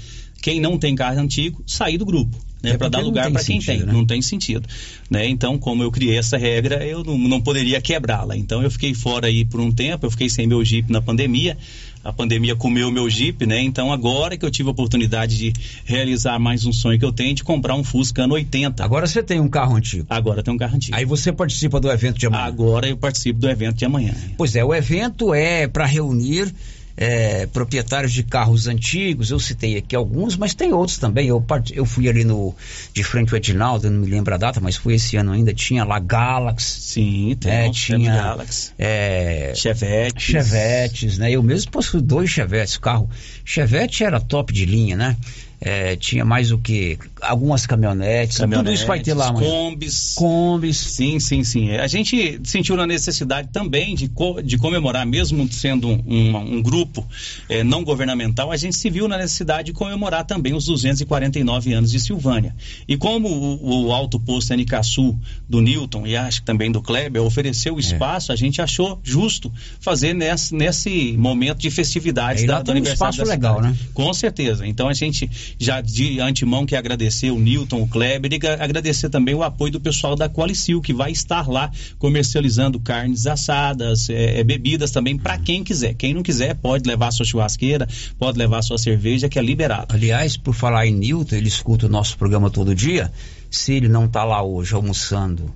quem 0.43 0.59
não 0.59 0.77
tem 0.77 0.93
carro 0.93 1.21
antigo, 1.21 1.63
sair 1.65 1.97
do 1.97 2.05
grupo. 2.05 2.37
né, 2.61 2.71
É 2.71 2.77
para 2.77 2.89
dar 2.89 2.99
lugar 2.99 3.31
para 3.31 3.41
quem 3.41 3.61
sentido, 3.61 3.77
tem. 3.77 3.85
né? 3.87 3.93
Não 3.93 4.05
tem 4.05 4.21
sentido. 4.21 4.67
Né? 5.09 5.25
Então, 5.29 5.57
como 5.57 5.81
eu 5.81 5.89
criei 5.89 6.17
essa 6.17 6.37
regra, 6.37 6.85
eu 6.85 7.01
não, 7.01 7.17
não 7.17 7.41
poderia 7.41 7.79
quebrá-la. 7.79 8.35
Então, 8.35 8.61
eu 8.61 8.69
fiquei 8.69 8.93
fora 8.93 9.27
aí 9.27 9.45
por 9.45 9.61
um 9.61 9.71
tempo, 9.71 10.05
eu 10.05 10.11
fiquei 10.11 10.27
sem 10.29 10.45
meu 10.45 10.63
Jeep 10.63 10.91
na 10.91 11.01
pandemia. 11.01 11.57
A 12.03 12.11
pandemia 12.11 12.53
comeu 12.57 12.91
meu 12.91 13.09
Jeep, 13.09 13.45
né? 13.45 13.61
Então, 13.61 13.89
agora 13.89 14.35
que 14.35 14.45
eu 14.45 14.51
tive 14.51 14.67
a 14.67 14.73
oportunidade 14.73 15.37
de 15.37 15.53
realizar 15.85 16.37
mais 16.37 16.65
um 16.65 16.73
sonho 16.73 16.99
que 16.99 17.05
eu 17.05 17.13
tenho, 17.13 17.33
de 17.33 17.41
comprar 17.45 17.75
um 17.75 17.83
Fusca 17.85 18.23
ano 18.23 18.33
80. 18.33 18.83
Agora 18.83 19.07
você 19.07 19.23
tem 19.23 19.39
um 19.39 19.47
carro 19.47 19.77
antigo. 19.77 20.05
Agora 20.09 20.43
tem 20.43 20.53
um 20.53 20.57
carro 20.57 20.75
antigo. 20.75 20.97
Aí 20.97 21.05
você 21.05 21.31
participa 21.31 21.79
do 21.79 21.89
evento 21.89 22.19
de 22.19 22.25
amanhã. 22.25 22.43
Agora 22.43 22.89
eu 22.89 22.97
participo 22.97 23.39
do 23.39 23.49
evento 23.49 23.77
de 23.77 23.85
amanhã. 23.85 24.13
Pois 24.37 24.53
é, 24.57 24.65
o 24.65 24.75
evento 24.75 25.33
é 25.33 25.65
para 25.69 25.85
reunir 25.85 26.53
é, 26.95 27.45
proprietários 27.47 28.11
de 28.11 28.23
carros 28.23 28.67
antigos. 28.67 29.31
Eu 29.31 29.39
citei 29.39 29.77
aqui 29.77 29.95
alguns, 29.95 30.37
mas 30.37 30.53
tem 30.53 30.73
outros 30.73 30.97
também. 30.97 31.27
Eu, 31.27 31.43
eu 31.71 31.85
fui 31.85 32.07
ali 32.07 32.23
no 32.23 32.55
de 32.93 33.03
frente 33.03 33.33
ao 33.33 33.37
Edinaldo, 33.37 33.89
não 33.89 34.01
me 34.01 34.07
lembro 34.07 34.33
a 34.33 34.37
data, 34.37 34.59
mas 34.59 34.75
foi 34.75 34.95
esse 34.95 35.17
ano 35.17 35.31
ainda. 35.31 35.53
Tinha 35.53 35.83
lá 35.83 35.99
Galaxy. 35.99 36.81
Sim, 36.81 37.37
tem 37.39 37.51
é, 37.51 37.67
um 37.67 37.71
tinha 37.71 38.15
Galaxy. 38.15 38.71
é, 38.77 39.53
Chevetes. 39.55 40.23
Chevetes, 40.23 41.17
né? 41.17 41.31
Eu 41.31 41.43
mesmo 41.43 41.71
possuo 41.71 42.01
dois 42.01 42.29
Chevetes, 42.29 42.77
carro. 42.77 43.09
Chevette 43.43 44.03
era 44.03 44.19
top 44.19 44.53
de 44.53 44.65
linha, 44.65 44.95
né? 44.95 45.17
É, 45.65 45.95
tinha 45.95 46.25
mais 46.25 46.51
o 46.51 46.57
que? 46.57 46.97
Algumas 47.21 47.65
caminhonetes, 47.65 48.37
tudo 48.63 48.71
isso 48.73 48.85
vai 48.85 48.99
ter 48.99 49.13
lá. 49.13 49.31
Combis. 49.31 50.13
Combis. 50.15 50.77
Sim, 50.77 51.19
sim, 51.21 51.43
sim. 51.43 51.71
A 51.77 51.87
gente 51.87 52.41
sentiu 52.43 52.75
na 52.75 52.85
necessidade 52.85 53.47
também 53.51 53.95
de, 53.95 54.09
co- 54.09 54.41
de 54.41 54.57
comemorar, 54.57 55.05
mesmo 55.05 55.49
sendo 55.51 55.87
um, 55.87 56.03
um- 56.05 56.55
um 56.57 56.61
grupo 56.61 57.07
eh, 57.47 57.63
não 57.63 57.83
governamental, 57.83 58.51
a 58.51 58.57
gente 58.57 58.75
se 58.75 58.89
viu 58.89 59.07
na 59.07 59.17
necessidade 59.17 59.67
de 59.67 59.73
comemorar 59.73 60.25
também 60.25 60.53
os 60.53 60.65
249 60.65 61.73
anos 61.73 61.91
de 61.91 61.99
Silvânia. 61.99 62.53
E 62.87 62.97
como 62.97 63.29
o, 63.29 63.85
o 63.87 63.91
Alto 63.93 64.19
Posto 64.19 64.51
Anicaçu 64.53 65.17
do 65.47 65.61
Newton 65.61 66.05
e 66.05 66.15
acho 66.17 66.41
que 66.41 66.45
também 66.45 66.71
do 66.71 66.81
Kleber 66.81 67.21
ofereceu 67.21 67.75
o 67.75 67.79
espaço, 67.79 68.31
a 68.33 68.35
gente 68.35 68.61
achou 68.61 68.99
justo 69.01 69.49
fazer 69.79 70.13
nesse, 70.13 70.53
nesse 70.53 71.13
momento 71.17 71.59
de 71.59 71.71
festividades 71.71 72.43
lá 72.43 72.55
da, 72.55 72.59
do 72.59 72.65
tem 72.65 72.73
um 72.73 72.77
aniversário 72.79 73.11
espaço 73.13 73.29
da 73.29 73.33
legal, 73.33 73.55
cidade. 73.57 73.73
né? 73.79 73.79
Com 73.93 74.13
certeza. 74.13 74.67
Então 74.67 74.89
a 74.89 74.93
gente 74.93 75.29
já 75.59 75.81
de 75.81 76.19
antemão 76.19 76.65
quer 76.65 76.77
agradecer 76.77 77.31
o 77.31 77.39
Newton, 77.39 77.81
o 77.81 77.87
Kleber 77.87 78.31
e 78.31 78.47
agradecer 78.47 79.09
também 79.09 79.35
o 79.35 79.43
apoio 79.43 79.71
do 79.73 79.79
pessoal 79.79 80.15
da 80.15 80.29
Qualicil, 80.29 80.81
que 80.81 80.93
vai 80.93 81.11
estar 81.11 81.47
lá 81.49 81.71
comercializando 81.97 82.79
carnes 82.79 83.25
assadas, 83.25 84.09
eh, 84.09 84.39
eh, 84.39 84.43
bebidas 84.43 84.91
também 84.91 85.17
para 85.17 85.37
quem 85.37 85.63
quiser. 85.63 85.93
Quem 85.93 86.13
não 86.13 86.23
quiser 86.23 86.55
pode 86.55 86.87
levar 86.87 87.11
sua 87.11 87.25
churrasqueira, 87.25 87.87
pode 88.17 88.37
levar 88.37 88.61
sua 88.61 88.77
cerveja, 88.77 89.29
que 89.29 89.39
é 89.39 89.41
liberado. 89.41 89.93
Aliás, 89.93 90.37
por 90.37 90.53
falar 90.53 90.87
em 90.87 90.93
Newton, 90.93 91.35
ele 91.35 91.47
escuta 91.47 91.85
o 91.85 91.89
nosso 91.89 92.17
programa 92.17 92.49
todo 92.49 92.73
dia. 92.75 93.11
Se 93.49 93.73
ele 93.73 93.87
não 93.87 94.07
tá 94.07 94.23
lá 94.23 94.41
hoje 94.41 94.73
almoçando, 94.73 95.53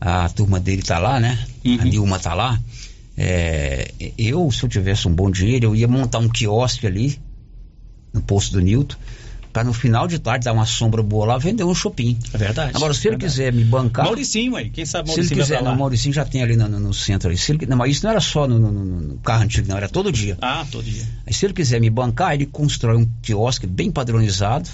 a 0.00 0.28
turma 0.28 0.60
dele 0.60 0.82
tá 0.82 0.98
lá, 0.98 1.18
né? 1.18 1.38
Uhum. 1.64 1.78
A 1.80 1.84
Nilma 1.84 2.18
tá 2.18 2.34
lá. 2.34 2.60
É, 3.16 3.90
eu, 4.18 4.50
se 4.50 4.62
eu 4.62 4.68
tivesse 4.68 5.08
um 5.08 5.14
bom 5.14 5.30
dinheiro, 5.30 5.66
eu 5.66 5.76
ia 5.76 5.88
montar 5.88 6.18
um 6.18 6.28
quiosque 6.28 6.86
ali 6.86 7.18
no 8.12 8.20
posto 8.20 8.52
do 8.52 8.60
Newton. 8.60 8.96
Pra 9.54 9.62
no 9.64 9.72
final 9.72 10.06
de 10.08 10.18
tarde 10.18 10.44
dar 10.46 10.52
uma 10.52 10.66
sombra 10.66 11.00
boa 11.00 11.24
lá, 11.26 11.38
vender 11.38 11.62
um 11.62 11.72
shopping. 11.74 12.18
É 12.34 12.36
verdade. 12.36 12.72
Agora, 12.74 12.92
se 12.92 13.06
ele 13.06 13.10
verdade. 13.16 13.32
quiser 13.32 13.52
me 13.52 13.62
bancar. 13.64 14.04
Mauricinho 14.04 14.56
aí, 14.56 14.68
quem 14.68 14.84
sabe 14.84 15.08
Se 15.08 15.12
ele 15.14 15.20
Mauricinho 15.22 15.40
quiser, 15.40 15.62
não, 15.62 15.76
Mauricinho 15.76 16.12
já 16.12 16.24
tem 16.24 16.42
ali 16.42 16.56
no, 16.56 16.68
no- 16.68 16.80
no 16.80 16.92
centro 16.92 17.28
ali. 17.28 17.38
Se 17.38 17.52
ele, 17.52 17.64
não, 17.64 17.76
mas 17.76 17.92
isso 17.92 18.04
não 18.04 18.10
era 18.10 18.20
só 18.20 18.48
no- 18.48 18.58
no 18.58 19.16
carro 19.18 19.44
antigo, 19.44 19.68
não, 19.68 19.76
era 19.76 19.88
todo 19.88 20.10
dia. 20.10 20.36
Ah, 20.42 20.66
todo 20.70 20.82
dia. 20.84 21.04
Aí, 21.24 21.32
se 21.32 21.46
ele 21.46 21.54
quiser 21.54 21.80
me 21.80 21.88
bancar, 21.88 22.34
ele 22.34 22.46
constrói 22.46 22.96
um 22.96 23.08
quiosque 23.22 23.64
bem 23.66 23.92
padronizado, 23.92 24.68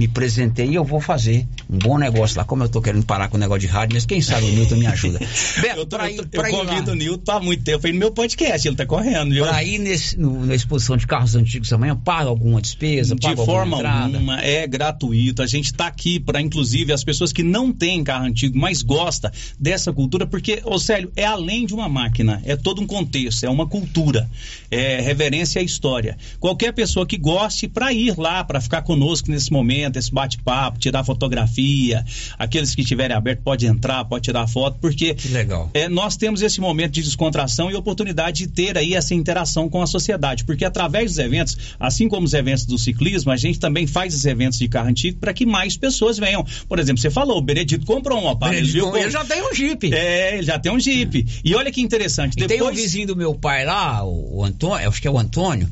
me 0.00 0.08
presentei 0.08 0.66
e 0.70 0.74
eu 0.76 0.82
vou 0.82 0.98
fazer 0.98 1.46
um 1.68 1.76
bom 1.76 1.98
negócio 1.98 2.38
lá. 2.38 2.42
Como 2.44 2.64
eu 2.64 2.70
tô 2.70 2.80
querendo 2.80 3.04
parar 3.04 3.28
com 3.28 3.36
o 3.36 3.40
negócio 3.40 3.60
de 3.60 3.66
rádio, 3.66 3.94
mas 3.94 4.06
quem 4.06 4.22
sabe 4.22 4.46
o 4.46 4.48
Milton 4.48 4.76
me 4.76 4.86
ajuda. 4.86 5.18
Beto, 5.60 5.80
eu, 5.80 5.84
tô- 5.86 5.96
pra 5.98 6.10
eu, 6.10 6.22
ir, 6.22 6.26
pra 6.28 6.50
eu 6.50 6.56
lá, 6.56 6.64
convido 6.64 6.92
o 6.92 6.94
Nilton 6.94 7.32
há 7.32 7.38
muito 7.40 7.62
tempo 7.62 7.86
aí 7.86 7.92
no 7.92 7.98
meu 7.98 8.10
podcast, 8.10 8.66
ele 8.66 8.76
tá 8.76 8.86
correndo, 8.86 9.30
viu? 9.34 9.44
pra 9.44 9.62
ir 9.62 9.78
nesse, 9.78 10.18
no- 10.18 10.46
na 10.46 10.54
exposição 10.54 10.96
de 10.96 11.06
carros 11.06 11.34
antigos 11.34 11.70
amanhã, 11.70 11.94
paga 11.94 12.30
alguma 12.30 12.62
despesa, 12.62 13.14
De 13.14 13.36
forma 13.36 13.76
alguma 13.76 14.40
é 14.40 14.66
gratuito. 14.66 15.42
A 15.42 15.46
gente 15.46 15.66
está 15.66 15.86
aqui 15.86 16.18
para, 16.18 16.40
inclusive, 16.40 16.94
as 16.94 17.04
pessoas 17.04 17.30
que 17.30 17.42
não 17.42 17.70
têm 17.70 18.02
carro 18.02 18.24
antigo, 18.24 18.58
mas 18.58 18.80
gosta 18.80 19.30
dessa 19.58 19.92
cultura, 19.92 20.26
porque, 20.26 20.62
ô 20.64 20.78
Célio, 20.78 21.12
é 21.14 21.26
além 21.26 21.66
de 21.66 21.74
uma 21.74 21.90
máquina, 21.90 22.40
é 22.46 22.56
todo 22.56 22.80
um 22.80 22.86
contexto, 22.86 23.44
é 23.44 23.50
uma 23.50 23.66
cultura, 23.66 24.30
é 24.70 24.98
reverência 25.02 25.60
à 25.60 25.62
história. 25.62 26.16
Qualquer 26.38 26.72
pessoa 26.72 27.06
que 27.06 27.18
goste 27.18 27.68
para 27.68 27.92
ir 27.92 28.18
lá, 28.18 28.42
para 28.42 28.62
ficar 28.62 28.80
conosco 28.80 29.30
nesse 29.30 29.52
momento, 29.52 29.89
esse 29.98 30.12
bate-papo, 30.12 30.78
tirar 30.78 31.04
fotografia, 31.04 32.04
aqueles 32.38 32.74
que 32.74 32.82
estiverem 32.82 33.16
abertos 33.16 33.44
pode 33.44 33.66
entrar, 33.66 34.04
pode 34.04 34.24
tirar 34.24 34.46
foto, 34.46 34.78
porque 34.80 35.16
legal. 35.30 35.70
é, 35.74 35.88
nós 35.88 36.16
temos 36.16 36.42
esse 36.42 36.60
momento 36.60 36.92
de 36.92 37.02
descontração 37.02 37.70
e 37.70 37.74
oportunidade 37.74 38.46
de 38.46 38.48
ter 38.48 38.76
aí 38.76 38.94
essa 38.94 39.14
interação 39.14 39.68
com 39.68 39.82
a 39.82 39.86
sociedade, 39.86 40.44
porque 40.44 40.64
através 40.64 41.12
dos 41.12 41.18
eventos, 41.18 41.56
assim 41.78 42.08
como 42.08 42.26
os 42.26 42.34
eventos 42.34 42.64
do 42.64 42.78
ciclismo, 42.78 43.30
a 43.30 43.36
gente 43.36 43.58
também 43.58 43.86
faz 43.86 44.14
esses 44.14 44.26
eventos 44.26 44.58
de 44.58 44.68
carro 44.68 44.88
antigo 44.88 45.18
para 45.18 45.32
que 45.32 45.46
mais 45.46 45.76
pessoas 45.76 46.18
venham. 46.18 46.44
Por 46.68 46.78
exemplo, 46.78 47.00
você 47.00 47.10
falou, 47.10 47.38
o 47.38 47.42
Benedito 47.42 47.84
comprou 47.86 48.18
um 48.18 48.30
ele 48.30 48.36
Benedito, 48.36 48.72
viu? 48.72 48.96
ele 48.96 49.10
já 49.10 49.24
tem 49.24 49.42
um 49.42 49.54
Jeep. 49.54 49.94
É, 49.94 50.34
ele 50.34 50.42
já 50.42 50.58
tem 50.58 50.72
um 50.72 50.78
Jeep. 50.80 51.26
E 51.44 51.54
olha 51.54 51.70
que 51.70 51.80
interessante, 51.80 52.34
E 52.36 52.46
tem 52.46 52.58
um 52.58 52.66
depois... 52.66 52.76
vizinho 52.76 53.06
do 53.06 53.16
meu 53.16 53.34
pai 53.34 53.64
lá, 53.64 54.04
o 54.04 54.44
Antônio, 54.44 54.88
acho 54.88 55.00
que 55.00 55.08
é 55.08 55.10
o 55.10 55.18
Antônio, 55.18 55.68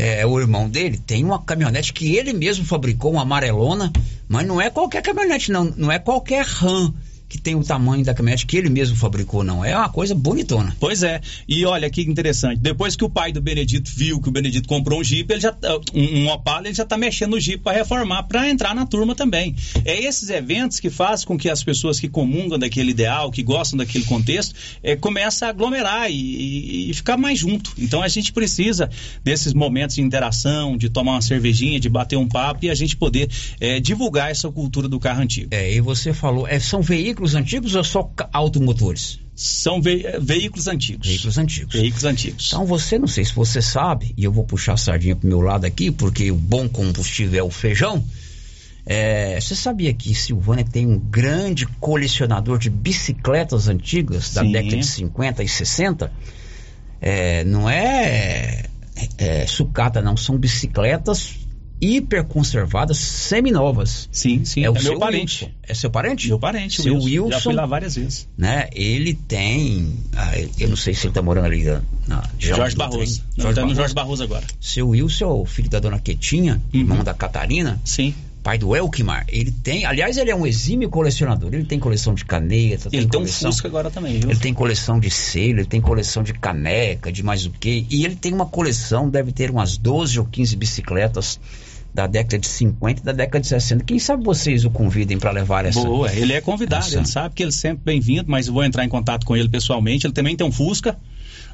é, 0.00 0.26
o 0.26 0.40
irmão 0.40 0.68
dele, 0.68 0.96
tem 0.96 1.24
uma 1.24 1.38
caminhonete 1.42 1.92
que 1.92 2.16
ele 2.16 2.32
mesmo 2.32 2.64
fabricou, 2.64 3.12
uma 3.12 3.22
amarelona, 3.22 3.92
mas 4.26 4.46
não 4.46 4.60
é 4.60 4.70
qualquer 4.70 5.02
caminhonete, 5.02 5.52
não. 5.52 5.64
Não 5.76 5.92
é 5.92 5.98
qualquer 5.98 6.44
RAM 6.44 6.94
que 7.30 7.38
tem 7.38 7.54
o 7.54 7.62
tamanho 7.62 8.04
da 8.04 8.12
caminhonete 8.12 8.44
que 8.44 8.56
ele 8.56 8.68
mesmo 8.68 8.96
fabricou, 8.96 9.44
não. 9.44 9.64
É 9.64 9.74
uma 9.76 9.88
coisa 9.88 10.16
bonitona. 10.16 10.76
Pois 10.80 11.04
é. 11.04 11.20
E 11.48 11.64
olha 11.64 11.88
que 11.88 12.02
interessante. 12.02 12.58
Depois 12.58 12.96
que 12.96 13.04
o 13.04 13.08
pai 13.08 13.30
do 13.32 13.40
Benedito 13.40 13.88
viu 13.94 14.20
que 14.20 14.28
o 14.28 14.32
Benedito 14.32 14.68
comprou 14.68 15.00
um 15.00 15.04
Jeep, 15.04 15.32
ele 15.32 15.40
já 15.40 15.56
um, 15.94 16.22
um 16.24 16.28
Opala, 16.28 16.66
ele 16.66 16.74
já 16.74 16.84
tá 16.84 16.98
mexendo 16.98 17.30
no 17.30 17.40
Jeep 17.40 17.62
para 17.62 17.76
reformar, 17.76 18.24
para 18.24 18.50
entrar 18.50 18.74
na 18.74 18.84
turma 18.84 19.14
também. 19.14 19.54
É 19.84 20.02
esses 20.02 20.28
eventos 20.28 20.80
que 20.80 20.90
fazem 20.90 21.24
com 21.24 21.38
que 21.38 21.48
as 21.48 21.62
pessoas 21.62 22.00
que 22.00 22.08
comungam 22.08 22.58
daquele 22.58 22.90
ideal, 22.90 23.30
que 23.30 23.44
gostam 23.44 23.76
daquele 23.76 24.04
contexto, 24.04 24.52
é, 24.82 24.96
começa 24.96 25.46
a 25.46 25.50
aglomerar 25.50 26.10
e, 26.10 26.14
e- 26.16 26.90
e 26.90 26.94
ficar 26.94 27.16
mais 27.16 27.38
junto. 27.38 27.72
Então 27.78 28.02
a 28.02 28.08
gente 28.08 28.32
precisa 28.32 28.90
desses 29.22 29.54
momentos 29.54 29.94
de 29.94 30.02
interação, 30.02 30.76
de 30.76 30.88
tomar 30.90 31.12
uma 31.12 31.22
cervejinha, 31.22 31.78
de 31.78 31.88
bater 31.88 32.16
um 32.16 32.26
papo 32.26 32.64
e 32.64 32.70
a 32.70 32.74
gente 32.74 32.96
poder 32.96 33.30
é, 33.60 33.78
divulgar 33.78 34.32
essa 34.32 34.50
cultura 34.50 34.88
do 34.88 34.98
carro 34.98 35.22
antigo. 35.22 35.46
É, 35.52 35.72
e 35.72 35.80
você 35.80 36.12
falou, 36.12 36.48
é, 36.48 36.58
são 36.58 36.82
veículos 36.82 37.19
antigos 37.34 37.74
ou 37.74 37.84
só 37.84 38.10
automotores? 38.32 39.20
São 39.34 39.80
ve- 39.80 40.04
veículos 40.20 40.66
antigos. 40.68 41.06
Veículos 41.06 41.38
antigos. 41.38 41.74
Veículos 41.74 42.04
antigos. 42.04 42.46
Então 42.48 42.66
você, 42.66 42.98
não 42.98 43.06
sei 43.06 43.24
se 43.24 43.34
você 43.34 43.62
sabe, 43.62 44.12
e 44.16 44.24
eu 44.24 44.32
vou 44.32 44.44
puxar 44.44 44.74
a 44.74 44.76
sardinha 44.76 45.16
pro 45.16 45.28
meu 45.28 45.40
lado 45.40 45.64
aqui, 45.64 45.90
porque 45.90 46.30
o 46.30 46.36
bom 46.36 46.68
combustível 46.68 47.40
é 47.40 47.42
o 47.42 47.50
feijão. 47.50 48.04
É, 48.84 49.40
você 49.40 49.54
sabia 49.54 49.92
que 49.94 50.14
Silvânia 50.14 50.64
tem 50.64 50.86
um 50.86 50.98
grande 50.98 51.66
colecionador 51.78 52.58
de 52.58 52.68
bicicletas 52.68 53.68
antigas 53.68 54.32
da 54.34 54.42
Sim. 54.42 54.52
década 54.52 54.76
de 54.76 54.86
50 54.86 55.42
e 55.42 55.48
60? 55.48 56.12
É, 57.00 57.44
não 57.44 57.68
é, 57.68 58.64
é 59.16 59.46
sucata, 59.46 60.02
não, 60.02 60.16
são 60.16 60.36
bicicletas 60.36 61.34
hiper 61.80 62.24
conservadas, 62.24 62.98
seminovas. 62.98 64.08
Sim, 64.12 64.44
sim. 64.44 64.64
É, 64.64 64.70
o 64.70 64.72
É 64.72 64.74
meu 64.74 64.82
seu 64.82 64.98
parente. 64.98 65.44
Wilson. 65.44 65.56
É 65.62 65.74
seu 65.74 65.90
parente? 65.90 66.28
Meu 66.28 66.38
parente, 66.38 66.80
o 66.80 66.82
seu 66.82 66.94
Wilson. 66.94 67.08
Wilson. 67.08 67.30
Já 67.30 67.40
fui 67.40 67.54
lá 67.54 67.66
várias 67.66 67.96
vezes. 67.96 68.28
Né? 68.36 68.68
Ele 68.72 69.14
tem, 69.14 69.94
ah, 70.16 70.32
eu 70.58 70.68
não 70.68 70.76
sei 70.76 70.94
se 70.94 71.06
ele 71.06 71.14
tá 71.14 71.22
morando 71.22 71.46
ali 71.46 71.64
na, 71.64 71.82
na 72.06 72.22
Jorge 72.38 72.76
Barroso. 72.76 73.22
Não, 73.36 73.52
tá 73.54 73.64
no 73.64 73.74
Jorge 73.74 73.94
Barroso 73.94 74.22
agora. 74.22 74.44
seu 74.60 74.88
Wilson 74.88 75.24
é 75.24 75.28
o 75.28 75.44
filho 75.46 75.70
da 75.70 75.78
dona 75.80 75.98
Quetinha, 75.98 76.60
irmão 76.72 77.02
da 77.02 77.14
Catarina. 77.14 77.80
Sim. 77.84 78.14
Pai 78.42 78.56
do 78.56 78.74
Elkmar. 78.74 79.26
Ele 79.28 79.50
tem, 79.50 79.84
aliás, 79.84 80.16
ele 80.16 80.30
é 80.30 80.34
um 80.34 80.46
exímio 80.46 80.88
colecionador. 80.88 81.52
Ele 81.52 81.64
tem 81.64 81.78
coleção 81.78 82.14
de 82.14 82.24
caneta, 82.24 82.88
Ele 82.90 83.06
tem 83.06 83.20
um 83.20 83.24
coleção, 83.24 83.52
Fusca 83.52 83.68
agora 83.68 83.90
também, 83.90 84.18
viu? 84.18 84.30
Ele 84.30 84.38
tem 84.38 84.54
coleção 84.54 84.98
de 84.98 85.10
selo, 85.10 85.60
ele 85.60 85.66
tem 85.66 85.78
coleção 85.80 86.22
de 86.22 86.32
caneca, 86.32 87.12
de 87.12 87.22
mais 87.22 87.44
o 87.44 87.50
quê. 87.50 87.84
E 87.90 88.02
ele 88.02 88.16
tem 88.16 88.32
uma 88.32 88.46
coleção, 88.46 89.10
deve 89.10 89.30
ter 89.30 89.50
umas 89.50 89.76
12 89.76 90.18
ou 90.18 90.24
15 90.24 90.56
bicicletas 90.56 91.38
da 91.92 92.06
década 92.06 92.38
de 92.38 92.46
50 92.46 93.00
e 93.00 93.04
da 93.04 93.12
década 93.12 93.40
de 93.40 93.46
60. 93.46 93.84
Quem 93.84 93.98
sabe 93.98 94.22
vocês 94.24 94.64
o 94.64 94.70
convidem 94.70 95.18
para 95.18 95.30
levar 95.30 95.64
essa. 95.64 95.82
Boa, 95.82 96.12
ele 96.12 96.32
é 96.32 96.40
convidado, 96.40 96.84
essa- 96.86 96.96
ele 96.98 97.06
sabe 97.06 97.34
que 97.34 97.42
ele 97.42 97.50
é 97.50 97.52
sempre 97.52 97.82
bem-vindo, 97.84 98.24
mas 98.28 98.46
eu 98.46 98.52
vou 98.52 98.64
entrar 98.64 98.84
em 98.84 98.88
contato 98.88 99.26
com 99.26 99.36
ele 99.36 99.48
pessoalmente. 99.48 100.06
Ele 100.06 100.14
também 100.14 100.36
tem 100.36 100.46
um 100.46 100.52
Fusca. 100.52 100.96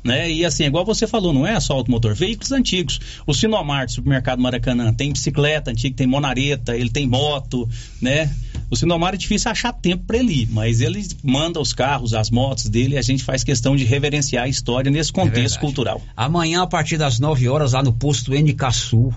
Né? 0.05 0.31
E 0.31 0.45
assim, 0.45 0.65
igual 0.65 0.85
você 0.85 1.05
falou, 1.05 1.33
não 1.33 1.45
é 1.45 1.59
só 1.59 1.73
automotor, 1.73 2.15
veículos 2.15 2.53
antigos. 2.53 3.01
O 3.27 3.35
Sinomar 3.35 3.87
do 3.87 3.93
supermercado 3.93 4.41
Maracanã 4.41 4.93
tem 4.93 5.13
bicicleta 5.13 5.73
antiga, 5.73 5.97
tem 5.97 6.07
monareta, 6.07 6.77
ele 6.77 6.91
tem 6.91 7.09
moto, 7.09 7.69
né? 8.01 8.31
O 8.71 8.77
Sinomar 8.77 9.15
é 9.15 9.17
difícil 9.17 9.51
achar 9.51 9.73
tempo 9.73 10.05
para 10.07 10.19
ele 10.19 10.43
ir, 10.43 10.49
mas 10.53 10.81
ele 10.81 11.05
manda 11.25 11.59
os 11.61 11.73
carros, 11.73 12.15
as 12.15 12.31
motos 12.31 12.69
dele, 12.69 12.95
e 12.95 12.99
a 12.99 13.03
gente 13.03 13.25
faz 13.25 13.43
questão 13.43 13.75
de 13.75 13.85
reverenciar 13.85 14.45
a 14.45 14.49
história 14.49 14.91
nesse 14.93 15.13
contexto 15.13 15.35
verdade. 15.55 15.59
cultural. 15.61 16.03
Amanhã, 16.17 16.63
a 16.63 16.67
partir 16.69 16.99
das 16.99 17.19
9 17.19 17.49
horas, 17.49 17.73
lá 17.73 17.83
no 17.83 17.93
posto 17.93 18.33
NK 18.33 18.71
Sul, 18.73 19.13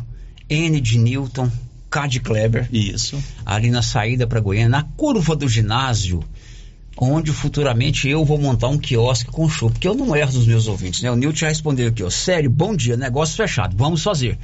N 0.50 0.82
de 0.82 0.98
Newton, 0.98 1.50
Cad 1.90 2.20
Kleber. 2.20 2.68
Isso. 2.72 3.22
Ali 3.46 3.70
na 3.70 3.82
saída 3.82 4.28
para 4.28 4.40
Goiânia, 4.40 4.70
na 4.70 4.84
curva 4.84 5.36
do 5.36 5.48
ginásio, 5.48 6.24
onde 6.98 7.32
futuramente 7.32 8.10
eu 8.10 8.26
vou 8.26 8.38
montar 8.38 8.68
um 8.68 8.78
quiosque 8.78 9.32
com 9.32 9.48
show, 9.50 9.70
porque 9.70 9.88
eu 9.88 9.96
não 9.96 10.16
erro 10.16 10.34
dos 10.34 10.46
meus 10.46 10.68
ouvintes, 10.68 11.02
né? 11.02 11.12
O 11.12 11.16
Nilton 11.16 11.38
já 11.38 11.48
respondeu 11.48 11.88
aqui, 11.88 12.04
ó. 12.04 12.10
Sério, 12.10 12.50
bom 12.50 12.76
dia, 12.76 12.98
negócio 12.98 13.36
fechado, 13.36 13.76
vamos 13.78 14.04
fazer. 14.04 14.38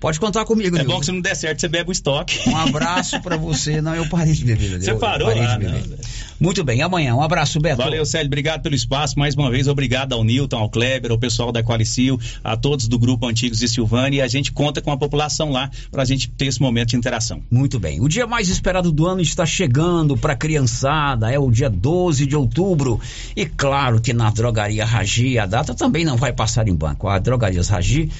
Pode 0.00 0.18
contar 0.18 0.46
comigo, 0.46 0.74
É 0.76 0.80
Nilton. 0.80 0.94
bom 0.94 1.00
que 1.00 1.06
se 1.06 1.12
não 1.12 1.20
der 1.20 1.36
certo, 1.36 1.60
você 1.60 1.68
bebe 1.68 1.90
o 1.90 1.92
estoque. 1.92 2.48
Um 2.48 2.56
abraço 2.56 3.20
pra 3.20 3.36
você. 3.36 3.82
Não, 3.82 3.94
eu 3.94 4.08
parei 4.08 4.32
de 4.32 4.44
beber. 4.46 4.80
Você 4.80 4.90
eu, 4.90 4.98
parou? 4.98 5.28
Eu 5.28 5.34
parei 5.36 5.48
Ah, 5.50 5.56
de 5.58 5.64
beber. 5.66 5.86
não. 5.88 5.98
Muito 6.40 6.64
bem, 6.64 6.80
amanhã. 6.80 7.14
Um 7.14 7.20
abraço, 7.22 7.60
Beto. 7.60 7.76
Valeu, 7.82 8.06
Célio. 8.06 8.26
Obrigado 8.26 8.62
pelo 8.62 8.74
espaço. 8.74 9.18
Mais 9.18 9.34
uma 9.34 9.50
vez, 9.50 9.68
obrigado 9.68 10.14
ao 10.14 10.24
Nilton, 10.24 10.56
ao 10.56 10.70
Kleber, 10.70 11.10
ao 11.10 11.18
pessoal 11.18 11.52
da 11.52 11.62
Qualicil, 11.62 12.18
a 12.42 12.56
todos 12.56 12.88
do 12.88 12.98
Grupo 12.98 13.26
Antigos 13.26 13.58
de 13.58 13.68
Silvânia. 13.68 14.18
E 14.18 14.22
a 14.22 14.26
gente 14.28 14.50
conta 14.50 14.80
com 14.80 14.90
a 14.90 14.96
população 14.96 15.50
lá 15.50 15.70
para 15.92 16.00
a 16.00 16.06
gente 16.06 16.30
ter 16.30 16.46
esse 16.46 16.62
momento 16.62 16.88
de 16.90 16.96
interação. 16.96 17.42
Muito 17.50 17.78
bem. 17.78 18.00
O 18.00 18.08
dia 18.08 18.26
mais 18.26 18.48
esperado 18.48 18.90
do 18.90 19.06
ano 19.06 19.20
está 19.20 19.44
chegando 19.44 20.16
para 20.16 20.32
a 20.32 20.36
criançada. 20.36 21.30
É 21.30 21.38
o 21.38 21.50
dia 21.50 21.68
12 21.68 22.24
de 22.24 22.34
outubro. 22.34 22.98
E 23.36 23.44
claro 23.44 24.00
que 24.00 24.14
na 24.14 24.30
Drogaria 24.30 24.84
Ragi, 24.86 25.38
a 25.38 25.44
data 25.44 25.74
também 25.74 26.06
não 26.06 26.16
vai 26.16 26.32
passar 26.32 26.66
em 26.68 26.74
banco. 26.74 27.06
A 27.06 27.18
Drogarias 27.18 27.68
Ragi 27.68 28.10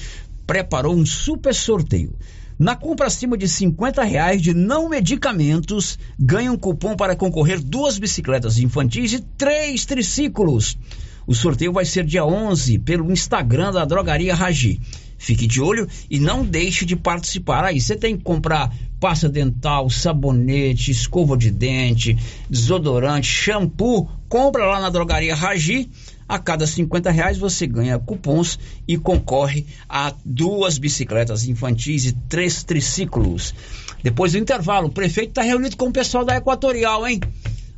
preparou 0.45 0.95
um 0.95 1.05
super 1.05 1.53
sorteio. 1.53 2.15
Na 2.57 2.75
compra 2.75 3.07
acima 3.07 3.35
de 3.37 3.47
50 3.47 4.03
reais 4.03 4.41
de 4.41 4.53
não 4.53 4.87
medicamentos, 4.87 5.97
ganha 6.19 6.51
um 6.51 6.57
cupom 6.57 6.95
para 6.95 7.15
concorrer 7.15 7.59
duas 7.59 7.97
bicicletas 7.97 8.59
infantis 8.59 9.13
e 9.13 9.19
três 9.19 9.83
triciclos. 9.83 10.77
O 11.25 11.33
sorteio 11.33 11.73
vai 11.73 11.85
ser 11.85 12.03
dia 12.05 12.25
11 12.25 12.77
pelo 12.79 13.11
Instagram 13.11 13.71
da 13.71 13.85
Drogaria 13.85 14.35
Ragi. 14.35 14.79
Fique 15.17 15.45
de 15.45 15.61
olho 15.61 15.87
e 16.09 16.19
não 16.19 16.43
deixe 16.43 16.83
de 16.83 16.95
participar. 16.95 17.63
Aí 17.63 17.79
você 17.79 17.95
tem 17.95 18.17
que 18.17 18.23
comprar 18.23 18.73
pasta 18.99 19.29
dental, 19.29 19.89
sabonete, 19.89 20.91
escova 20.91 21.37
de 21.37 21.51
dente, 21.51 22.17
desodorante, 22.49 23.27
shampoo. 23.27 24.09
Compra 24.27 24.65
lá 24.65 24.79
na 24.79 24.89
Drogaria 24.89 25.35
Ragi. 25.35 25.89
A 26.31 26.39
cada 26.39 26.65
50 26.65 27.11
reais 27.11 27.37
você 27.37 27.67
ganha 27.67 27.99
cupons 27.99 28.57
e 28.87 28.97
concorre 28.97 29.65
a 29.89 30.13
duas 30.23 30.77
bicicletas 30.77 31.45
infantis 31.45 32.05
e 32.05 32.13
três 32.13 32.63
triciclos. 32.63 33.53
Depois 34.01 34.31
do 34.31 34.37
intervalo, 34.37 34.87
o 34.87 34.91
prefeito 34.93 35.31
está 35.31 35.41
reunido 35.41 35.75
com 35.75 35.89
o 35.89 35.91
pessoal 35.91 36.23
da 36.23 36.37
Equatorial, 36.37 37.05
hein? 37.05 37.19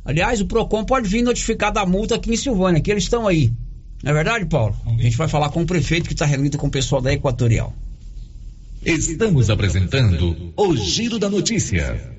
Aliás, 0.04 0.40
o 0.40 0.46
PROCON 0.46 0.84
pode 0.84 1.08
vir 1.08 1.22
notificar 1.22 1.72
da 1.72 1.84
multa 1.84 2.14
aqui 2.14 2.32
em 2.32 2.36
Silvânia, 2.36 2.80
que 2.80 2.92
eles 2.92 3.02
estão 3.02 3.26
aí. 3.26 3.52
Não 4.04 4.12
é 4.12 4.14
verdade, 4.14 4.46
Paulo? 4.46 4.76
A 4.86 5.02
gente 5.02 5.16
vai 5.16 5.26
falar 5.26 5.48
com 5.48 5.62
o 5.62 5.66
prefeito 5.66 6.06
que 6.06 6.14
está 6.14 6.24
reunido 6.24 6.56
com 6.56 6.68
o 6.68 6.70
pessoal 6.70 7.02
da 7.02 7.12
Equatorial. 7.12 7.74
Estamos 8.86 9.50
apresentando 9.50 10.52
o 10.56 10.76
Giro 10.76 11.18
da 11.18 11.28
Notícia. 11.28 12.13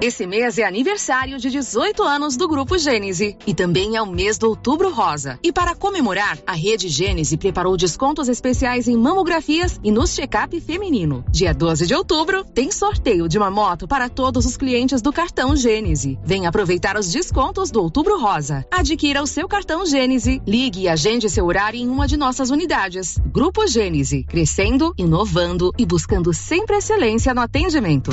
Esse 0.00 0.28
mês 0.28 0.58
é 0.58 0.64
aniversário 0.64 1.38
de 1.38 1.50
18 1.50 2.04
anos 2.04 2.36
do 2.36 2.46
Grupo 2.46 2.78
Gênese 2.78 3.36
e 3.44 3.52
também 3.52 3.96
é 3.96 4.02
o 4.02 4.06
mês 4.06 4.38
do 4.38 4.48
Outubro 4.48 4.92
Rosa. 4.92 5.40
E 5.42 5.52
para 5.52 5.74
comemorar, 5.74 6.38
a 6.46 6.52
Rede 6.52 6.88
Gênese 6.88 7.36
preparou 7.36 7.76
descontos 7.76 8.28
especiais 8.28 8.86
em 8.86 8.96
mamografias 8.96 9.80
e 9.82 9.90
nos 9.90 10.14
check-up 10.14 10.60
feminino. 10.60 11.24
Dia 11.32 11.52
12 11.52 11.84
de 11.84 11.96
outubro 11.96 12.44
tem 12.44 12.70
sorteio 12.70 13.28
de 13.28 13.36
uma 13.36 13.50
moto 13.50 13.88
para 13.88 14.08
todos 14.08 14.46
os 14.46 14.56
clientes 14.56 15.02
do 15.02 15.12
cartão 15.12 15.56
Gênese. 15.56 16.16
Venha 16.22 16.48
aproveitar 16.48 16.96
os 16.96 17.10
descontos 17.10 17.72
do 17.72 17.82
Outubro 17.82 18.20
Rosa. 18.20 18.64
Adquira 18.70 19.20
o 19.20 19.26
seu 19.26 19.48
cartão 19.48 19.84
Gênese, 19.84 20.40
ligue 20.46 20.82
e 20.82 20.88
agende 20.88 21.28
seu 21.28 21.44
horário 21.44 21.80
em 21.80 21.88
uma 21.88 22.06
de 22.06 22.16
nossas 22.16 22.50
unidades. 22.50 23.18
Grupo 23.32 23.66
Gênese, 23.66 24.22
crescendo, 24.22 24.94
inovando 24.96 25.72
e 25.76 25.84
buscando 25.84 26.32
sempre 26.32 26.76
excelência 26.76 27.34
no 27.34 27.40
atendimento. 27.40 28.12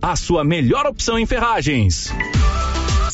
a 0.00 0.16
sua 0.16 0.42
melhor 0.42 0.86
opção 0.86 1.18
em 1.18 1.26
ferragens. 1.26 2.10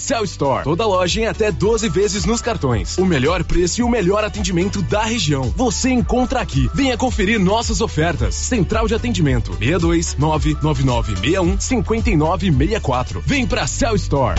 Cell 0.05 0.25
Store. 0.25 0.65
Toda 0.65 0.87
loja 0.87 1.23
em 1.23 1.27
até 1.27 1.51
12 1.51 1.89
vezes 1.89 2.27
nos 2.27 2.43
cartões. 2.43 2.99
O 2.99 3.07
melhor 3.07 3.43
preço 3.43 3.81
e 3.81 3.85
o 3.85 3.89
melhor 3.89 4.23
atendimento 4.23 4.83
da 4.83 5.03
região. 5.03 5.53
Você 5.57 5.91
encontra 5.91 6.41
aqui. 6.41 6.69
Venha 6.75 6.97
conferir 6.97 7.41
nossas 7.41 7.81
ofertas. 7.81 8.35
Central 8.35 8.87
de 8.87 8.95
atendimento 8.95 9.53
62 9.53 10.17
99961 10.19 11.59
5964. 11.59 13.23
Vem 13.25 13.47
pra 13.47 13.67
Cell 13.67 13.97
Store. 13.97 14.39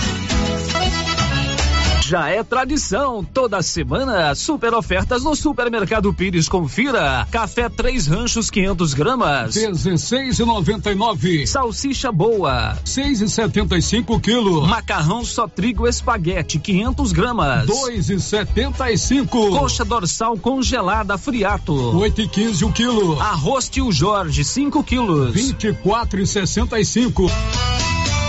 Já 2.11 2.27
é 2.27 2.43
tradição, 2.43 3.23
toda 3.23 3.61
semana, 3.61 4.35
super 4.35 4.73
ofertas 4.73 5.23
no 5.23 5.33
Supermercado 5.33 6.13
Pires. 6.13 6.49
Confira: 6.49 7.25
café 7.31 7.69
três 7.69 8.05
ranchos 8.05 8.49
500 8.49 8.93
gramas, 8.93 9.55
16,99. 9.55 11.47
salsicha 11.47 12.11
boa, 12.11 12.77
6,75 12.83 14.19
quilos. 14.19 14.67
macarrão 14.67 15.23
só 15.23 15.47
trigo 15.47 15.87
espaguete 15.87 16.59
500 16.59 17.13
gramas, 17.13 17.65
2,75. 17.67 19.57
coxa 19.57 19.85
dorsal 19.85 20.37
congelada 20.37 21.17
friato, 21.17 21.73
8,15 21.73 22.67
o 22.67 22.73
quilo. 22.73 23.21
arroz 23.21 23.69
tio 23.69 23.89
Jorge 23.89 24.43
5 24.43 24.83
quilos. 24.83 25.33
24,65. 25.33 27.31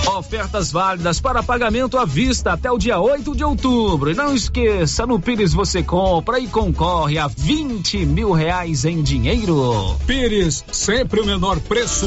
Ofertas 0.07 0.72
válidas 0.72 1.20
para 1.20 1.42
pagamento 1.42 1.96
à 1.96 2.05
vista 2.05 2.53
até 2.53 2.70
o 2.70 2.78
dia 2.78 2.98
8 2.98 3.34
de 3.36 3.44
outubro. 3.44 4.11
E 4.11 4.14
não 4.14 4.34
esqueça, 4.34 5.07
no 5.07 5.20
Pires 5.20 5.53
você 5.53 5.82
compra 5.82 6.38
e 6.38 6.46
concorre 6.46 7.18
a 7.18 7.28
20 7.28 8.05
mil 8.05 8.32
reais 8.32 8.84
em 8.84 9.03
dinheiro. 9.03 9.96
Pires, 10.07 10.64
sempre 10.72 11.20
o 11.20 11.26
menor 11.26 11.61
preço. 11.61 12.07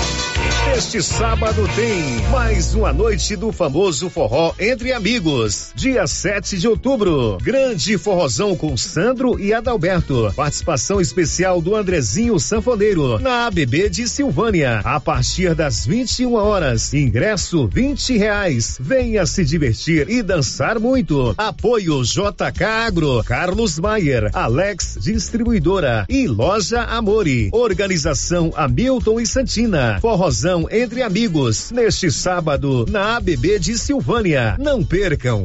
Este 0.69 1.01
sábado 1.01 1.67
tem 1.75 2.29
mais 2.29 2.75
uma 2.75 2.93
noite 2.93 3.35
do 3.35 3.51
famoso 3.51 4.09
forró 4.09 4.53
entre 4.59 4.93
amigos. 4.93 5.71
Dia 5.75 6.05
7 6.05 6.57
de 6.57 6.67
outubro. 6.67 7.37
Grande 7.41 7.97
forrozão 7.97 8.55
com 8.55 8.77
Sandro 8.77 9.39
e 9.39 9.53
Adalberto. 9.53 10.31
Participação 10.35 11.01
especial 11.01 11.61
do 11.61 11.75
Andrezinho 11.75 12.39
Sanfoneiro 12.39 13.19
na 13.19 13.47
ABB 13.47 13.89
de 13.89 14.07
Silvânia. 14.07 14.81
A 14.83 14.99
partir 14.99 15.55
das 15.55 15.85
21 15.85 16.35
horas. 16.35 16.93
Ingresso 16.93 17.67
20 17.67 18.17
reais. 18.17 18.77
Venha 18.79 19.25
se 19.25 19.43
divertir 19.43 20.09
e 20.09 20.21
dançar 20.21 20.79
muito. 20.79 21.33
Apoio 21.37 22.03
JK 22.03 22.63
Agro, 22.63 23.23
Carlos 23.25 23.79
Maier, 23.79 24.29
Alex 24.31 24.97
Distribuidora 25.01 26.05
e 26.07 26.27
Loja 26.27 26.83
Amori. 26.83 27.49
Organização 27.51 28.53
Hamilton 28.55 29.19
e 29.19 29.25
Santina. 29.25 29.97
Forrozão 29.99 30.50
entre 30.69 31.01
amigos, 31.01 31.71
neste 31.71 32.11
sábado, 32.11 32.85
na 32.89 33.17
ABB 33.17 33.59
de 33.59 33.77
Silvânia. 33.77 34.55
Não 34.59 34.83
percam. 34.83 35.43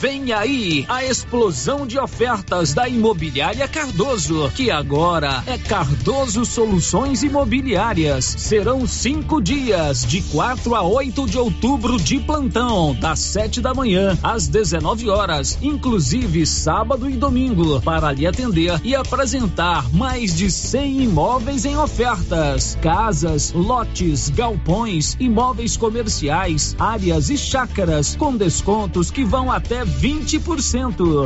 Vem 0.00 0.21
aí 0.30 0.84
a 0.88 1.02
explosão 1.02 1.86
de 1.86 1.98
ofertas 1.98 2.74
da 2.74 2.86
Imobiliária 2.86 3.66
Cardoso, 3.66 4.52
que 4.54 4.70
agora 4.70 5.42
é 5.46 5.56
Cardoso 5.56 6.44
Soluções 6.44 7.22
Imobiliárias. 7.22 8.24
Serão 8.24 8.86
cinco 8.86 9.40
dias, 9.40 10.04
de 10.04 10.20
4 10.20 10.74
a 10.74 10.82
8 10.82 11.26
de 11.26 11.38
outubro, 11.38 11.96
de 11.96 12.18
plantão, 12.18 12.94
das 13.00 13.20
7 13.20 13.62
da 13.62 13.72
manhã 13.72 14.18
às 14.22 14.46
19 14.46 15.08
horas, 15.08 15.58
inclusive 15.62 16.44
sábado 16.44 17.08
e 17.08 17.14
domingo, 17.14 17.80
para 17.80 18.12
lhe 18.12 18.26
atender 18.26 18.78
e 18.84 18.94
apresentar 18.94 19.90
mais 19.94 20.36
de 20.36 20.50
100 20.50 21.04
imóveis 21.04 21.64
em 21.64 21.76
ofertas: 21.76 22.76
casas, 22.82 23.52
lotes, 23.52 24.28
galpões, 24.28 25.16
imóveis 25.18 25.76
comerciais, 25.76 26.76
áreas 26.78 27.30
e 27.30 27.38
chácaras, 27.38 28.14
com 28.14 28.36
descontos 28.36 29.10
que 29.10 29.24
vão 29.24 29.50
até 29.50 29.82
20%. 29.84 30.11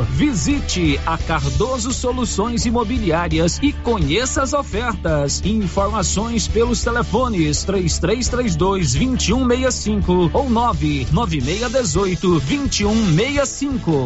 Visite 0.09 0.99
a 1.05 1.17
Cardoso 1.17 1.91
Soluções 1.93 2.65
Imobiliárias 2.65 3.59
e 3.61 3.73
conheça 3.73 4.41
as 4.41 4.53
ofertas. 4.53 5.41
Informações 5.45 6.47
pelos 6.47 6.83
telefones 6.83 7.63
3332 7.63 8.93
2165 8.93 10.31
ou 10.33 10.49
99618 10.49 12.39
2165. 12.39 14.05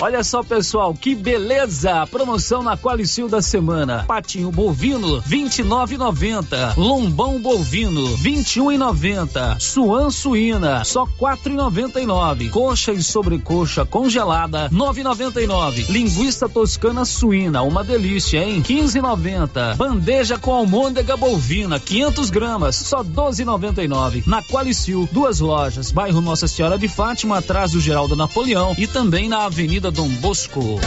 Olha 0.00 0.22
só, 0.22 0.44
pessoal, 0.44 0.94
que 0.94 1.12
beleza! 1.12 2.06
Promoção 2.06 2.62
na 2.62 2.76
Qualicil 2.76 3.28
da 3.28 3.42
semana. 3.42 4.04
Patinho 4.06 4.52
bovino, 4.52 5.20
29,90. 5.22 6.76
Lombão 6.76 7.40
bovino, 7.40 8.16
21,90. 8.18 9.58
Suan 9.58 10.10
suína, 10.10 10.84
só 10.84 11.04
4,99. 11.04 12.48
Coxa 12.50 12.92
e 12.92 13.02
sobrecoxa 13.02 13.84
congelada, 13.84 14.70
9,99. 14.70 15.90
Linguiça 15.90 16.48
toscana 16.48 17.04
suína, 17.04 17.62
uma 17.62 17.82
delícia, 17.82 18.38
hein? 18.38 18.62
15,90. 18.62 19.74
Bandeja 19.74 20.38
com 20.38 20.54
almôndega 20.54 21.16
bovina, 21.16 21.80
500 21.80 22.30
gramas, 22.30 22.76
só 22.76 23.02
12,99. 23.02 24.24
Na 24.28 24.44
Qualicil, 24.44 25.08
duas 25.10 25.40
lojas, 25.40 25.90
bairro 25.90 26.20
Nossa 26.20 26.46
Senhora 26.46 26.78
de 26.78 26.86
Fátima, 26.86 27.38
atrás 27.38 27.72
do 27.72 27.80
Geraldo 27.80 28.14
Napoleão 28.14 28.76
e 28.78 28.86
também 28.86 29.28
na 29.28 29.44
Avenida 29.44 29.87
Dom 29.90 30.08
Bosco. 30.20 30.80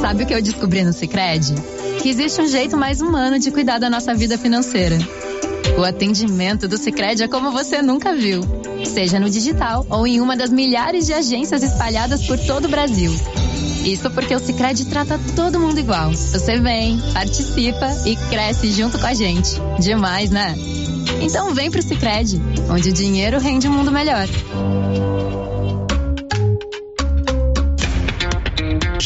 Sabe 0.00 0.24
o 0.24 0.26
que 0.26 0.34
eu 0.34 0.42
descobri 0.42 0.84
no 0.84 0.92
Sicredi? 0.92 1.54
Que 2.02 2.08
existe 2.08 2.40
um 2.40 2.46
jeito 2.46 2.76
mais 2.76 3.00
humano 3.00 3.38
de 3.38 3.50
cuidar 3.50 3.78
da 3.78 3.90
nossa 3.90 4.14
vida 4.14 4.38
financeira. 4.38 4.98
O 5.78 5.84
atendimento 5.84 6.66
do 6.66 6.78
Sicredi 6.78 7.22
é 7.22 7.28
como 7.28 7.50
você 7.50 7.82
nunca 7.82 8.14
viu. 8.14 8.40
Seja 8.84 9.20
no 9.20 9.28
digital 9.28 9.86
ou 9.90 10.06
em 10.06 10.20
uma 10.20 10.36
das 10.36 10.50
milhares 10.50 11.06
de 11.06 11.12
agências 11.12 11.62
espalhadas 11.62 12.26
por 12.26 12.38
todo 12.38 12.64
o 12.64 12.68
Brasil. 12.68 13.12
Isso 13.86 14.10
porque 14.10 14.34
o 14.34 14.40
Sicredi 14.40 14.84
trata 14.86 15.16
todo 15.36 15.60
mundo 15.60 15.78
igual. 15.78 16.10
Você 16.10 16.58
vem, 16.58 16.98
participa 17.12 17.86
e 18.04 18.16
cresce 18.16 18.72
junto 18.72 18.98
com 18.98 19.06
a 19.06 19.14
gente. 19.14 19.60
Demais, 19.78 20.28
né? 20.28 20.56
Então 21.20 21.54
vem 21.54 21.70
pro 21.70 21.80
Sicredi, 21.80 22.42
onde 22.68 22.90
o 22.90 22.92
dinheiro 22.92 23.38
rende 23.38 23.68
um 23.68 23.72
mundo 23.72 23.92
melhor. 23.92 24.26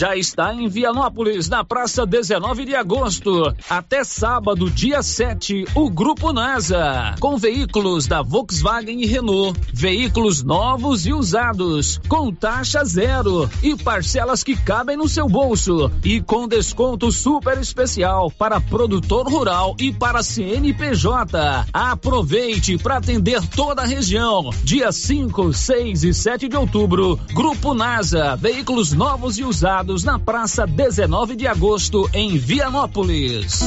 Já 0.01 0.17
está 0.17 0.55
em 0.55 0.67
Vianópolis, 0.67 1.51
na 1.51 1.63
praça 1.63 2.07
19 2.07 2.65
de 2.65 2.75
agosto. 2.75 3.55
Até 3.69 4.03
sábado, 4.03 4.71
dia 4.71 5.03
7, 5.03 5.67
o 5.75 5.91
Grupo 5.91 6.33
NASA. 6.33 7.15
Com 7.21 7.37
veículos 7.37 8.07
da 8.07 8.23
Volkswagen 8.23 9.03
e 9.03 9.05
Renault. 9.05 9.61
Veículos 9.75 10.43
novos 10.43 11.05
e 11.05 11.13
usados. 11.13 12.01
Com 12.09 12.33
taxa 12.33 12.83
zero. 12.83 13.47
E 13.63 13.77
parcelas 13.77 14.43
que 14.43 14.57
cabem 14.57 14.97
no 14.97 15.07
seu 15.07 15.29
bolso. 15.29 15.93
E 16.03 16.19
com 16.23 16.49
desconto 16.49 17.13
super 17.13 17.59
especial 17.59 18.31
para 18.31 18.59
produtor 18.59 19.29
rural 19.31 19.77
e 19.79 19.93
para 19.93 20.23
CNPJ. 20.23 21.67
Aproveite 21.75 22.79
para 22.79 22.97
atender 22.97 23.47
toda 23.49 23.83
a 23.83 23.87
região. 23.87 24.49
Dia 24.65 24.93
5, 24.93 25.53
6 25.53 26.05
e 26.05 26.15
7 26.15 26.49
de 26.49 26.57
outubro. 26.57 27.21
Grupo 27.35 27.75
NASA. 27.75 28.35
Veículos 28.37 28.95
novos 28.95 29.39
e 29.39 29.45
usados 29.45 29.90
na 30.05 30.19
praça 30.19 30.67
19 30.67 31.35
de 31.35 31.49
agosto, 31.49 32.09
em 32.15 32.39
Vianópolis. 32.39 33.61
O 33.61 33.67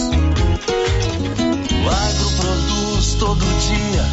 agro 1.89 2.31
produz 2.37 3.15
todo 3.15 3.39
dia 3.39 4.03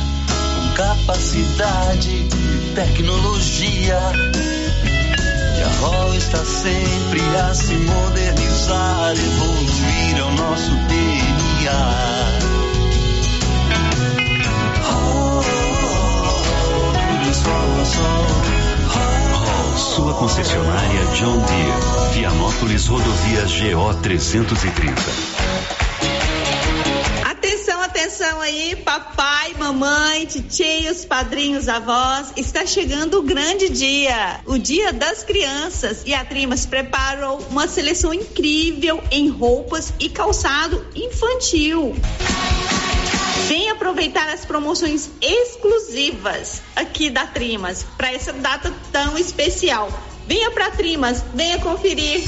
um 0.61 0.75
capacidade, 0.75 2.29
tecnologia. 2.75 4.01
E 5.57 5.63
a 5.63 5.69
ROL 5.81 6.15
está 6.17 6.45
sempre 6.45 7.21
a 7.37 7.55
se 7.55 7.75
modernizar, 7.75 9.13
evoluir 9.13 10.19
é 10.19 10.23
o 10.23 10.31
nosso 10.33 10.71
DNA. 10.89 11.71
Oh, 14.91 15.43
sol 17.33 17.81
a 17.81 17.85
sol. 17.85 18.51
Hall, 18.51 18.60
sua 19.91 20.15
concessionária 20.15 21.05
John 21.17 21.37
Deere. 21.39 22.15
Vianópolis 22.15 22.87
Rodovias 22.87 23.51
GO 23.59 23.95
330. 24.01 24.95
Atenção, 27.25 27.83
atenção 27.83 28.41
aí, 28.41 28.77
papai, 28.77 29.53
mamãe, 29.59 30.27
titios, 30.27 31.05
padrinhos, 31.05 31.69
avós. 31.69 32.33
Está 32.37 32.65
chegando 32.65 33.19
o 33.19 33.23
grande 33.23 33.69
dia, 33.69 34.41
o 34.47 34.57
Dia 34.59 34.93
das 34.93 35.25
Crianças. 35.25 36.03
E 36.07 36.15
a 36.15 36.25
Trimas 36.25 36.65
preparou 36.65 37.41
uma 37.51 37.67
seleção 37.67 38.15
incrível 38.15 39.03
em 39.11 39.29
roupas 39.29 39.93
e 39.99 40.09
calçado 40.09 40.87
infantil. 40.95 41.97
Vem 43.51 43.69
aproveitar 43.69 44.29
as 44.29 44.45
promoções 44.45 45.11
exclusivas 45.21 46.63
aqui 46.77 47.11
da 47.11 47.27
Trimas 47.27 47.83
para 47.97 48.13
essa 48.13 48.33
data 48.33 48.73
tão 48.93 49.19
especial. 49.19 49.89
Venha 50.25 50.53
pra 50.53 50.71
Trimas, 50.71 51.25
venha 51.35 51.59
conferir. 51.59 52.23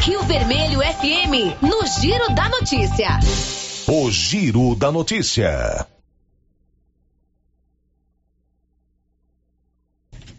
Rio 0.00 0.24
Vermelho 0.24 0.80
FM, 0.80 1.62
no 1.62 1.86
Giro 2.00 2.34
da 2.34 2.48
Notícia. 2.48 3.10
O 3.86 4.10
Giro 4.10 4.74
da 4.74 4.90
Notícia. 4.90 5.86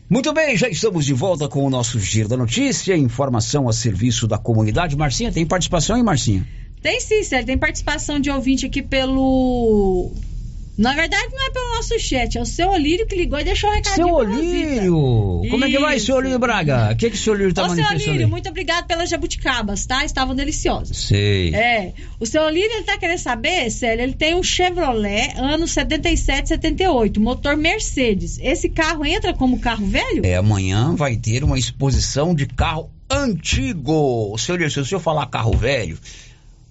Muito 0.10 0.34
bem, 0.34 0.58
já 0.58 0.68
estamos 0.68 1.06
de 1.06 1.14
volta 1.14 1.48
com 1.48 1.64
o 1.64 1.70
nosso 1.70 2.02
Giro 2.02 2.28
da 2.28 2.36
Notícia, 2.36 2.98
informação 2.98 3.70
a 3.70 3.72
serviço 3.72 4.28
da 4.28 4.38
comunidade. 4.38 4.98
Marcinha, 4.98 5.32
tem 5.32 5.45
participação, 5.45 5.95
hein, 5.95 6.04
Marcinha? 6.04 6.45
Tem 6.82 6.99
sim, 6.99 7.24
Sérgio. 7.24 7.48
Tem 7.48 7.58
participação 7.58 8.20
de 8.20 8.30
ouvinte 8.30 8.66
aqui 8.66 8.82
pelo. 8.82 10.12
Na 10.78 10.94
verdade, 10.94 11.28
não 11.32 11.48
é 11.48 11.49
pelo 11.49 11.76
nosso 11.76 11.98
chat, 11.99 12.38
é 12.38 12.41
o 12.41 12.45
seu 12.45 12.70
Olírio 12.70 13.08
que 13.08 13.16
ligou 13.16 13.40
e 13.40 13.44
deixou 13.44 13.68
o 13.68 13.74
recadinho. 13.74 14.08
Seu. 14.08 14.14
Olírio! 14.14 15.41
Como 15.49 15.66
é 15.66 15.70
que 15.72 15.80
vai, 15.80 15.99
seu 15.99 16.18
Olírio 16.18 16.38
Braga? 16.38 16.91
O 16.91 16.95
que, 16.95 17.10
que 17.10 17.16
o 17.16 17.20
seu 17.20 17.34
Olírio 17.34 17.52
tá 17.52 17.64
Ô, 17.64 17.70
seu 17.70 17.78
manifestando? 17.78 18.10
Olírio, 18.10 18.26
aí? 18.28 18.32
muito 18.32 18.48
obrigado 18.48 18.86
pelas 18.86 19.10
jabuticabas, 19.10 19.88
tá? 19.88 20.06
Estavam 20.06 20.36
deliciosas. 20.36 20.95
Sei. 20.95 21.56
É. 21.56 21.94
O 22.20 22.28
seu 22.28 22.44
Olírio, 22.44 22.72
ele 22.72 22.84
tá 22.84 22.95
querendo 22.95 23.18
saber, 23.18 23.72
Célio, 23.72 24.04
ele 24.04 24.14
tem 24.14 24.36
um 24.36 24.44
Chevrolet, 24.44 25.34
ano 25.38 25.68
77, 25.68 26.49
78, 26.49 27.20
motor 27.20 27.58
Mercedes. 27.58 28.38
Esse 28.40 28.70
carro 28.70 29.04
entra 29.04 29.34
como 29.34 29.58
carro 29.60 29.88
velho? 29.88 30.24
É, 30.24 30.36
amanhã 30.36 30.94
vai 30.95 31.16
ter 31.16 31.44
uma 31.44 31.58
exposição 31.58 32.36
de 32.36 32.45
carro 32.45 32.91
antigo. 33.10 34.38
Seu 34.38 34.54
Olírio, 34.54 34.72
se 34.72 34.80
o 34.80 34.86
senhor 34.86 35.02
falar 35.02 35.26
carro 35.26 35.54
velho, 35.58 35.98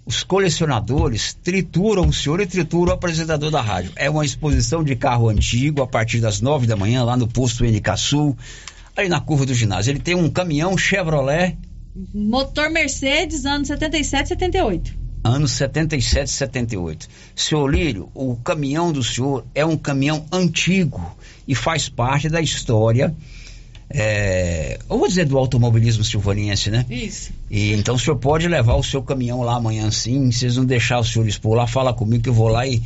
os 0.06 0.22
colecionadores 0.22 1.34
trituram 1.34 2.06
o 2.06 2.12
senhor 2.12 2.40
e 2.40 2.46
trituram 2.46 2.92
o 2.92 2.94
apresentador 2.94 3.50
da 3.50 3.60
rádio. 3.60 3.90
É 3.96 4.08
uma 4.08 4.24
exposição 4.24 4.84
de 4.84 4.94
carro 4.94 5.28
antigo 5.28 5.82
a 5.82 5.86
partir 5.86 6.20
das 6.20 6.40
nove 6.40 6.66
da 6.66 6.76
manhã, 6.76 7.02
lá 7.02 7.16
no 7.16 7.26
posto 7.26 7.64
NK 7.64 7.96
Sul, 7.96 8.38
aí 8.96 9.08
na 9.08 9.20
curva 9.20 9.44
do 9.44 9.52
ginásio. 9.52 9.90
Ele 9.90 9.98
tem 9.98 10.14
um 10.14 10.30
caminhão 10.30 10.78
Chevrolet, 10.78 11.58
Motor 12.14 12.70
Mercedes, 12.70 13.44
ano 13.44 13.64
77, 13.64 14.28
78. 14.28 15.06
anos 15.24 15.52
77 15.52 16.30
78. 16.30 17.08
Seu 17.34 17.58
Olírio, 17.58 18.08
o 18.14 18.36
caminhão 18.36 18.92
do 18.92 19.02
senhor 19.02 19.44
é 19.54 19.64
um 19.64 19.76
caminhão 19.76 20.24
antigo 20.30 21.16
e 21.48 21.54
faz 21.54 21.88
parte 21.88 22.28
da 22.28 22.40
história, 22.40 23.14
é, 23.88 24.78
eu 24.88 24.98
vou 24.98 25.06
dizer 25.06 25.26
do 25.26 25.38
automobilismo 25.38 26.02
silvaniense, 26.02 26.70
né? 26.70 26.84
Isso. 26.90 27.30
E 27.50 27.72
então 27.72 27.94
o 27.94 27.98
senhor 27.98 28.16
pode 28.16 28.48
levar 28.48 28.74
o 28.74 28.82
seu 28.82 29.02
caminhão 29.02 29.42
lá 29.42 29.56
amanhã 29.56 29.90
sim, 29.90 30.30
se 30.30 30.40
vocês 30.40 30.56
não 30.56 30.64
deixar 30.64 30.98
o 30.98 31.04
senhor 31.04 31.26
expor 31.26 31.56
lá, 31.56 31.66
fala 31.66 31.94
comigo 31.94 32.24
que 32.24 32.28
eu 32.28 32.34
vou 32.34 32.48
lá 32.48 32.66
e 32.66 32.82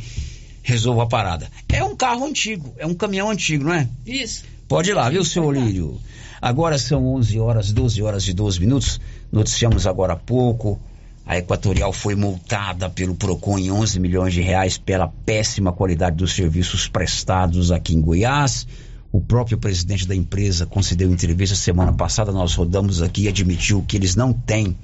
resolvo 0.61 1.01
a 1.01 1.07
parada. 1.07 1.49
É 1.67 1.83
um 1.83 1.95
carro 1.95 2.25
antigo, 2.25 2.73
é 2.77 2.85
um 2.85 2.93
caminhão 2.93 3.29
antigo, 3.29 3.63
não 3.63 3.73
é? 3.73 3.87
Isso. 4.05 4.43
Pode 4.67 4.91
ir 4.91 4.93
lá, 4.93 5.09
viu, 5.09 5.25
seu 5.25 5.43
Olírio? 5.43 5.99
Agora 6.41 6.77
são 6.77 7.05
11 7.15 7.39
horas, 7.39 7.71
12 7.71 8.01
horas 8.01 8.27
e 8.27 8.33
12 8.33 8.59
minutos. 8.59 9.01
Noticiamos 9.31 9.85
agora 9.85 10.13
há 10.13 10.15
pouco. 10.15 10.79
A 11.25 11.37
Equatorial 11.37 11.93
foi 11.93 12.15
multada 12.15 12.89
pelo 12.89 13.15
PROCON 13.15 13.59
em 13.59 13.71
11 13.71 13.99
milhões 13.99 14.33
de 14.33 14.41
reais 14.41 14.77
pela 14.77 15.07
péssima 15.07 15.71
qualidade 15.71 16.15
dos 16.15 16.33
serviços 16.33 16.87
prestados 16.87 17.71
aqui 17.71 17.93
em 17.93 18.01
Goiás. 18.01 18.65
O 19.11 19.19
próprio 19.19 19.57
presidente 19.57 20.07
da 20.07 20.15
empresa 20.15 20.65
concedeu 20.65 21.11
entrevista 21.11 21.55
semana 21.55 21.91
passada. 21.91 22.31
Nós 22.31 22.55
rodamos 22.55 23.01
aqui 23.01 23.23
e 23.23 23.27
admitiu 23.27 23.83
que 23.85 23.97
eles 23.97 24.15
não 24.15 24.31
têm 24.31 24.77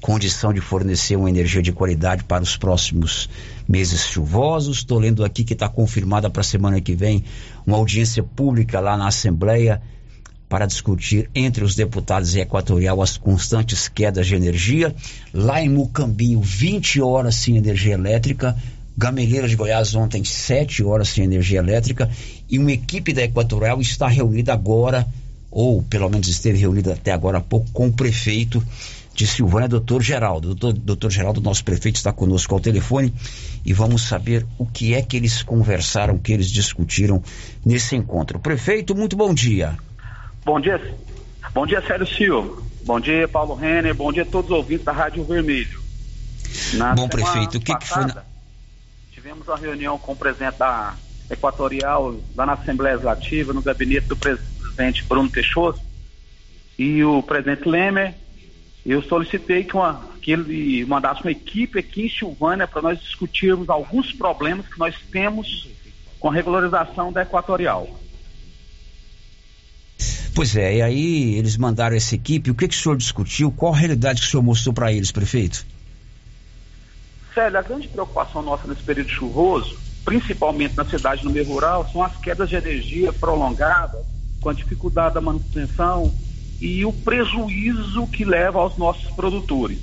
condição 0.00 0.52
de 0.52 0.60
fornecer 0.60 1.16
uma 1.16 1.28
energia 1.28 1.60
de 1.60 1.72
qualidade 1.72 2.24
para 2.24 2.42
os 2.42 2.56
próximos 2.56 3.28
meses 3.68 4.06
chuvosos. 4.06 4.78
Estou 4.78 4.98
lendo 4.98 5.24
aqui 5.24 5.44
que 5.44 5.52
está 5.52 5.68
confirmada 5.68 6.30
para 6.30 6.40
a 6.40 6.44
semana 6.44 6.80
que 6.80 6.94
vem 6.94 7.24
uma 7.66 7.76
audiência 7.76 8.22
pública 8.22 8.80
lá 8.80 8.96
na 8.96 9.08
Assembleia 9.08 9.82
para 10.48 10.64
discutir 10.64 11.28
entre 11.34 11.62
os 11.62 11.74
deputados 11.74 12.34
e 12.34 12.40
Equatorial 12.40 13.02
as 13.02 13.18
constantes 13.18 13.86
quedas 13.86 14.26
de 14.26 14.34
energia. 14.34 14.94
Lá 15.32 15.60
em 15.60 15.68
Mucambinho, 15.68 16.40
20 16.40 17.02
horas 17.02 17.34
sem 17.34 17.58
energia 17.58 17.92
elétrica. 17.92 18.56
Gameleira 18.98 19.46
de 19.46 19.54
Goiás 19.54 19.94
ontem, 19.94 20.24
7 20.24 20.82
horas 20.82 21.10
sem 21.10 21.22
energia 21.22 21.60
elétrica. 21.60 22.10
E 22.50 22.58
uma 22.58 22.72
equipe 22.72 23.12
da 23.12 23.22
Equatorial 23.22 23.80
está 23.80 24.08
reunida 24.08 24.52
agora, 24.52 25.06
ou 25.52 25.80
pelo 25.84 26.10
menos 26.10 26.26
esteve 26.26 26.58
reunida 26.58 26.94
até 26.94 27.12
agora 27.12 27.38
há 27.38 27.40
pouco, 27.40 27.70
com 27.70 27.86
o 27.86 27.92
prefeito 27.92 28.60
de 29.14 29.24
Silvânia, 29.24 29.68
doutor 29.68 30.02
Geraldo. 30.02 30.52
Doutor, 30.52 30.72
doutor 30.72 31.10
Geraldo, 31.12 31.40
nosso 31.40 31.62
prefeito, 31.62 31.94
está 31.94 32.12
conosco 32.12 32.52
ao 32.52 32.60
telefone 32.60 33.14
e 33.64 33.72
vamos 33.72 34.02
saber 34.02 34.44
o 34.58 34.66
que 34.66 34.94
é 34.94 35.00
que 35.00 35.16
eles 35.16 35.44
conversaram, 35.44 36.16
o 36.16 36.18
que 36.18 36.32
eles 36.32 36.50
discutiram 36.50 37.22
nesse 37.64 37.94
encontro. 37.94 38.40
Prefeito, 38.40 38.96
muito 38.96 39.14
bom 39.16 39.32
dia. 39.32 39.78
Bom 40.44 40.58
dia, 40.60 40.80
bom 41.54 41.64
dia 41.64 41.80
Sérgio 41.86 42.06
Silva. 42.16 42.62
Bom 42.84 42.98
dia, 42.98 43.28
Paulo 43.28 43.54
Renner. 43.54 43.94
Bom 43.94 44.12
dia 44.12 44.24
a 44.24 44.26
todos 44.26 44.50
os 44.50 44.56
ouvintes 44.56 44.84
da 44.84 44.90
Rádio 44.90 45.22
Vermelho. 45.22 45.80
Na 46.74 46.94
Bom, 46.94 47.08
prefeito, 47.08 47.58
o 47.58 47.60
que, 47.60 47.76
que 47.76 47.86
foi. 47.86 48.02
passada, 48.02 48.24
Tivemos 49.28 49.46
uma 49.46 49.58
reunião 49.58 49.98
com 49.98 50.12
o 50.12 50.16
presidente 50.16 50.56
da 50.56 50.96
Equatorial, 51.30 52.16
lá 52.34 52.46
na 52.46 52.54
Assembleia 52.54 52.94
Legislativa, 52.94 53.52
no 53.52 53.60
gabinete 53.60 54.06
do 54.06 54.16
presidente 54.16 55.04
Bruno 55.04 55.28
Peixoto 55.28 55.78
e 56.78 57.04
o 57.04 57.22
presidente 57.22 57.68
Lemer. 57.68 58.14
Eu 58.86 59.02
solicitei 59.02 59.64
que, 59.64 59.76
uma, 59.76 60.02
que 60.22 60.32
ele 60.32 60.82
mandasse 60.86 61.20
uma 61.20 61.30
equipe 61.30 61.78
aqui 61.78 62.06
em 62.06 62.08
Silvânia 62.08 62.66
para 62.66 62.80
nós 62.80 62.98
discutirmos 63.00 63.68
alguns 63.68 64.14
problemas 64.14 64.66
que 64.66 64.78
nós 64.78 64.96
temos 65.12 65.68
com 66.18 66.30
a 66.30 66.32
regularização 66.32 67.12
da 67.12 67.20
Equatorial. 67.20 67.86
Pois 70.34 70.56
é, 70.56 70.76
e 70.76 70.80
aí 70.80 71.34
eles 71.34 71.58
mandaram 71.58 71.94
essa 71.94 72.14
equipe. 72.14 72.50
O 72.50 72.54
que, 72.54 72.66
que 72.66 72.74
o 72.74 72.78
senhor 72.78 72.96
discutiu? 72.96 73.50
Qual 73.50 73.74
a 73.74 73.76
realidade 73.76 74.22
que 74.22 74.26
o 74.26 74.30
senhor 74.30 74.42
mostrou 74.42 74.72
para 74.72 74.90
eles, 74.90 75.12
prefeito? 75.12 75.66
Célio, 77.34 77.58
a 77.58 77.62
grande 77.62 77.88
preocupação 77.88 78.42
nossa 78.42 78.66
nesse 78.66 78.82
período 78.82 79.10
chuvoso, 79.10 79.76
principalmente 80.04 80.76
na 80.76 80.84
cidade 80.84 81.24
no 81.24 81.30
meio 81.30 81.46
rural, 81.46 81.88
são 81.92 82.02
as 82.02 82.16
quedas 82.16 82.48
de 82.48 82.56
energia 82.56 83.12
prolongadas, 83.12 84.04
com 84.40 84.48
a 84.48 84.54
dificuldade 84.54 85.14
da 85.14 85.20
manutenção 85.20 86.12
e 86.60 86.84
o 86.84 86.92
prejuízo 86.92 88.06
que 88.06 88.24
leva 88.24 88.58
aos 88.58 88.76
nossos 88.76 89.10
produtores. 89.10 89.78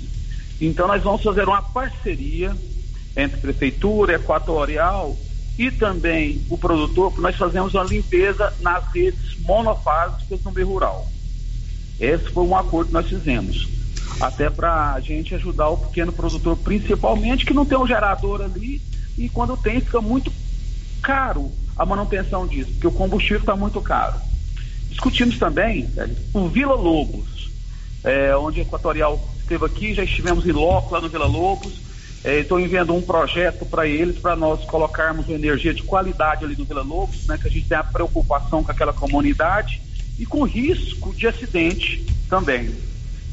Então, 0.60 0.88
nós 0.88 1.02
vamos 1.02 1.22
fazer 1.22 1.46
uma 1.46 1.62
parceria 1.62 2.56
entre 3.16 3.40
Prefeitura, 3.40 4.14
Equatorial 4.14 5.16
e 5.58 5.70
também 5.70 6.44
o 6.50 6.58
produtor, 6.58 7.12
para 7.12 7.22
nós 7.22 7.36
fazermos 7.36 7.74
uma 7.74 7.84
limpeza 7.84 8.52
nas 8.60 8.84
redes 8.92 9.38
monofásicas 9.40 10.42
no 10.42 10.52
meio 10.52 10.68
rural. 10.68 11.06
Esse 11.98 12.30
foi 12.30 12.44
um 12.44 12.56
acordo 12.56 12.88
que 12.88 12.94
nós 12.94 13.08
fizemos. 13.08 13.75
Até 14.20 14.48
para 14.48 14.94
a 14.94 15.00
gente 15.00 15.34
ajudar 15.34 15.68
o 15.68 15.76
pequeno 15.76 16.12
produtor, 16.12 16.56
principalmente, 16.56 17.44
que 17.44 17.52
não 17.52 17.66
tem 17.66 17.76
um 17.76 17.86
gerador 17.86 18.40
ali 18.40 18.80
e 19.18 19.28
quando 19.28 19.56
tem 19.56 19.80
fica 19.80 20.00
muito 20.00 20.32
caro 21.02 21.50
a 21.76 21.84
manutenção 21.84 22.46
disso, 22.46 22.70
porque 22.72 22.86
o 22.86 22.92
combustível 22.92 23.40
está 23.40 23.54
muito 23.54 23.80
caro. 23.80 24.14
Discutimos 24.88 25.38
também 25.38 25.88
o 26.32 26.48
Vila 26.48 26.74
Lobos, 26.74 27.50
é, 28.02 28.34
onde 28.36 28.60
a 28.60 28.62
Equatorial 28.62 29.22
esteve 29.40 29.64
aqui, 29.64 29.94
já 29.94 30.02
estivemos 30.02 30.46
em 30.46 30.52
loco 30.52 30.94
lá 30.94 31.00
no 31.00 31.08
Vila 31.08 31.26
Lobos. 31.26 31.74
É, 32.24 32.40
Estou 32.40 32.58
enviando 32.58 32.94
um 32.94 33.02
projeto 33.02 33.66
para 33.66 33.86
eles, 33.86 34.18
para 34.18 34.34
nós 34.34 34.64
colocarmos 34.64 35.28
energia 35.28 35.74
de 35.74 35.82
qualidade 35.82 36.44
ali 36.44 36.56
no 36.56 36.64
Vila 36.64 36.82
Lobos, 36.82 37.26
né, 37.26 37.38
que 37.38 37.46
a 37.46 37.50
gente 37.50 37.68
tem 37.68 37.76
a 37.76 37.84
preocupação 37.84 38.64
com 38.64 38.72
aquela 38.72 38.92
comunidade 38.92 39.80
e 40.18 40.24
com 40.24 40.44
risco 40.44 41.14
de 41.14 41.26
acidente 41.26 42.04
também. 42.28 42.74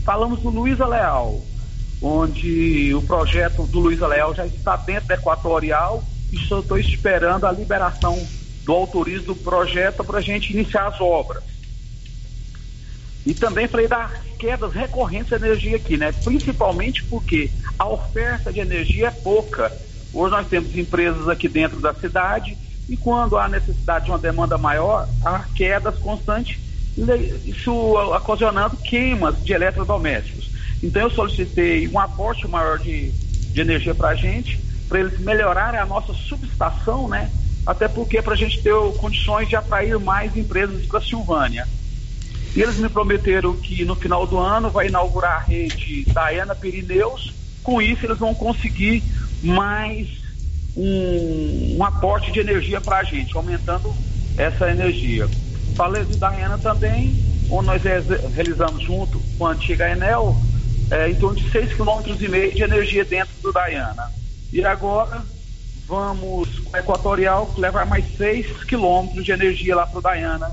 Falamos 0.03 0.41
do 0.41 0.49
Luiza 0.49 0.85
Leal, 0.85 1.41
onde 2.01 2.93
o 2.93 3.01
projeto 3.01 3.63
do 3.63 3.79
Luiza 3.79 4.05
Leal 4.05 4.35
já 4.35 4.45
está 4.45 4.75
dentro 4.75 5.07
da 5.07 5.15
Equatorial 5.15 6.03
e 6.31 6.37
só 6.37 6.59
estou 6.59 6.77
esperando 6.77 7.45
a 7.45 7.51
liberação 7.51 8.21
do 8.65 8.73
autorizo 8.73 9.27
do 9.27 9.35
projeto 9.35 10.03
para 10.03 10.19
a 10.19 10.21
gente 10.21 10.51
iniciar 10.51 10.87
as 10.87 10.99
obras. 10.99 11.43
E 13.25 13.33
também 13.33 13.67
falei 13.69 13.87
das 13.87 14.11
quedas 14.37 14.73
recorrentes 14.73 15.29
de 15.29 15.35
energia 15.35 15.77
aqui, 15.77 15.95
né? 15.95 16.11
Principalmente 16.11 17.03
porque 17.05 17.49
a 17.79 17.87
oferta 17.87 18.51
de 18.51 18.59
energia 18.59 19.07
é 19.07 19.11
pouca. 19.11 19.71
Hoje 20.13 20.31
nós 20.31 20.47
temos 20.47 20.75
empresas 20.75 21.29
aqui 21.29 21.47
dentro 21.47 21.79
da 21.79 21.93
cidade 21.93 22.57
e 22.89 22.97
quando 22.97 23.37
há 23.37 23.47
necessidade 23.47 24.05
de 24.05 24.11
uma 24.11 24.17
demanda 24.17 24.57
maior, 24.57 25.07
há 25.23 25.45
quedas 25.55 25.97
constantes, 25.99 26.59
isso 27.45 27.73
ocasionando 28.15 28.77
queimas 28.77 29.43
de 29.43 29.53
eletrodomésticos. 29.53 30.51
Então 30.81 31.03
eu 31.03 31.09
solicitei 31.09 31.87
um 31.87 31.99
aporte 31.99 32.47
maior 32.47 32.77
de, 32.77 33.09
de 33.11 33.61
energia 33.61 33.95
para 33.95 34.09
a 34.09 34.15
gente, 34.15 34.59
para 34.87 34.99
eles 34.99 35.19
melhorarem 35.19 35.79
a 35.79 35.85
nossa 35.85 36.13
subestação, 36.13 37.07
né? 37.07 37.31
Até 37.65 37.87
porque 37.87 38.21
para 38.21 38.33
a 38.33 38.37
gente 38.37 38.61
ter 38.61 38.73
condições 38.97 39.47
de 39.47 39.55
atrair 39.55 39.97
mais 39.97 40.35
empresas 40.35 40.85
para 40.85 41.01
Silvânia. 41.01 41.67
E 42.55 42.61
eles 42.61 42.77
me 42.77 42.89
prometeram 42.89 43.55
que 43.55 43.83
no 43.85 43.95
final 43.95 44.27
do 44.27 44.37
ano 44.37 44.69
vai 44.69 44.87
inaugurar 44.87 45.37
a 45.37 45.39
rede 45.39 46.05
Diana 46.05 46.53
Pirineus. 46.53 47.33
Com 47.63 47.81
isso, 47.81 48.05
eles 48.05 48.19
vão 48.19 48.35
conseguir 48.35 49.01
mais 49.41 50.07
um, 50.75 51.77
um 51.77 51.83
aporte 51.83 52.31
de 52.31 52.39
energia 52.39 52.79
para 52.79 52.97
a 52.97 53.03
gente, 53.03 53.35
aumentando 53.35 53.93
essa 54.37 54.69
energia. 54.69 55.27
Falei 55.75 56.05
de 56.05 56.17
Diana 56.17 56.57
também, 56.57 57.15
onde 57.49 57.67
nós 57.67 57.81
realizamos 58.33 58.83
junto 58.83 59.19
com 59.37 59.47
a 59.47 59.51
antiga 59.51 59.89
Enel, 59.89 60.35
é, 60.91 61.09
em 61.09 61.15
torno 61.15 61.39
de 61.39 61.49
6,5 61.49 62.03
km 62.03 62.53
de 62.53 62.63
energia 62.63 63.03
dentro 63.03 63.33
do 63.41 63.51
Diana. 63.51 64.11
E 64.51 64.63
agora 64.63 65.23
vamos 65.87 66.59
com 66.59 66.75
a 66.75 66.79
Equatorial 66.79 67.53
levar 67.57 67.85
mais 67.85 68.05
6 68.17 68.63
quilômetros 68.63 69.25
de 69.25 69.31
energia 69.31 69.75
lá 69.75 69.87
para 69.87 69.99
o 69.99 70.01
Diana 70.01 70.51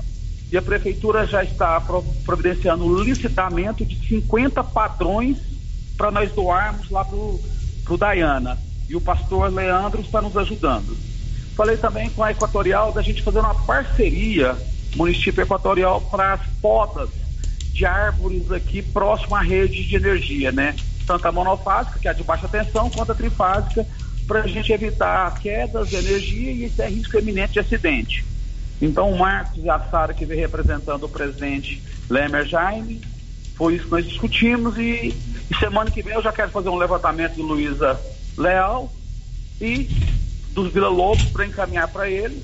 e 0.51 0.57
a 0.57 0.61
prefeitura 0.61 1.25
já 1.25 1.43
está 1.43 1.79
providenciando 2.25 2.83
o 2.83 3.01
licitamento 3.01 3.85
de 3.85 3.95
50 4.05 4.61
padrões 4.65 5.37
para 5.97 6.11
nós 6.11 6.29
doarmos 6.33 6.89
lá 6.89 7.05
para 7.05 7.15
o 7.15 7.97
Dayana. 7.97 8.57
E 8.89 8.95
o 8.95 8.99
pastor 8.99 9.49
Leandro 9.49 10.01
está 10.01 10.21
nos 10.21 10.35
ajudando. 10.35 10.97
Falei 11.55 11.77
também 11.77 12.09
com 12.09 12.21
a 12.21 12.31
Equatorial 12.31 12.91
da 12.91 13.01
gente 13.01 13.21
fazer 13.21 13.39
uma 13.39 13.55
parceria, 13.55 14.57
município 14.95 15.41
equatorial, 15.41 16.01
para 16.01 16.33
as 16.33 16.41
podas 16.61 17.09
de 17.73 17.85
árvores 17.85 18.51
aqui 18.51 18.81
próximo 18.81 19.35
à 19.35 19.41
rede 19.41 19.83
de 19.83 19.95
energia, 19.95 20.51
né? 20.51 20.75
Tanto 21.07 21.27
a 21.27 21.31
monofásica, 21.31 21.99
que 21.99 22.07
é 22.07 22.11
a 22.11 22.13
de 22.13 22.23
baixa 22.23 22.47
tensão, 22.47 22.89
quanto 22.89 23.11
a 23.11 23.15
trifásica, 23.15 23.85
para 24.27 24.43
a 24.43 24.47
gente 24.47 24.71
evitar 24.71 25.39
quedas 25.39 25.89
de 25.89 25.95
energia 25.95 26.51
e 26.51 26.63
esse 26.65 26.81
é 26.81 26.87
risco 26.87 27.17
eminente 27.17 27.53
de 27.53 27.59
acidente. 27.59 28.25
Então, 28.81 29.11
o 29.11 29.19
Marcos 29.19 29.63
e 29.63 29.69
a 29.69 29.79
Sara, 29.79 30.13
que 30.13 30.25
vem 30.25 30.39
representando 30.39 31.03
o 31.03 31.09
presidente 31.09 31.81
Lemer 32.09 32.45
Jaime, 32.45 33.01
foi 33.55 33.75
isso 33.75 33.85
que 33.85 33.91
nós 33.91 34.07
discutimos 34.07 34.77
e, 34.77 35.15
e, 35.49 35.55
semana 35.59 35.91
que 35.91 36.01
vem 36.01 36.13
eu 36.13 36.21
já 36.21 36.31
quero 36.31 36.49
fazer 36.49 36.69
um 36.69 36.77
levantamento 36.77 37.35
do 37.35 37.43
Luísa 37.43 37.99
Leal 38.37 38.91
e 39.59 39.87
dos 40.49 40.73
Vila 40.73 40.89
Lobos 40.89 41.25
para 41.25 41.45
encaminhar 41.45 41.87
para 41.87 42.09
eles. 42.09 42.43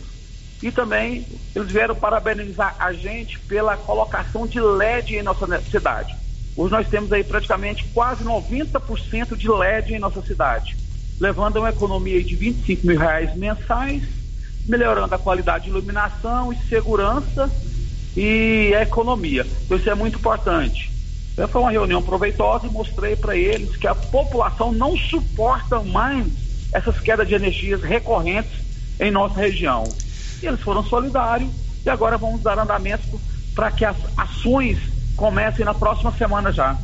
E 0.62 0.72
também 0.72 1.26
eles 1.56 1.72
vieram 1.72 1.96
parabenizar 1.96 2.76
a 2.80 2.92
gente 2.94 3.40
pela 3.42 3.78
colocação 3.78 4.48
de 4.48 4.60
LED 4.60 5.16
em 5.16 5.24
nossa 5.24 5.62
cidade. 5.62 6.16
Hoje 6.56 6.72
nós 6.72 6.88
temos 6.88 7.12
aí 7.12 7.24
praticamente 7.24 7.86
quase 7.94 8.24
90% 8.24 9.36
de 9.36 9.50
LED 9.50 9.94
em 9.94 10.00
nossa 10.00 10.22
cidade, 10.22 10.76
levando 11.20 11.58
a 11.58 11.60
uma 11.60 11.70
economia 11.70 12.24
de 12.24 12.36
25 12.36 12.88
mil 12.88 12.98
reais 12.98 13.36
mensais 13.36 14.18
melhorando 14.68 15.16
a 15.16 15.18
qualidade 15.18 15.66
de 15.66 15.70
iluminação 15.70 16.52
e 16.52 16.58
segurança 16.68 17.50
e 18.16 18.74
a 18.76 18.82
economia. 18.82 19.46
Então, 19.66 19.78
isso 19.78 19.90
é 19.90 19.96
muito 19.96 20.20
importante. 20.20 20.92
Foi 21.52 21.62
uma 21.62 21.72
reunião 21.72 22.02
proveitosa 22.02 22.66
e 22.66 22.70
mostrei 22.70 23.16
para 23.16 23.36
eles 23.36 23.78
que 23.78 23.88
a 23.88 23.96
população 23.96 24.72
não 24.72 24.98
suporta 24.98 25.80
mais 25.82 26.28
essas 26.74 27.00
quedas 27.00 27.28
de 27.28 27.36
energias 27.36 27.82
recorrentes 27.82 28.52
em 29.00 29.12
nossa 29.12 29.40
região. 29.40 29.84
E 30.42 30.46
eles 30.46 30.62
foram 30.62 30.84
solidários 30.84 31.52
e 31.86 31.90
agora 31.90 32.18
vamos 32.18 32.42
dar 32.42 32.60
andamento 32.60 33.20
para 33.56 33.72
que 33.72 33.86
as 33.86 33.98
ações 34.16 34.78
comecem 35.16 35.66
na 35.66 35.74
próxima 35.74 36.12
semana 36.12 36.52
já. 36.52 36.78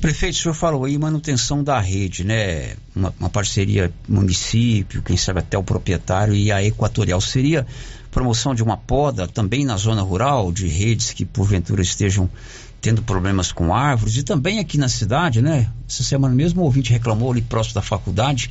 Prefeito, 0.00 0.34
o 0.34 0.38
senhor 0.38 0.54
falou 0.54 0.84
aí 0.84 0.98
manutenção 0.98 1.62
da 1.62 1.78
rede, 1.78 2.24
né? 2.24 2.74
Uma, 2.94 3.14
uma, 3.20 3.30
parceria 3.30 3.92
município, 4.08 5.00
quem 5.00 5.16
sabe 5.16 5.38
até 5.38 5.56
o 5.56 5.62
proprietário 5.62 6.34
e 6.34 6.50
a 6.50 6.60
Equatorial. 6.60 7.20
Seria 7.20 7.64
promoção 8.10 8.52
de 8.52 8.64
uma 8.64 8.76
poda 8.76 9.28
também 9.28 9.64
na 9.64 9.76
zona 9.76 10.02
rural, 10.02 10.50
de 10.50 10.66
redes 10.66 11.12
que 11.12 11.24
porventura 11.24 11.82
estejam 11.82 12.28
tendo 12.80 13.00
problemas 13.00 13.52
com 13.52 13.72
árvores 13.72 14.16
e 14.16 14.24
também 14.24 14.58
aqui 14.58 14.76
na 14.76 14.88
cidade, 14.88 15.40
né? 15.40 15.70
Essa 15.88 16.02
semana 16.02 16.34
mesmo 16.34 16.62
o 16.62 16.64
ouvinte 16.64 16.92
reclamou 16.92 17.30
ali 17.30 17.40
próximo 17.40 17.76
da 17.76 17.82
faculdade 17.82 18.50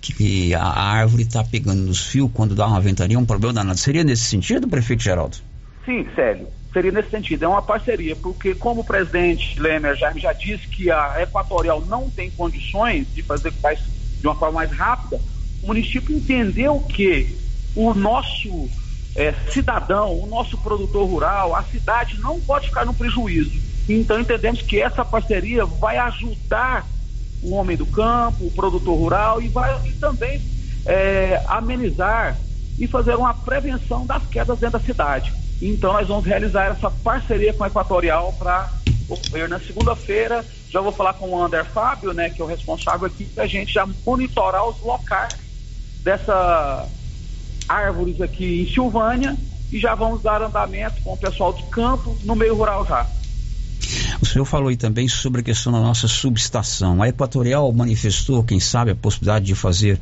que 0.00 0.54
a, 0.54 0.62
árvore 0.62 1.22
está 1.22 1.44
pegando 1.44 1.82
nos 1.82 2.06
fios 2.06 2.30
quando 2.32 2.54
dá 2.54 2.66
uma 2.66 2.80
ventania, 2.80 3.18
um 3.18 3.26
problema 3.26 3.54
danado. 3.54 3.78
Seria 3.78 4.04
nesse 4.04 4.24
sentido, 4.24 4.68
prefeito 4.68 5.02
Geraldo? 5.02 5.36
Sim, 5.84 6.06
Célio 6.14 6.46
seria 6.72 6.92
nesse 6.92 7.10
sentido, 7.10 7.44
é 7.44 7.48
uma 7.48 7.62
parceria, 7.62 8.14
porque 8.16 8.54
como 8.54 8.82
o 8.82 8.84
presidente 8.84 9.60
Lemer 9.60 9.96
já, 9.96 10.12
já 10.12 10.32
disse 10.32 10.68
que 10.68 10.90
a 10.90 11.20
Equatorial 11.22 11.84
não 11.86 12.08
tem 12.08 12.30
condições 12.30 13.12
de 13.12 13.22
fazer 13.22 13.52
de 14.20 14.26
uma 14.26 14.36
forma 14.36 14.60
mais 14.60 14.70
rápida, 14.70 15.20
o 15.62 15.66
município 15.66 16.16
entendeu 16.16 16.78
que 16.80 17.36
o 17.74 17.92
nosso 17.92 18.68
é, 19.16 19.32
cidadão, 19.50 20.18
o 20.18 20.26
nosso 20.26 20.56
produtor 20.58 21.08
rural, 21.08 21.54
a 21.54 21.62
cidade 21.64 22.18
não 22.20 22.40
pode 22.40 22.68
ficar 22.68 22.84
no 22.84 22.94
prejuízo. 22.94 23.58
Então 23.88 24.20
entendemos 24.20 24.62
que 24.62 24.80
essa 24.80 25.04
parceria 25.04 25.64
vai 25.64 25.96
ajudar 25.98 26.86
o 27.42 27.54
homem 27.54 27.76
do 27.76 27.86
campo, 27.86 28.46
o 28.46 28.50
produtor 28.50 28.98
rural 28.98 29.40
e 29.40 29.48
vai 29.48 29.74
e 29.86 29.92
também 29.92 30.40
é, 30.86 31.42
amenizar 31.46 32.36
e 32.78 32.86
fazer 32.86 33.14
uma 33.14 33.34
prevenção 33.34 34.06
das 34.06 34.26
quedas 34.26 34.58
dentro 34.58 34.78
da 34.78 34.84
cidade. 34.84 35.32
Então 35.60 35.92
nós 35.92 36.08
vamos 36.08 36.24
realizar 36.24 36.66
essa 36.66 36.90
parceria 36.90 37.52
com 37.52 37.64
a 37.64 37.66
Equatorial 37.66 38.32
para 38.38 38.70
ocorrer 39.08 39.48
na 39.48 39.60
segunda-feira. 39.60 40.44
Já 40.70 40.80
vou 40.80 40.92
falar 40.92 41.14
com 41.14 41.28
o 41.28 41.42
Ander 41.42 41.64
Fábio, 41.64 42.12
né, 42.12 42.30
que 42.30 42.40
é 42.40 42.44
o 42.44 42.48
responsável 42.48 43.06
aqui, 43.06 43.24
para 43.24 43.44
a 43.44 43.46
gente 43.46 43.72
já 43.72 43.86
monitorar 44.06 44.66
os 44.66 44.80
locais 44.80 45.34
dessa 46.02 46.88
árvores 47.68 48.20
aqui 48.20 48.62
em 48.62 48.72
Silvânia 48.72 49.36
e 49.70 49.78
já 49.78 49.94
vamos 49.94 50.22
dar 50.22 50.42
andamento 50.42 51.00
com 51.02 51.12
o 51.12 51.16
pessoal 51.16 51.52
de 51.52 51.62
campo 51.64 52.16
no 52.24 52.34
meio 52.34 52.56
rural 52.56 52.84
já. 52.86 53.06
O 54.20 54.26
senhor 54.26 54.44
falou 54.44 54.68
aí 54.68 54.76
também 54.76 55.08
sobre 55.08 55.40
a 55.40 55.44
questão 55.44 55.72
da 55.72 55.80
nossa 55.80 56.06
subestação. 56.06 57.02
A 57.02 57.08
Equatorial 57.08 57.72
manifestou, 57.72 58.44
quem 58.44 58.60
sabe, 58.60 58.90
a 58.90 58.94
possibilidade 58.94 59.46
de 59.46 59.54
fazer 59.54 59.98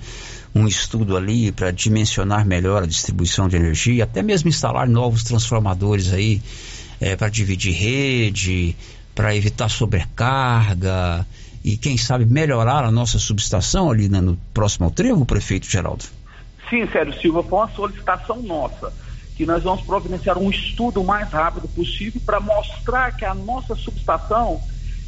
um 0.54 0.66
estudo 0.66 1.16
ali 1.16 1.52
para 1.52 1.70
dimensionar 1.70 2.46
melhor 2.46 2.82
a 2.82 2.86
distribuição 2.86 3.48
de 3.48 3.56
energia, 3.56 4.04
até 4.04 4.22
mesmo 4.22 4.48
instalar 4.48 4.88
novos 4.88 5.22
transformadores 5.22 6.12
aí 6.12 6.42
é, 7.00 7.14
para 7.16 7.28
dividir 7.28 7.72
rede, 7.72 8.76
para 9.14 9.34
evitar 9.36 9.68
sobrecarga 9.68 11.26
e 11.64 11.76
quem 11.76 11.96
sabe 11.96 12.24
melhorar 12.24 12.84
a 12.84 12.90
nossa 12.90 13.18
subestação 13.18 13.90
ali 13.90 14.08
né, 14.08 14.20
no 14.20 14.36
próximo 14.54 14.90
trevo, 14.90 15.26
prefeito 15.26 15.68
Geraldo? 15.68 16.04
Sim, 16.70 16.86
Sérgio 16.90 17.20
Silva, 17.20 17.42
foi 17.42 17.58
uma 17.58 17.70
solicitação 17.70 18.42
nossa 18.42 18.92
que 19.38 19.46
nós 19.46 19.62
vamos 19.62 19.82
providenciar 19.82 20.36
um 20.36 20.50
estudo 20.50 21.00
o 21.00 21.04
mais 21.04 21.30
rápido 21.30 21.68
possível 21.68 22.20
para 22.26 22.40
mostrar 22.40 23.16
que 23.16 23.24
a 23.24 23.32
nossa 23.32 23.76
subestação 23.76 24.60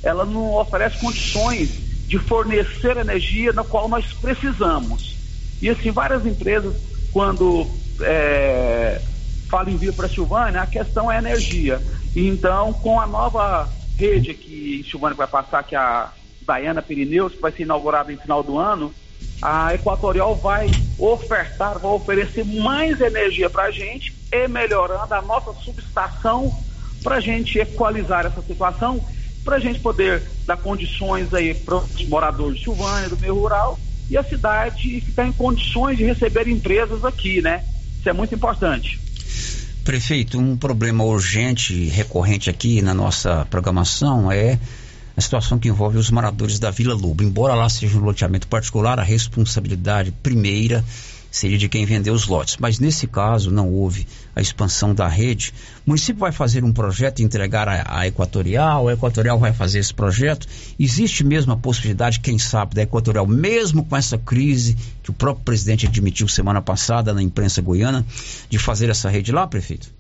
ela 0.05 0.24
não 0.24 0.55
oferece 0.55 1.01
condições 1.01 1.69
de 2.07 2.16
fornecer 2.16 2.97
energia 2.97 3.52
na 3.52 3.65
qual 3.65 3.89
nós 3.89 4.12
precisamos. 4.12 5.16
E 5.61 5.69
assim, 5.69 5.90
várias 5.90 6.24
empresas, 6.24 6.77
quando 7.12 7.66
é, 8.02 9.02
falam 9.48 9.73
em 9.73 9.77
vir 9.77 9.93
para 9.93 10.09
Silvânia, 10.09 10.62
a 10.62 10.66
questão 10.66 11.11
é 11.11 11.19
energia. 11.19 11.82
E 12.15 12.28
então, 12.28 12.73
com 12.73 13.01
a 13.01 13.09
nova 13.09 13.69
rede 13.98 14.32
que 14.32 14.86
Silvânia 14.89 15.16
vai 15.16 15.27
passar, 15.27 15.65
que 15.65 15.74
é 15.74 15.78
a 15.78 16.12
Diana 16.47 16.81
Pirineus, 16.81 17.32
que 17.32 17.40
vai 17.40 17.51
ser 17.51 17.65
inaugurada 17.65 18.12
em 18.12 18.16
final 18.16 18.44
do 18.44 18.57
ano, 18.57 18.94
a 19.43 19.75
Equatorial 19.75 20.37
vai 20.37 20.71
ofertar, 20.99 21.79
vai 21.79 21.93
oferecer 21.93 22.45
mais 22.45 23.01
energia 23.01 23.49
para 23.49 23.65
a 23.65 23.71
gente 23.71 24.15
e 24.31 24.47
melhorando 24.49 25.13
a 25.15 25.23
nossa 25.23 25.53
subestação 25.61 26.55
para 27.03 27.17
a 27.17 27.21
gente 27.21 27.59
equalizar 27.59 28.27
essa 28.27 28.43
situação, 28.43 29.03
para 29.43 29.57
a 29.57 29.59
gente 29.59 29.81
poder 29.81 30.23
dar 30.47 30.59
condições 30.59 31.33
aí 31.33 31.55
para 31.55 31.77
os 31.77 32.07
moradores 32.07 32.59
de 32.59 32.65
Silvânia, 32.65 33.09
do 33.09 33.17
meio 33.17 33.35
rural, 33.35 33.79
e 34.11 34.17
a 34.17 34.23
cidade 34.23 35.01
ficar 35.01 35.27
em 35.27 35.33
condições 35.33 35.97
de 35.97 36.05
receber 36.05 36.47
empresas 36.49 37.05
aqui, 37.05 37.41
né? 37.41 37.65
Isso 37.99 38.09
é 38.09 38.13
muito 38.13 38.35
importante. 38.35 39.01
Prefeito, 39.85 40.39
um 40.39 40.57
problema 40.57 41.05
urgente, 41.05 41.87
recorrente 41.89 42.51
aqui 42.51 42.83
na 42.83 42.93
nossa 42.93 43.47
programação 43.47 44.31
é 44.31 44.59
a 45.16 45.20
situação 45.20 45.59
que 45.59 45.69
envolve 45.69 45.99
os 45.99 46.11
moradores 46.11 46.59
da 46.59 46.70
Vila 46.70 46.95
Lobo. 46.95 47.23
Embora 47.23 47.55
lá 47.55 47.69
seja 47.69 47.99
um 47.99 48.03
loteamento 48.03 48.49
particular, 48.49 48.99
a 48.99 49.03
responsabilidade 49.03 50.12
primeira 50.23 50.85
seria 51.31 51.57
de 51.57 51.69
quem 51.69 51.85
vendeu 51.85 52.12
os 52.12 52.27
lotes. 52.27 52.57
Mas 52.59 52.78
nesse 52.78 53.07
caso 53.07 53.51
não 53.51 53.70
houve 53.70 54.07
a 54.35 54.41
expansão 54.41 54.95
da 54.95 55.07
rede. 55.07 55.55
O 55.87 55.91
município 55.91 56.20
vai 56.20 56.32
fazer 56.32 56.65
um 56.65 56.73
projeto 56.73 57.20
e 57.20 57.23
entregar 57.23 57.69
a, 57.69 58.01
a 58.01 58.07
Equatorial, 58.07 58.89
a 58.89 58.93
Equatorial 58.93 59.39
vai 59.39 59.53
fazer 59.53 59.78
esse 59.78 59.95
projeto. 59.95 60.47
Existe 60.78 61.24
mesmo 61.24 61.53
a 61.53 61.57
possibilidade, 61.57 62.20
quem 62.20 62.39
sabe, 62.39 62.74
da 62.74 62.82
Equatorial, 62.82 63.27
mesmo 63.27 63.85
com 63.85 63.97
essa 63.97 64.19
crise 64.19 64.77
que 65.03 65.11
o 65.11 65.15
próprio 65.15 65.45
presidente 65.45 65.87
admitiu 65.87 66.27
semana 66.28 66.61
passada 66.61 67.15
na 67.15 67.23
imprensa 67.23 67.62
goiana, 67.62 68.05
de 68.49 68.59
fazer 68.59 68.91
essa 68.91 69.09
rede 69.09 69.32
lá, 69.32 69.47
prefeito? 69.47 70.00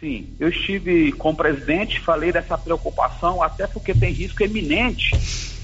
Sim, 0.00 0.28
eu 0.38 0.48
estive 0.48 1.10
com 1.12 1.30
o 1.30 1.36
presidente, 1.36 1.98
falei 2.00 2.30
dessa 2.30 2.56
preocupação, 2.56 3.42
até 3.42 3.66
porque 3.66 3.92
tem 3.92 4.12
risco 4.12 4.44
eminente 4.44 5.10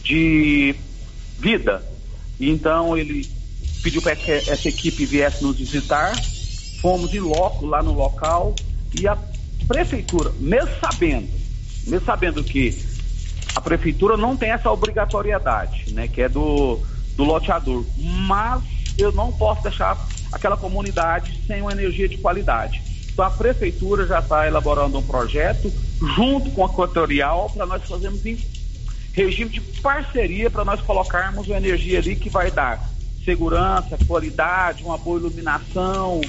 de 0.03 0.75
vida. 1.39 1.85
Então 2.41 2.99
ele 2.99 3.29
pediu 3.81 4.03
para 4.03 4.17
que 4.17 4.33
essa 4.33 4.69
equipe 4.69 5.05
viesse 5.07 5.43
nos 5.43 5.57
visitar, 5.57 6.13
fomos 6.81 7.15
em 7.15 7.21
loco 7.21 7.65
lá 7.65 7.81
no 7.81 7.93
local 7.93 8.57
e 8.99 9.07
a 9.07 9.17
prefeitura, 9.69 10.33
mesmo 10.41 10.71
sabendo, 10.81 11.29
mesmo 11.87 12.05
sabendo 12.05 12.43
que 12.43 12.77
a 13.55 13.61
prefeitura 13.61 14.17
não 14.17 14.37
tem 14.37 14.51
essa 14.51 14.71
obrigatoriedade, 14.71 15.93
né, 15.93 16.09
que 16.09 16.21
é 16.21 16.29
do, 16.29 16.81
do 17.17 17.23
loteador, 17.23 17.85
mas 18.27 18.63
eu 18.99 19.13
não 19.13 19.31
posso 19.31 19.63
deixar 19.63 19.97
aquela 20.33 20.57
comunidade 20.57 21.41
sem 21.47 21.63
uma 21.63 21.71
energia 21.71 22.09
de 22.09 22.19
qualidade. 22.19 22.94
Então 23.15 23.25
a 23.25 23.31
prefeitura 23.31 24.07
já 24.07 24.19
está 24.19 24.47
elaborando 24.47 24.99
um 24.99 25.03
projeto 25.03 25.73
junto 26.17 26.51
com 26.51 26.67
a 26.67 26.69
Equatorial 26.69 27.49
para 27.49 27.65
nós 27.65 27.85
fazermos 27.85 28.27
em 28.27 28.37
regime 29.13 29.51
de 29.51 29.61
parceria 29.61 30.51
para 30.51 30.65
nós 30.65 30.81
colocarmos 30.81 31.47
uma 31.47 31.57
energia 31.57 32.01
ali 32.01 32.17
que 32.17 32.29
vai 32.29 32.51
dar 32.51 32.91
segurança, 33.25 33.97
qualidade, 34.05 34.83
uma 34.83 34.99
boa 34.99 35.21
iluminação, 35.21 36.21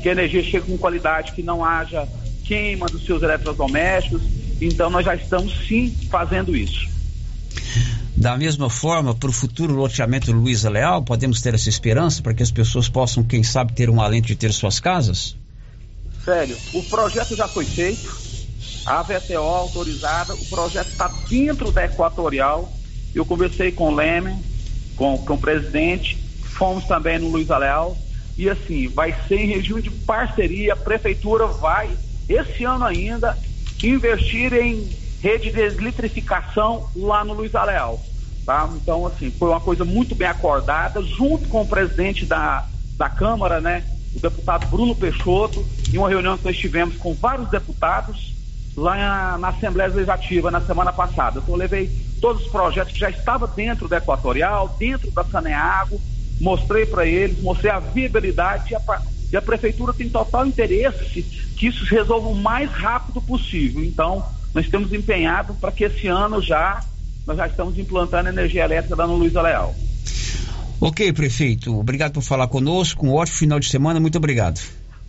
que 0.00 0.08
a 0.08 0.12
energia 0.12 0.42
chegue 0.42 0.66
com 0.66 0.78
qualidade, 0.78 1.32
que 1.32 1.42
não 1.42 1.64
haja 1.64 2.08
queima 2.44 2.86
dos 2.86 3.04
seus 3.04 3.22
eletrodomésticos. 3.24 4.22
Então 4.60 4.88
nós 4.88 5.04
já 5.04 5.16
estamos 5.16 5.66
sim 5.66 5.90
fazendo 6.08 6.56
isso. 6.56 6.88
Da 8.16 8.36
mesma 8.36 8.70
forma, 8.70 9.14
para 9.14 9.30
o 9.30 9.32
futuro 9.32 9.74
loteamento 9.74 10.30
Luiza 10.30 10.70
Leal, 10.70 11.02
podemos 11.02 11.42
ter 11.42 11.54
essa 11.54 11.68
esperança 11.68 12.22
para 12.22 12.34
que 12.34 12.42
as 12.42 12.52
pessoas 12.52 12.88
possam, 12.88 13.24
quem 13.24 13.42
sabe, 13.42 13.72
ter 13.72 13.90
um 13.90 14.00
alento 14.00 14.28
de 14.28 14.36
ter 14.36 14.52
suas 14.52 14.78
casas? 14.78 15.39
Sério, 16.24 16.56
o 16.74 16.82
projeto 16.84 17.34
já 17.34 17.48
foi 17.48 17.64
feito, 17.64 18.18
a 18.86 19.02
VTO 19.02 19.38
autorizada, 19.38 20.34
o 20.34 20.46
projeto 20.46 20.88
está 20.88 21.08
dentro 21.28 21.72
da 21.72 21.84
Equatorial. 21.84 22.70
Eu 23.14 23.24
conversei 23.24 23.72
com 23.72 23.88
o 23.88 23.94
Leme, 23.94 24.36
com, 24.96 25.16
com 25.18 25.34
o 25.34 25.38
presidente, 25.38 26.16
fomos 26.42 26.84
também 26.84 27.18
no 27.18 27.28
Luiz 27.28 27.48
Leal, 27.48 27.96
e 28.36 28.48
assim, 28.48 28.86
vai 28.88 29.14
ser 29.26 29.36
em 29.36 29.46
regime 29.46 29.82
de 29.82 29.90
parceria, 29.90 30.74
a 30.74 30.76
prefeitura 30.76 31.46
vai, 31.46 31.90
esse 32.28 32.64
ano 32.64 32.84
ainda, 32.84 33.36
investir 33.82 34.52
em 34.52 34.88
rede 35.20 35.50
de 35.50 35.60
eletrificação 35.60 36.88
lá 36.94 37.24
no 37.24 37.32
Luiz 37.32 37.52
Leal. 37.52 38.00
Tá? 38.44 38.68
Então, 38.74 39.06
assim, 39.06 39.30
foi 39.30 39.48
uma 39.48 39.60
coisa 39.60 39.84
muito 39.84 40.14
bem 40.14 40.28
acordada, 40.28 41.02
junto 41.02 41.48
com 41.48 41.62
o 41.62 41.66
presidente 41.66 42.24
da, 42.24 42.66
da 42.96 43.08
Câmara, 43.08 43.60
né? 43.60 43.84
O 44.14 44.20
deputado 44.20 44.66
Bruno 44.66 44.94
Peixoto, 44.94 45.64
em 45.92 45.98
uma 45.98 46.08
reunião 46.08 46.36
que 46.36 46.44
nós 46.44 46.56
tivemos 46.56 46.96
com 46.96 47.14
vários 47.14 47.48
deputados 47.48 48.34
lá 48.76 49.38
na, 49.38 49.48
Assembleia 49.48 49.90
Legislativa 49.90 50.50
na 50.50 50.60
semana 50.60 50.92
passada. 50.92 51.40
Então 51.40 51.54
eu 51.54 51.58
levei 51.58 51.90
todos 52.20 52.44
os 52.44 52.50
projetos 52.50 52.92
que 52.92 52.98
já 52.98 53.10
estavam 53.10 53.48
dentro 53.54 53.88
da 53.88 53.98
Equatorial, 53.98 54.74
dentro 54.78 55.10
da 55.10 55.24
Saneago, 55.24 56.00
mostrei 56.40 56.86
para 56.86 57.06
eles, 57.06 57.40
mostrei 57.42 57.70
a 57.70 57.78
viabilidade 57.78 58.72
e 58.72 58.76
a, 58.76 59.02
e 59.32 59.36
a 59.36 59.42
Prefeitura 59.42 59.92
tem 59.92 60.08
total 60.08 60.46
interesse 60.46 61.22
que 61.56 61.66
isso 61.66 61.84
se 61.86 61.94
resolva 61.94 62.28
o 62.28 62.34
mais 62.34 62.70
rápido 62.70 63.20
possível. 63.20 63.84
Então, 63.84 64.24
nós 64.54 64.64
estamos 64.64 64.92
empenhados 64.92 65.56
para 65.58 65.70
que 65.70 65.84
esse 65.84 66.06
ano 66.06 66.40
já 66.42 66.80
nós 67.26 67.36
já 67.36 67.46
estamos 67.46 67.78
implantando 67.78 68.28
energia 68.28 68.64
elétrica 68.64 68.96
lá 68.96 69.06
no 69.06 69.14
Luiz 69.14 69.32
Leal. 69.32 69.74
Ok, 70.80 71.12
prefeito. 71.12 71.78
Obrigado 71.78 72.14
por 72.14 72.22
falar 72.22 72.48
conosco. 72.48 73.06
Um 73.06 73.14
ótimo 73.14 73.36
final 73.36 73.60
de 73.60 73.68
semana. 73.68 74.00
Muito 74.00 74.16
obrigado. 74.16 74.60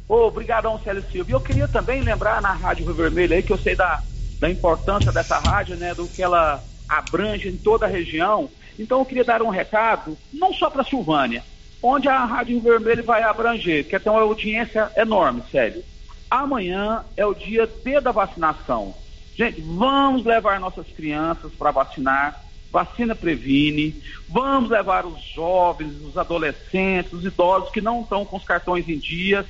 Ô, 0.08 0.28
obrigadão, 0.28 0.78
Célio 0.84 1.04
Silva. 1.10 1.32
E 1.32 1.34
eu 1.34 1.40
queria 1.40 1.68
também 1.68 2.02
lembrar 2.02 2.42
na 2.42 2.52
Rádio 2.52 2.86
Rio 2.86 2.94
Vermelho 2.94 3.34
aí, 3.34 3.42
que 3.42 3.54
eu 3.54 3.58
sei 3.58 3.74
da, 3.74 4.04
da 4.42 4.50
importância 4.50 5.12
dessa 5.14 5.40
rádio, 5.40 5.78
né, 5.78 5.94
do 5.94 6.06
que 6.08 6.22
ela 6.22 6.62
abrange 6.90 7.48
em 7.48 7.56
toda 7.56 7.86
a 7.86 7.90
região. 7.90 8.50
Então 8.78 9.00
eu 9.00 9.06
queria 9.06 9.24
dar 9.24 9.42
um 9.42 9.50
recado, 9.50 10.18
não 10.34 10.54
só 10.54 10.70
para 10.70 10.84
Silvânia, 10.84 11.42
onde 11.82 12.10
a 12.10 12.26
Rádio 12.26 12.60
Rio 12.60 12.64
Vermelho 12.64 13.06
vai 13.06 13.24
abranger, 13.24 13.88
que 13.88 13.98
tem 13.98 14.12
uma 14.12 14.22
audiência 14.22 14.92
enorme, 14.98 15.42
sério. 15.50 15.82
Amanhã 16.30 17.06
é 17.16 17.26
o 17.26 17.34
dia 17.34 17.66
D 17.66 18.02
da 18.02 18.12
vacinação. 18.12 18.94
Gente, 19.38 19.62
vamos 19.62 20.26
levar 20.26 20.60
nossas 20.60 20.88
crianças 20.88 21.54
para 21.54 21.72
vacinar 21.72 22.51
Vacina 22.72 23.14
previne. 23.14 24.02
Vamos 24.30 24.70
levar 24.70 25.06
os 25.06 25.22
jovens, 25.36 25.94
os 26.04 26.18
adolescentes, 26.18 27.12
os 27.14 27.26
idosos 27.26 27.70
que 27.70 27.82
não 27.82 28.02
estão 28.02 28.26
com 28.26 28.38
os 28.38 28.44
cartões 28.44 28.88
em 28.88 28.98
dias 28.98 29.46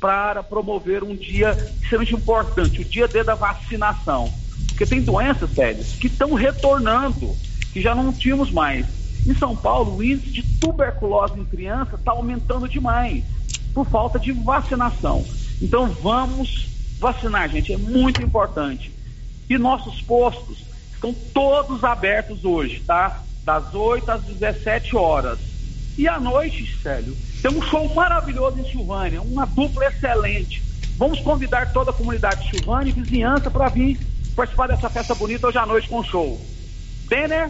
para 0.00 0.42
promover 0.42 1.02
um 1.02 1.14
dia 1.14 1.50
extremamente 1.80 2.14
importante, 2.14 2.80
o 2.80 2.84
dia 2.84 3.08
D 3.08 3.22
da 3.22 3.34
vacinação. 3.34 4.32
Porque 4.68 4.86
tem 4.86 5.00
doenças 5.00 5.50
sérias 5.50 5.92
que 5.92 6.06
estão 6.06 6.34
retornando, 6.34 7.34
que 7.72 7.80
já 7.80 7.94
não 7.94 8.12
tínhamos 8.12 8.50
mais. 8.50 8.86
Em 9.26 9.34
São 9.34 9.54
Paulo, 9.54 9.96
o 9.96 10.02
índice 10.02 10.30
de 10.30 10.42
tuberculose 10.60 11.38
em 11.38 11.44
criança 11.44 11.96
está 11.96 12.12
aumentando 12.12 12.68
demais 12.68 13.24
por 13.74 13.86
falta 13.86 14.18
de 14.18 14.32
vacinação. 14.32 15.24
Então 15.60 15.88
vamos 15.88 16.68
vacinar, 16.98 17.48
gente, 17.48 17.72
é 17.72 17.76
muito 17.76 18.22
importante. 18.22 18.92
E 19.48 19.58
nossos 19.58 20.00
postos, 20.02 20.58
Estão 20.98 21.14
todos 21.32 21.84
abertos 21.84 22.44
hoje, 22.44 22.80
tá? 22.80 23.22
Das 23.44 23.72
8 23.72 24.10
às 24.10 24.22
17 24.24 24.96
horas. 24.96 25.38
E 25.96 26.08
à 26.08 26.18
noite, 26.18 26.76
Célio, 26.82 27.16
tem 27.40 27.52
um 27.52 27.62
show 27.62 27.88
maravilhoso 27.94 28.58
em 28.58 28.68
Silvânia, 28.68 29.22
uma 29.22 29.46
dupla 29.46 29.86
excelente. 29.86 30.60
Vamos 30.96 31.20
convidar 31.20 31.72
toda 31.72 31.92
a 31.92 31.94
comunidade 31.94 32.42
de 32.42 32.58
Silvânia 32.58 32.90
e 32.90 32.92
vizinhança 32.92 33.48
para 33.48 33.68
vir 33.68 33.96
participar 34.34 34.66
dessa 34.66 34.90
festa 34.90 35.14
bonita 35.14 35.46
hoje 35.46 35.58
à 35.58 35.64
noite 35.64 35.88
com 35.88 36.00
o 36.00 36.04
show. 36.04 36.40
Denner 37.08 37.48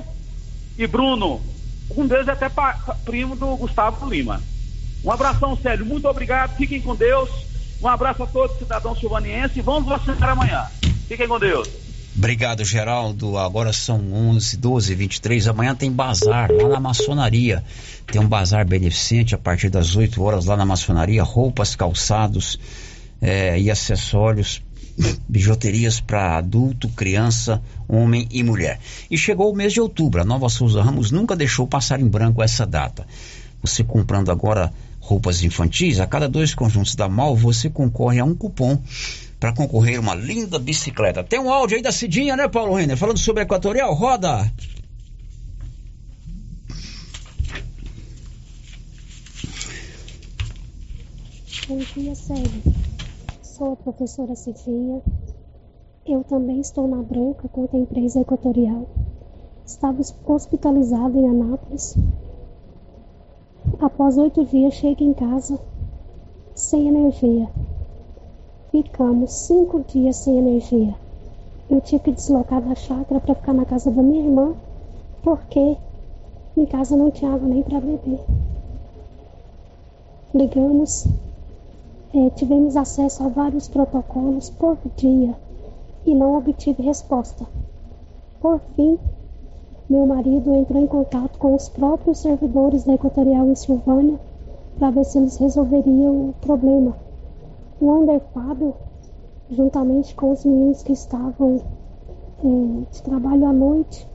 e 0.76 0.86
Bruno. 0.86 1.40
Um 1.96 2.06
deles 2.06 2.28
é 2.28 2.32
até 2.32 2.50
primo 3.06 3.34
do 3.34 3.56
Gustavo 3.56 4.06
Lima. 4.10 4.42
Um 5.02 5.10
abração, 5.10 5.56
Célio. 5.56 5.86
Muito 5.86 6.06
obrigado. 6.06 6.54
Fiquem 6.54 6.82
com 6.82 6.94
Deus. 6.94 7.30
Um 7.80 7.88
abraço 7.88 8.24
a 8.24 8.26
todos, 8.26 8.58
cidadãos 8.58 9.00
silvanienses. 9.00 9.56
E 9.56 9.62
vamos 9.62 9.88
vacinar 9.88 10.30
amanhã. 10.30 10.66
Fiquem 11.08 11.26
com 11.26 11.38
Deus. 11.38 11.88
Obrigado, 12.19 12.65
Geraldo. 12.65 13.39
Agora 13.39 13.73
são 13.73 14.12
11, 14.12 14.57
12, 14.57 14.93
23. 14.93 15.47
Amanhã 15.47 15.73
tem 15.73 15.90
bazar 15.90 16.51
lá 16.51 16.69
na 16.69 16.81
maçonaria. 16.81 17.62
Tem 18.09 18.20
um 18.20 18.27
bazar 18.27 18.66
beneficente 18.66 19.36
a 19.36 19.39
partir 19.39 19.70
das 19.70 19.95
8 19.95 20.20
horas 20.20 20.45
lá 20.45 20.57
na 20.57 20.66
maçonaria. 20.66 21.23
Roupas, 21.23 21.77
calçados 21.77 22.59
é, 23.23 23.61
e 23.61 23.70
acessórios, 23.70 24.61
bijuterias 25.28 26.01
para 26.01 26.36
adulto, 26.36 26.89
criança, 26.89 27.62
homem 27.86 28.27
e 28.32 28.43
mulher. 28.43 28.81
E 29.09 29.16
chegou 29.16 29.53
o 29.53 29.57
mês 29.57 29.73
de 29.73 29.81
outubro. 29.81 30.20
A 30.20 30.24
Nova 30.24 30.49
Souza 30.49 30.82
Ramos 30.82 31.12
nunca 31.12 31.36
deixou 31.36 31.69
passar 31.69 32.01
em 32.01 32.09
branco 32.09 32.43
essa 32.43 32.66
data. 32.66 33.07
Você 33.62 33.85
comprando 33.85 34.32
agora 34.32 34.73
roupas 34.99 35.45
infantis, 35.45 36.01
a 36.01 36.07
cada 36.07 36.28
dois 36.28 36.53
conjuntos 36.53 36.97
da 36.97 37.09
Mal, 37.09 37.36
você 37.36 37.70
concorre 37.70 38.19
a 38.19 38.24
um 38.24 38.35
cupom 38.35 38.82
para 39.39 39.55
concorrer 39.55 40.01
uma 40.01 40.15
linda 40.15 40.59
bicicleta. 40.59 41.23
Tem 41.23 41.39
um 41.39 41.52
áudio 41.52 41.77
aí 41.77 41.82
da 41.82 41.93
Cidinha, 41.93 42.36
né, 42.36 42.48
Paulo 42.48 42.74
Renner? 42.74 42.97
Falando 42.97 43.19
sobre 43.19 43.43
a 43.43 43.44
Equatorial, 43.44 43.94
roda! 43.94 44.51
Bom 51.69 51.78
dia, 51.78 52.15
Sérgio. 52.15 52.62
Sou 53.43 53.73
a 53.74 53.77
professora 53.77 54.35
Cidinha. 54.35 55.02
Eu 56.06 56.24
também 56.24 56.60
estou 56.60 56.89
na 56.89 57.02
branca 57.02 57.47
contra 57.48 57.77
a 57.77 57.81
empresa 57.81 58.20
Equatorial. 58.20 58.89
Estava 59.66 60.01
hospitalizada 60.27 61.19
em 61.19 61.28
Anápolis. 61.28 61.94
Após 63.78 64.16
oito 64.16 64.44
dias, 64.47 64.74
chego 64.74 65.05
em 65.05 65.12
casa 65.12 65.60
sem 66.55 66.89
energia 66.89 67.48
Ficamos 68.70 69.32
cinco 69.32 69.82
dias 69.89 70.16
sem 70.16 70.39
energia. 70.39 70.95
Eu 71.70 71.81
tive 71.81 72.05
que 72.05 72.12
deslocar 72.12 72.61
da 72.61 72.74
chácara 72.74 73.20
para 73.20 73.35
ficar 73.35 73.53
na 73.55 73.65
casa 73.65 73.90
da 73.90 74.03
minha 74.03 74.24
irmã, 74.24 74.55
porque 75.23 75.77
em 76.57 76.66
casa 76.66 76.97
não 76.97 77.11
tinha 77.11 77.32
água 77.32 77.49
nem 77.49 77.62
para 77.62 77.81
beber. 77.81 78.20
Ligamos, 80.35 81.07
é, 82.15 82.31
tivemos 82.31 82.77
acesso 82.77 83.24
a 83.24 83.28
vários 83.28 83.69
protocolos 83.69 84.51
por 84.51 84.77
dia 84.97 85.35
e 86.05 86.15
não 86.15 86.36
obtive 86.36 86.82
resposta. 86.82 87.47
Por 88.40 88.61
fim, 88.77 88.99
meu 89.89 90.07
marido 90.07 90.55
entrou 90.55 90.82
em 90.82 90.86
contato 90.86 91.39
com 91.39 91.55
os 91.55 91.69
próprios 91.70 92.19
servidores 92.19 92.85
da 92.85 92.95
Equatorial 92.95 93.47
em 93.47 93.55
Silvânia 93.55 94.19
para 94.78 94.90
ver 94.90 95.05
se 95.05 95.16
eles 95.16 95.39
resolveriam 95.39 96.28
o 96.28 96.35
problema. 96.40 97.07
O 97.80 97.90
Ander 97.92 98.20
Fábio, 98.34 98.74
juntamente 99.48 100.14
com 100.14 100.32
os 100.32 100.44
meninos 100.44 100.82
que 100.82 100.92
estavam 100.92 101.60
eh, 102.44 102.84
de 102.90 103.02
trabalho 103.02 103.46
à 103.46 103.52
noite, 103.52 104.09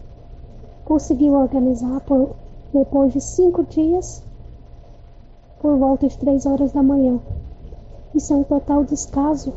conseguiu 0.83 1.33
organizar 1.33 2.01
por, 2.01 2.35
depois 2.73 3.13
de 3.13 3.21
cinco 3.21 3.63
dias, 3.63 4.21
por 5.61 5.77
volta 5.77 6.07
de 6.07 6.17
três 6.17 6.45
horas 6.45 6.73
da 6.73 6.83
manhã. 6.83 7.19
Isso 8.13 8.33
é 8.33 8.35
um 8.35 8.43
total 8.43 8.83
descaso 8.83 9.53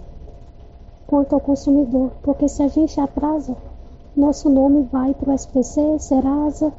quanto 1.07 1.35
ao 1.35 1.41
consumidor, 1.41 2.13
porque 2.23 2.49
se 2.49 2.63
a 2.63 2.69
gente 2.69 3.01
atrasa, 3.01 3.57
nosso 4.17 4.49
nome 4.49 4.89
vai 4.91 5.15
para 5.15 5.31
o 5.31 5.35
SPC, 5.35 5.99
Serasa, 5.99 6.73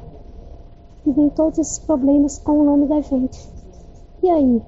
e 1.04 1.12
vem 1.12 1.28
todos 1.28 1.58
esses 1.58 1.78
problemas 1.78 2.38
com 2.38 2.60
o 2.60 2.64
nome 2.64 2.86
da 2.86 3.00
gente. 3.00 3.48
E 4.22 4.30
aí? 4.30 4.62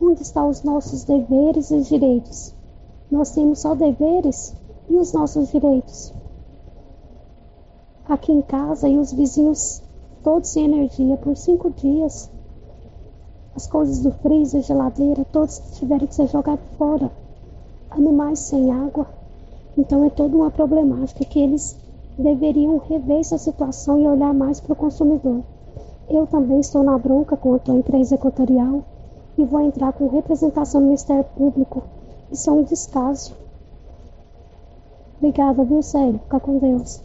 Onde 0.00 0.22
estão 0.22 0.48
os 0.48 0.62
nossos 0.62 1.02
deveres 1.02 1.72
e 1.72 1.80
direitos? 1.80 2.54
Nós 3.10 3.32
temos 3.32 3.58
só 3.58 3.74
deveres 3.74 4.54
e 4.88 4.94
os 4.94 5.12
nossos 5.12 5.50
direitos. 5.50 6.14
Aqui 8.08 8.30
em 8.30 8.40
casa 8.40 8.88
e 8.88 8.96
os 8.96 9.12
vizinhos 9.12 9.82
todos 10.22 10.50
sem 10.50 10.66
energia 10.66 11.16
por 11.16 11.36
cinco 11.36 11.70
dias. 11.70 12.30
As 13.56 13.66
coisas 13.66 13.98
do 13.98 14.12
freezer, 14.12 14.62
geladeira, 14.62 15.24
todos 15.32 15.58
tiveram 15.74 16.06
que 16.06 16.14
ser 16.14 16.28
jogados 16.28 16.64
fora. 16.76 17.10
Animais 17.90 18.38
sem 18.38 18.70
água. 18.70 19.06
Então 19.76 20.04
é 20.04 20.10
toda 20.10 20.36
uma 20.36 20.50
problemática 20.50 21.24
que 21.24 21.40
eles 21.40 21.76
deveriam 22.16 22.78
rever 22.78 23.18
essa 23.18 23.36
situação 23.36 24.00
e 24.00 24.06
olhar 24.06 24.32
mais 24.32 24.60
para 24.60 24.74
o 24.74 24.76
consumidor. 24.76 25.42
Eu 26.08 26.24
também 26.26 26.60
estou 26.60 26.84
na 26.84 26.96
bronca 26.96 27.36
quanto 27.36 27.72
à 27.72 27.74
empresa 27.74 28.14
equatorial 28.14 28.84
e 29.38 29.44
vou 29.44 29.64
entrar 29.64 29.92
com 29.92 30.08
representação 30.08 30.80
no 30.80 30.88
Ministério 30.88 31.24
Público. 31.24 31.84
Isso 32.30 32.50
é 32.50 32.52
um 32.52 32.64
descaso. 32.64 33.34
Obrigada, 35.18 35.64
viu, 35.64 35.82
Célio? 35.82 36.20
Fica 36.24 36.40
com 36.40 36.58
Deus. 36.58 37.00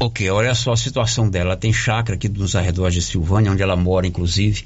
Ok, 0.00 0.28
olha 0.30 0.54
só 0.54 0.72
a 0.72 0.76
situação 0.76 1.30
dela. 1.30 1.50
Ela 1.50 1.56
tem 1.56 1.72
chácara 1.72 2.16
aqui 2.16 2.28
nos 2.28 2.56
arredores 2.56 2.94
de 2.94 3.02
Silvânia, 3.02 3.52
onde 3.52 3.62
ela 3.62 3.76
mora, 3.76 4.06
inclusive. 4.06 4.64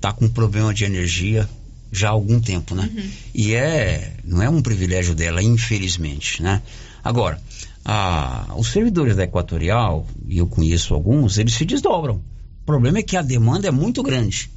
Tá 0.00 0.12
com 0.12 0.28
problema 0.28 0.72
de 0.72 0.84
energia 0.84 1.48
já 1.90 2.08
há 2.08 2.12
algum 2.12 2.40
tempo, 2.40 2.74
né? 2.74 2.90
Uhum. 2.94 3.10
E 3.34 3.54
é, 3.54 4.12
não 4.24 4.42
é 4.42 4.48
um 4.48 4.62
privilégio 4.62 5.14
dela, 5.14 5.42
infelizmente, 5.42 6.42
né? 6.42 6.62
Agora, 7.02 7.40
a, 7.84 8.54
os 8.56 8.70
servidores 8.70 9.16
da 9.16 9.24
Equatorial, 9.24 10.06
e 10.28 10.38
eu 10.38 10.46
conheço 10.46 10.94
alguns, 10.94 11.38
eles 11.38 11.54
se 11.54 11.64
desdobram. 11.64 12.16
O 12.16 12.66
problema 12.66 12.98
é 12.98 13.02
que 13.02 13.16
a 13.16 13.22
demanda 13.22 13.68
é 13.68 13.70
muito 13.70 14.02
grande. 14.02 14.50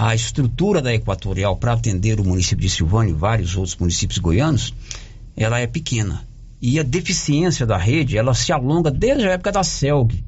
A 0.00 0.14
estrutura 0.14 0.80
da 0.80 0.94
Equatorial 0.94 1.56
para 1.56 1.72
atender 1.72 2.20
o 2.20 2.24
município 2.24 2.64
de 2.64 2.70
Silvânia 2.70 3.10
e 3.10 3.14
vários 3.14 3.56
outros 3.56 3.74
municípios 3.74 4.18
goianos, 4.18 4.72
ela 5.36 5.58
é 5.58 5.66
pequena. 5.66 6.24
E 6.62 6.78
a 6.78 6.84
deficiência 6.84 7.66
da 7.66 7.76
rede, 7.76 8.16
ela 8.16 8.32
se 8.32 8.52
alonga 8.52 8.92
desde 8.92 9.26
a 9.26 9.32
época 9.32 9.50
da 9.50 9.64
CELG. 9.64 10.22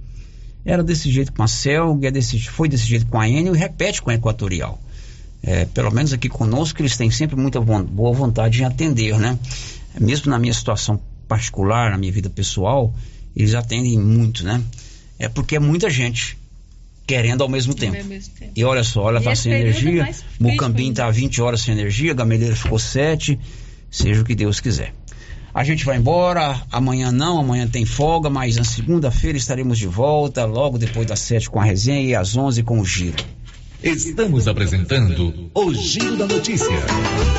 Era 0.65 0.83
desse 0.83 1.09
jeito 1.09 1.33
com 1.33 1.45
a 1.45 1.47
CELG, 1.47 2.05
é 2.05 2.11
desse, 2.11 2.41
foi 2.41 2.69
desse 2.69 2.85
jeito 2.85 3.07
com 3.07 3.21
a 3.21 3.29
Enel 3.29 3.55
e 3.55 3.59
repete 3.59 4.03
com 4.03 4.11
a 4.11 4.15
Equatorial. 4.15 4.77
É, 5.41 5.67
pelo 5.67 5.93
menos 5.93 6.13
aqui 6.13 6.29
conosco, 6.29 6.83
eles 6.83 6.97
têm 6.97 7.13
sempre 7.13 7.37
muita 7.37 7.61
boa 7.61 8.13
vontade 8.13 8.63
em 8.63 8.65
atender, 8.65 9.17
né? 9.21 9.39
Mesmo 10.01 10.33
na 10.33 10.39
minha 10.41 10.53
situação 10.53 11.01
particular, 11.29 11.93
na 11.93 11.97
minha 11.97 12.11
vida 12.11 12.29
pessoal, 12.29 12.93
eles 13.37 13.55
atendem 13.55 14.01
muito, 14.01 14.43
né? 14.45 14.61
É 15.17 15.29
porque 15.29 15.55
é 15.55 15.61
muita 15.61 15.89
gente 15.89 16.40
querendo 17.11 17.43
ao 17.43 17.49
mesmo 17.49 17.75
tempo. 17.75 17.97
Ao 17.97 18.05
mesmo 18.05 18.33
tempo. 18.35 18.53
E 18.55 18.65
olha 18.65 18.85
só, 18.85 19.13
E 19.13 19.17
está 19.19 19.35
sem 19.35 19.53
é 19.53 19.61
energia, 19.61 20.09
Mucambim 20.39 20.91
está 20.91 21.11
20 21.11 21.43
horas 21.43 21.63
sem 21.63 21.75
energia, 21.75 22.15
Gameleira 22.15 22.55
ficou 22.55 22.79
7, 22.79 23.37
seja 23.91 24.21
o 24.21 24.25
que 24.25 24.35
Deus 24.37 24.61
quiser. 24.61 24.95
A 25.53 25.65
gente 25.65 25.85
vai 25.85 25.97
embora, 25.97 26.63
amanhã 26.71 27.11
não, 27.11 27.41
amanhã 27.41 27.67
tem 27.67 27.85
folga, 27.85 28.31
mas 28.31 28.57
na 28.57 28.63
segunda-feira 28.63 29.37
estaremos 29.37 29.77
de 29.77 29.89
volta, 29.89 30.45
logo 30.45 30.79
depois 30.79 31.05
das 31.05 31.19
7 31.19 31.51
com 31.51 31.59
a 31.59 31.65
resenha 31.65 32.01
e 32.01 32.15
às 32.15 32.37
11 32.37 32.63
com 32.63 32.79
o 32.79 32.85
giro. 32.85 33.17
Estamos 33.83 34.47
apresentando 34.47 35.51
o 35.55 35.73
Giro 35.73 36.15
da 36.15 36.27
Notícia. 36.27 36.69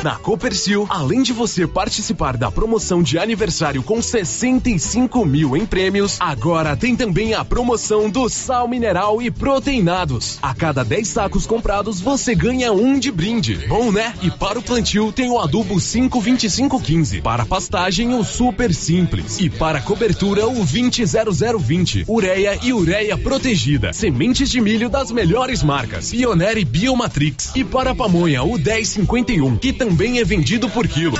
Na 0.02 0.16
Copercil, 0.16 0.88
além 0.90 1.22
de 1.22 1.32
você 1.32 1.68
participar 1.68 2.36
da 2.36 2.50
promoção 2.50 3.00
de 3.00 3.16
aniversário 3.16 3.80
com 3.80 4.02
65 4.02 5.24
mil 5.24 5.56
em 5.56 5.64
prêmios, 5.64 6.16
agora 6.18 6.76
tem 6.76 6.96
também 6.96 7.32
a 7.32 7.44
promoção 7.44 8.10
do 8.10 8.28
sal 8.28 8.66
mineral 8.66 9.22
e 9.22 9.30
proteinados. 9.30 10.40
A 10.42 10.52
cada 10.52 10.84
10 10.84 11.06
sacos 11.06 11.46
comprados, 11.46 12.00
você 12.00 12.34
ganha 12.34 12.72
um 12.72 12.98
de 12.98 13.12
brinde. 13.12 13.64
Bom, 13.68 13.92
né? 13.92 14.12
E 14.20 14.28
para 14.28 14.58
o 14.58 14.62
plantio 14.62 15.12
tem 15.12 15.30
o 15.30 15.38
adubo 15.38 15.78
52515. 15.78 17.20
Para 17.20 17.46
pastagem, 17.46 18.14
o 18.14 18.24
super 18.24 18.74
simples. 18.74 19.38
E 19.38 19.48
para 19.48 19.80
cobertura, 19.80 20.48
o 20.48 20.64
200020. 20.64 22.06
Ureia 22.08 22.58
e 22.60 22.72
ureia 22.72 23.16
protegida. 23.16 23.92
Sementes 23.92 24.50
de 24.50 24.60
milho 24.60 24.90
das 24.90 25.12
melhores 25.12 25.62
marcas. 25.62 26.12
Pionere 26.32 26.64
Biomatrix. 26.64 27.52
E 27.54 27.62
para 27.62 27.90
a 27.90 27.94
pamonha, 27.94 28.42
o 28.42 28.56
1051, 28.56 29.54
que 29.58 29.70
também 29.70 30.18
é 30.18 30.24
vendido 30.24 30.66
por 30.70 30.88
quilo. 30.88 31.14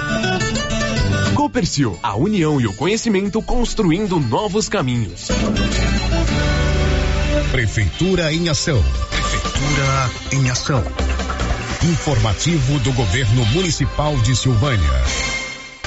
Copercil, 1.34 1.98
a 2.02 2.16
união 2.16 2.58
e 2.58 2.66
o 2.66 2.72
conhecimento 2.72 3.42
construindo 3.42 4.18
novos 4.18 4.70
caminhos. 4.70 5.28
Prefeitura 7.50 8.32
em 8.32 8.48
ação. 8.48 8.82
Prefeitura 9.10 10.10
em 10.32 10.50
ação. 10.50 10.82
Informativo 11.84 12.78
do 12.78 12.92
Governo 12.94 13.44
Municipal 13.46 14.16
de 14.16 14.34
Silvânia. 14.34 14.90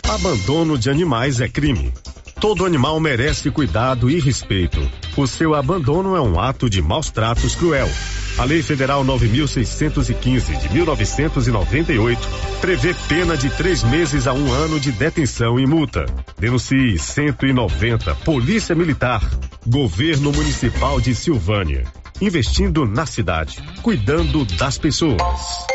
Abandono 0.08 0.78
de 0.78 0.92
animais 0.92 1.42
é 1.42 1.50
crime. 1.50 1.92
Todo 2.40 2.66
animal 2.66 3.00
merece 3.00 3.50
cuidado 3.50 4.10
e 4.10 4.20
respeito. 4.20 4.80
O 5.16 5.26
seu 5.26 5.56
abandono 5.56 6.16
é 6.16 6.22
um 6.22 6.40
ato 6.40 6.70
de 6.70 6.82
maus 6.82 7.10
tratos 7.10 7.56
cruel. 7.56 7.90
A 8.38 8.44
Lei 8.44 8.62
Federal 8.62 9.04
9.615 9.06 10.60
de 10.60 10.74
1998 10.74 12.20
prevê 12.60 12.94
pena 13.08 13.38
de 13.38 13.50
três 13.50 13.82
meses 13.84 14.28
a 14.28 14.34
um 14.34 14.52
ano 14.52 14.80
de 14.80 14.92
detenção 14.92 15.58
e 15.58 15.66
multa. 15.66 16.06
Denuncie 16.38 17.00
190 17.00 18.14
Polícia 18.16 18.76
Militar, 18.76 19.22
Governo 19.66 20.34
Municipal 20.34 21.00
de 21.00 21.16
Silvânia. 21.16 21.86
Investindo 22.22 22.86
na 22.86 23.06
cidade, 23.06 23.64
cuidando 23.82 24.44
das 24.46 24.78
pessoas. 24.78 25.75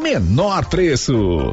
menor 0.00 0.64
preço. 0.66 1.52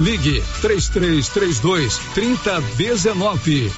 Ligue 0.00 0.42
3332 0.62 1.98
3019. 2.14 3.72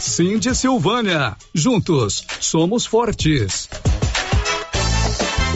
Cindy 0.00 0.54
Silvânia. 0.54 1.36
Juntos 1.54 2.24
somos 2.40 2.84
fortes. 2.84 3.68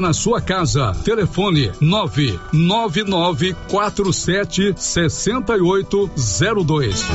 na 0.00 0.12
sua 0.12 0.40
casa. 0.40 0.92
Telefone 1.04 1.72
99947 1.80 4.72
6802. 4.76 7.06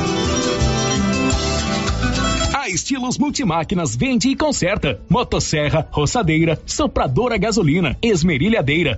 A 2.53 2.69
Estilos 2.69 3.17
Multimáquinas 3.17 3.95
vende 3.95 4.27
e 4.27 4.35
conserta 4.35 4.99
motosserra, 5.09 5.87
roçadeira, 5.89 6.61
sopradora 6.65 7.37
gasolina, 7.37 7.97
esmerilhadeira, 8.01 8.93